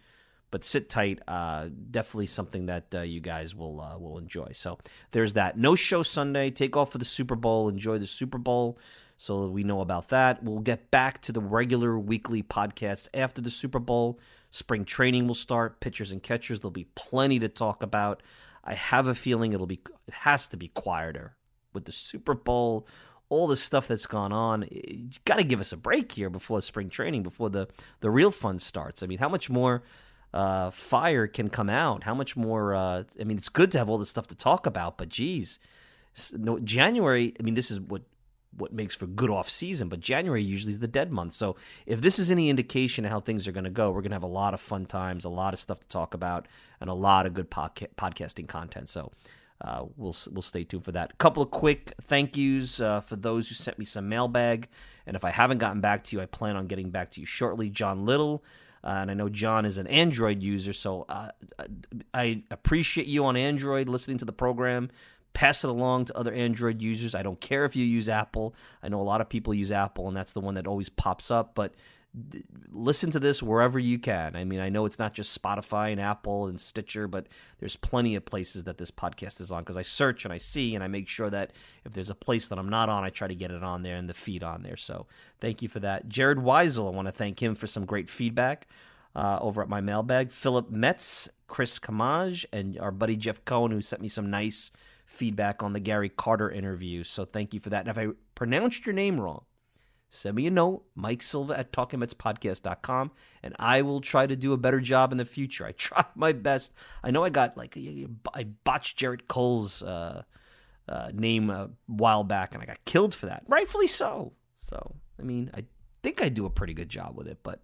But 0.49 0.63
sit 0.63 0.87
tight. 0.87 1.19
Uh, 1.27 1.69
definitely 1.89 2.27
something 2.27 2.67
that 2.67 2.85
uh, 2.93 3.01
you 3.01 3.19
guys 3.21 3.55
will 3.55 3.81
uh, 3.81 3.97
will 3.97 4.19
enjoy. 4.19 4.51
So 4.53 4.77
there's 5.11 5.33
that. 5.33 5.57
No 5.57 5.73
show 5.73 6.03
Sunday. 6.03 6.51
Take 6.51 6.77
off 6.77 6.91
for 6.91 6.99
the 6.99 7.05
Super 7.05 7.35
Bowl. 7.35 7.69
Enjoy 7.69 7.97
the 7.97 8.05
Super 8.05 8.37
Bowl. 8.37 8.77
So 9.17 9.47
we 9.47 9.63
know 9.63 9.81
about 9.81 10.09
that. 10.09 10.43
We'll 10.43 10.59
get 10.59 10.91
back 10.91 11.23
to 11.23 11.31
the 11.31 11.41
regular 11.41 11.97
weekly 11.97 12.43
podcasts 12.43 13.07
after 13.15 13.41
the 13.41 13.49
Super 13.49 13.79
Bowl. 13.79 14.19
Spring 14.51 14.85
training 14.85 15.25
will 15.27 15.33
start. 15.33 15.79
Pitchers 15.79 16.11
and 16.11 16.21
catchers. 16.21 16.59
There'll 16.59 16.69
be 16.69 16.87
plenty 16.93 17.39
to 17.39 17.49
talk 17.49 17.81
about. 17.81 18.21
I 18.63 18.75
have 18.75 19.07
a 19.07 19.15
feeling 19.15 19.53
it'll 19.53 19.67
be 19.67 19.81
it 20.07 20.13
has 20.13 20.47
to 20.49 20.57
be 20.57 20.69
quieter 20.69 21.35
with 21.73 21.85
the 21.85 21.91
Super 21.91 22.33
Bowl, 22.33 22.87
all 23.29 23.47
the 23.47 23.55
stuff 23.55 23.87
that's 23.87 24.05
gone 24.05 24.31
on. 24.31 24.65
You 24.71 25.09
got 25.25 25.35
to 25.35 25.43
give 25.43 25.59
us 25.59 25.71
a 25.71 25.77
break 25.77 26.11
here 26.11 26.29
before 26.29 26.61
spring 26.61 26.89
training, 26.89 27.23
before 27.23 27.49
the 27.49 27.67
the 27.99 28.09
real 28.09 28.31
fun 28.31 28.59
starts. 28.59 29.03
I 29.03 29.07
mean, 29.07 29.19
how 29.19 29.29
much 29.29 29.49
more 29.49 29.83
uh, 30.33 30.69
fire 30.71 31.27
can 31.27 31.49
come 31.49 31.69
out? 31.69 32.03
How 32.03 32.13
much 32.13 32.35
more? 32.35 32.73
Uh, 32.73 33.03
I 33.19 33.23
mean, 33.23 33.37
it's 33.37 33.49
good 33.49 33.71
to 33.71 33.77
have 33.77 33.89
all 33.89 33.97
this 33.97 34.09
stuff 34.09 34.27
to 34.27 34.35
talk 34.35 34.65
about, 34.65 34.97
but 34.97 35.09
geez, 35.09 35.59
no, 36.33 36.59
January. 36.59 37.33
I 37.39 37.43
mean, 37.43 37.53
this 37.55 37.69
is 37.69 37.79
what 37.79 38.03
what 38.57 38.73
makes 38.73 38.95
for 38.95 39.07
good 39.07 39.29
off 39.29 39.49
season, 39.49 39.89
but 39.89 39.99
January 39.99 40.43
usually 40.43 40.73
is 40.73 40.79
the 40.79 40.87
dead 40.87 41.11
month. 41.11 41.33
So 41.33 41.55
if 41.85 42.01
this 42.01 42.19
is 42.19 42.29
any 42.29 42.49
indication 42.49 43.05
of 43.05 43.11
how 43.11 43.19
things 43.19 43.47
are 43.47 43.51
going 43.51 43.63
to 43.63 43.69
go, 43.69 43.89
we're 43.89 44.01
going 44.01 44.11
to 44.11 44.15
have 44.15 44.23
a 44.23 44.27
lot 44.27 44.53
of 44.53 44.61
fun 44.61 44.85
times, 44.85 45.25
a 45.25 45.29
lot 45.29 45.53
of 45.53 45.59
stuff 45.59 45.79
to 45.79 45.87
talk 45.87 46.13
about, 46.13 46.47
and 46.79 46.89
a 46.89 46.93
lot 46.93 47.25
of 47.25 47.33
good 47.33 47.49
podca- 47.49 47.93
podcasting 47.97 48.47
content. 48.47 48.89
So 48.89 49.11
uh, 49.61 49.85
we'll 49.97 50.15
we'll 50.31 50.41
stay 50.41 50.63
tuned 50.63 50.85
for 50.85 50.91
that. 50.91 51.11
A 51.11 51.15
couple 51.15 51.41
of 51.41 51.51
quick 51.51 51.93
thank 52.01 52.35
yous 52.37 52.79
uh, 52.79 53.01
for 53.01 53.15
those 53.15 53.49
who 53.49 53.55
sent 53.55 53.79
me 53.79 53.85
some 53.85 54.09
mailbag, 54.09 54.67
and 55.07 55.15
if 55.15 55.23
I 55.23 55.31
haven't 55.31 55.59
gotten 55.59 55.81
back 55.81 56.03
to 56.05 56.15
you, 56.15 56.21
I 56.21 56.25
plan 56.25 56.55
on 56.55 56.67
getting 56.67 56.89
back 56.89 57.11
to 57.11 57.19
you 57.19 57.25
shortly. 57.25 57.69
John 57.69 58.05
Little. 58.05 58.43
Uh, 58.85 58.99
and 58.99 59.11
I 59.11 59.13
know 59.13 59.29
John 59.29 59.65
is 59.65 59.77
an 59.77 59.87
Android 59.87 60.43
user, 60.43 60.73
so 60.73 61.05
uh, 61.07 61.29
I 62.13 62.43
appreciate 62.51 63.07
you 63.07 63.23
on 63.23 63.37
Android 63.37 63.87
listening 63.87 64.17
to 64.17 64.25
the 64.25 64.33
program 64.33 64.91
pass 65.33 65.63
it 65.63 65.69
along 65.69 66.05
to 66.05 66.17
other 66.17 66.33
Android 66.33 66.81
users. 66.81 67.15
I 67.15 67.23
don't 67.23 67.39
care 67.39 67.65
if 67.65 67.75
you 67.75 67.85
use 67.85 68.09
Apple. 68.09 68.55
I 68.81 68.89
know 68.89 69.01
a 69.01 69.03
lot 69.03 69.21
of 69.21 69.29
people 69.29 69.53
use 69.53 69.71
Apple, 69.71 70.07
and 70.07 70.15
that's 70.15 70.33
the 70.33 70.41
one 70.41 70.55
that 70.55 70.67
always 70.67 70.89
pops 70.89 71.31
up. 71.31 71.55
But 71.55 71.73
listen 72.71 73.09
to 73.11 73.19
this 73.19 73.41
wherever 73.41 73.79
you 73.79 73.97
can. 73.97 74.35
I 74.35 74.43
mean, 74.43 74.59
I 74.59 74.69
know 74.69 74.85
it's 74.85 74.99
not 74.99 75.13
just 75.13 75.39
Spotify 75.39 75.91
and 75.91 75.99
Apple 75.99 76.45
and 76.45 76.61
Stitcher, 76.61 77.07
but 77.07 77.27
there's 77.59 77.75
plenty 77.75 78.15
of 78.15 78.25
places 78.25 78.65
that 78.65 78.77
this 78.77 78.91
podcast 78.91 79.41
is 79.41 79.51
on 79.51 79.63
because 79.63 79.77
I 79.77 79.81
search 79.81 80.23
and 80.23 80.33
I 80.33 80.37
see 80.37 80.75
and 80.75 80.83
I 80.83 80.87
make 80.87 81.07
sure 81.07 81.29
that 81.31 81.53
if 81.85 81.93
there's 81.93 82.11
a 82.11 82.15
place 82.15 82.47
that 82.49 82.59
I'm 82.59 82.69
not 82.69 82.89
on, 82.89 83.03
I 83.03 83.09
try 83.09 83.27
to 83.27 83.35
get 83.35 83.49
it 83.49 83.63
on 83.63 83.81
there 83.81 83.95
and 83.95 84.07
the 84.07 84.13
feed 84.13 84.43
on 84.43 84.61
there. 84.61 84.77
So 84.77 85.07
thank 85.39 85.63
you 85.63 85.69
for 85.69 85.79
that. 85.79 86.07
Jared 86.07 86.37
Weisel, 86.37 86.87
I 86.87 86.95
want 86.95 87.07
to 87.07 87.11
thank 87.11 87.41
him 87.41 87.55
for 87.55 87.65
some 87.67 87.85
great 87.85 88.09
feedback. 88.09 88.67
Uh, 89.15 89.37
over 89.41 89.61
at 89.61 89.69
my 89.69 89.79
mailbag, 89.79 90.31
Philip 90.31 90.71
Metz, 90.71 91.29
Chris 91.45 91.77
Kamaj, 91.77 92.45
and 92.51 92.79
our 92.79 92.89
buddy 92.89 93.15
Jeff 93.15 93.45
Cohen, 93.45 93.69
who 93.69 93.79
sent 93.79 94.01
me 94.01 94.07
some 94.07 94.31
nice 94.31 94.71
feedback 95.13 95.61
on 95.61 95.73
the 95.73 95.79
Gary 95.79 96.09
Carter 96.09 96.49
interview. 96.49 97.03
So 97.03 97.25
thank 97.25 97.53
you 97.53 97.59
for 97.59 97.69
that. 97.69 97.87
And 97.87 97.89
if 97.89 97.97
I 97.97 98.13
pronounced 98.35 98.85
your 98.85 98.93
name 98.93 99.19
wrong, 99.19 99.45
send 100.09 100.35
me 100.35 100.47
a 100.47 100.51
note, 100.51 100.83
Mike 100.95 101.21
Silva 101.21 101.57
at 101.57 101.71
talkingmetspodcast.com, 101.71 103.11
and 103.41 103.55
I 103.59 103.81
will 103.81 104.01
try 104.01 104.27
to 104.27 104.35
do 104.35 104.53
a 104.53 104.57
better 104.57 104.79
job 104.79 105.11
in 105.11 105.17
the 105.17 105.25
future. 105.25 105.65
I 105.65 105.71
try 105.77 106.05
my 106.15 106.33
best. 106.33 106.73
I 107.03 107.11
know 107.11 107.23
I 107.23 107.29
got 107.29 107.57
like 107.57 107.77
I 108.33 108.43
botched 108.63 108.99
Gerrit 108.99 109.27
Cole's 109.27 109.81
uh, 109.83 110.23
uh, 110.87 111.11
name 111.13 111.49
a 111.49 111.69
while 111.85 112.23
back, 112.23 112.53
and 112.53 112.61
I 112.63 112.65
got 112.65 112.83
killed 112.85 113.13
for 113.13 113.27
that, 113.27 113.43
rightfully 113.47 113.87
so. 113.87 114.33
So 114.61 114.95
I 115.19 115.23
mean, 115.23 115.51
I 115.53 115.65
think 116.01 116.21
I 116.21 116.29
do 116.29 116.45
a 116.45 116.49
pretty 116.49 116.73
good 116.73 116.89
job 116.89 117.15
with 117.15 117.27
it, 117.27 117.39
but 117.43 117.61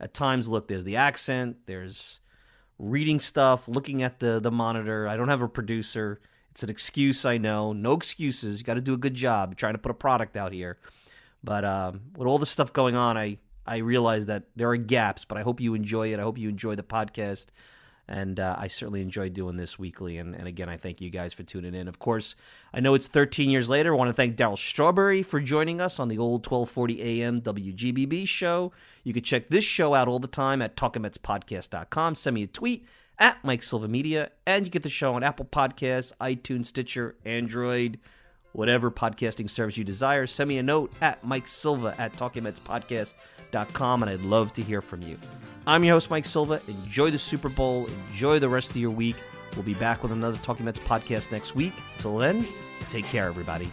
at 0.00 0.14
times, 0.14 0.48
look, 0.48 0.68
there's 0.68 0.84
the 0.84 0.96
accent, 0.96 1.56
there's 1.66 2.20
reading 2.78 3.18
stuff, 3.18 3.66
looking 3.68 4.02
at 4.02 4.20
the 4.20 4.40
the 4.40 4.50
monitor. 4.50 5.08
I 5.08 5.16
don't 5.16 5.28
have 5.28 5.42
a 5.42 5.48
producer. 5.48 6.20
It's 6.58 6.64
an 6.64 6.70
excuse, 6.70 7.24
I 7.24 7.38
know. 7.38 7.72
No 7.72 7.92
excuses. 7.92 8.58
You 8.58 8.64
got 8.64 8.74
to 8.74 8.80
do 8.80 8.92
a 8.92 8.96
good 8.96 9.14
job 9.14 9.54
trying 9.54 9.74
to 9.74 9.78
put 9.78 9.92
a 9.92 9.94
product 9.94 10.36
out 10.36 10.50
here. 10.50 10.76
But 11.44 11.64
um, 11.64 12.00
with 12.16 12.26
all 12.26 12.38
the 12.38 12.46
stuff 12.46 12.72
going 12.72 12.96
on, 12.96 13.16
I 13.16 13.38
I 13.64 13.76
realize 13.76 14.26
that 14.26 14.42
there 14.56 14.68
are 14.68 14.76
gaps. 14.76 15.24
But 15.24 15.38
I 15.38 15.42
hope 15.42 15.60
you 15.60 15.74
enjoy 15.74 16.12
it. 16.12 16.18
I 16.18 16.22
hope 16.22 16.36
you 16.36 16.48
enjoy 16.48 16.74
the 16.74 16.82
podcast. 16.82 17.46
And 18.08 18.40
uh, 18.40 18.56
I 18.58 18.66
certainly 18.66 19.02
enjoy 19.02 19.28
doing 19.28 19.56
this 19.56 19.78
weekly. 19.78 20.18
And, 20.18 20.34
and 20.34 20.48
again, 20.48 20.68
I 20.68 20.78
thank 20.78 21.00
you 21.00 21.10
guys 21.10 21.32
for 21.32 21.44
tuning 21.44 21.76
in. 21.76 21.86
Of 21.86 22.00
course, 22.00 22.34
I 22.74 22.80
know 22.80 22.94
it's 22.94 23.06
13 23.06 23.50
years 23.50 23.70
later. 23.70 23.94
I 23.94 23.96
want 23.96 24.08
to 24.08 24.14
thank 24.14 24.34
Darryl 24.34 24.58
Strawberry 24.58 25.22
for 25.22 25.38
joining 25.38 25.80
us 25.80 26.00
on 26.00 26.08
the 26.08 26.18
old 26.18 26.44
1240 26.44 27.22
AM 27.22 27.40
WGBB 27.40 28.26
show. 28.26 28.72
You 29.04 29.12
can 29.12 29.22
check 29.22 29.46
this 29.46 29.62
show 29.62 29.94
out 29.94 30.08
all 30.08 30.18
the 30.18 30.26
time 30.26 30.60
at 30.60 30.74
talkingmetspodcast.com. 30.74 32.16
Send 32.16 32.34
me 32.34 32.42
a 32.42 32.48
tweet 32.48 32.84
at 33.18 33.42
Mike 33.44 33.62
Silva 33.62 33.88
Media, 33.88 34.30
and 34.46 34.64
you 34.64 34.70
get 34.70 34.82
the 34.82 34.88
show 34.88 35.14
on 35.14 35.22
Apple 35.22 35.44
Podcasts, 35.44 36.12
iTunes, 36.20 36.66
Stitcher, 36.66 37.16
Android, 37.24 37.98
whatever 38.52 38.90
podcasting 38.90 39.48
service 39.48 39.76
you 39.76 39.84
desire. 39.84 40.26
Send 40.26 40.48
me 40.48 40.58
a 40.58 40.62
note 40.62 40.92
at 41.00 41.24
Mike 41.24 41.48
Silva 41.48 41.94
at 41.98 42.16
TalkingMetsPodcast.com, 42.16 44.02
and 44.02 44.10
I'd 44.10 44.22
love 44.22 44.52
to 44.54 44.62
hear 44.62 44.80
from 44.80 45.02
you. 45.02 45.18
I'm 45.66 45.84
your 45.84 45.96
host, 45.96 46.10
Mike 46.10 46.24
Silva. 46.24 46.62
Enjoy 46.66 47.10
the 47.10 47.18
Super 47.18 47.48
Bowl. 47.48 47.88
Enjoy 48.10 48.38
the 48.38 48.48
rest 48.48 48.70
of 48.70 48.76
your 48.76 48.90
week. 48.90 49.16
We'll 49.54 49.64
be 49.64 49.74
back 49.74 50.02
with 50.02 50.12
another 50.12 50.38
Talking 50.38 50.64
Mets 50.66 50.78
podcast 50.80 51.32
next 51.32 51.54
week. 51.54 51.74
Till 51.98 52.18
then, 52.18 52.48
take 52.86 53.06
care, 53.06 53.26
everybody. 53.26 53.72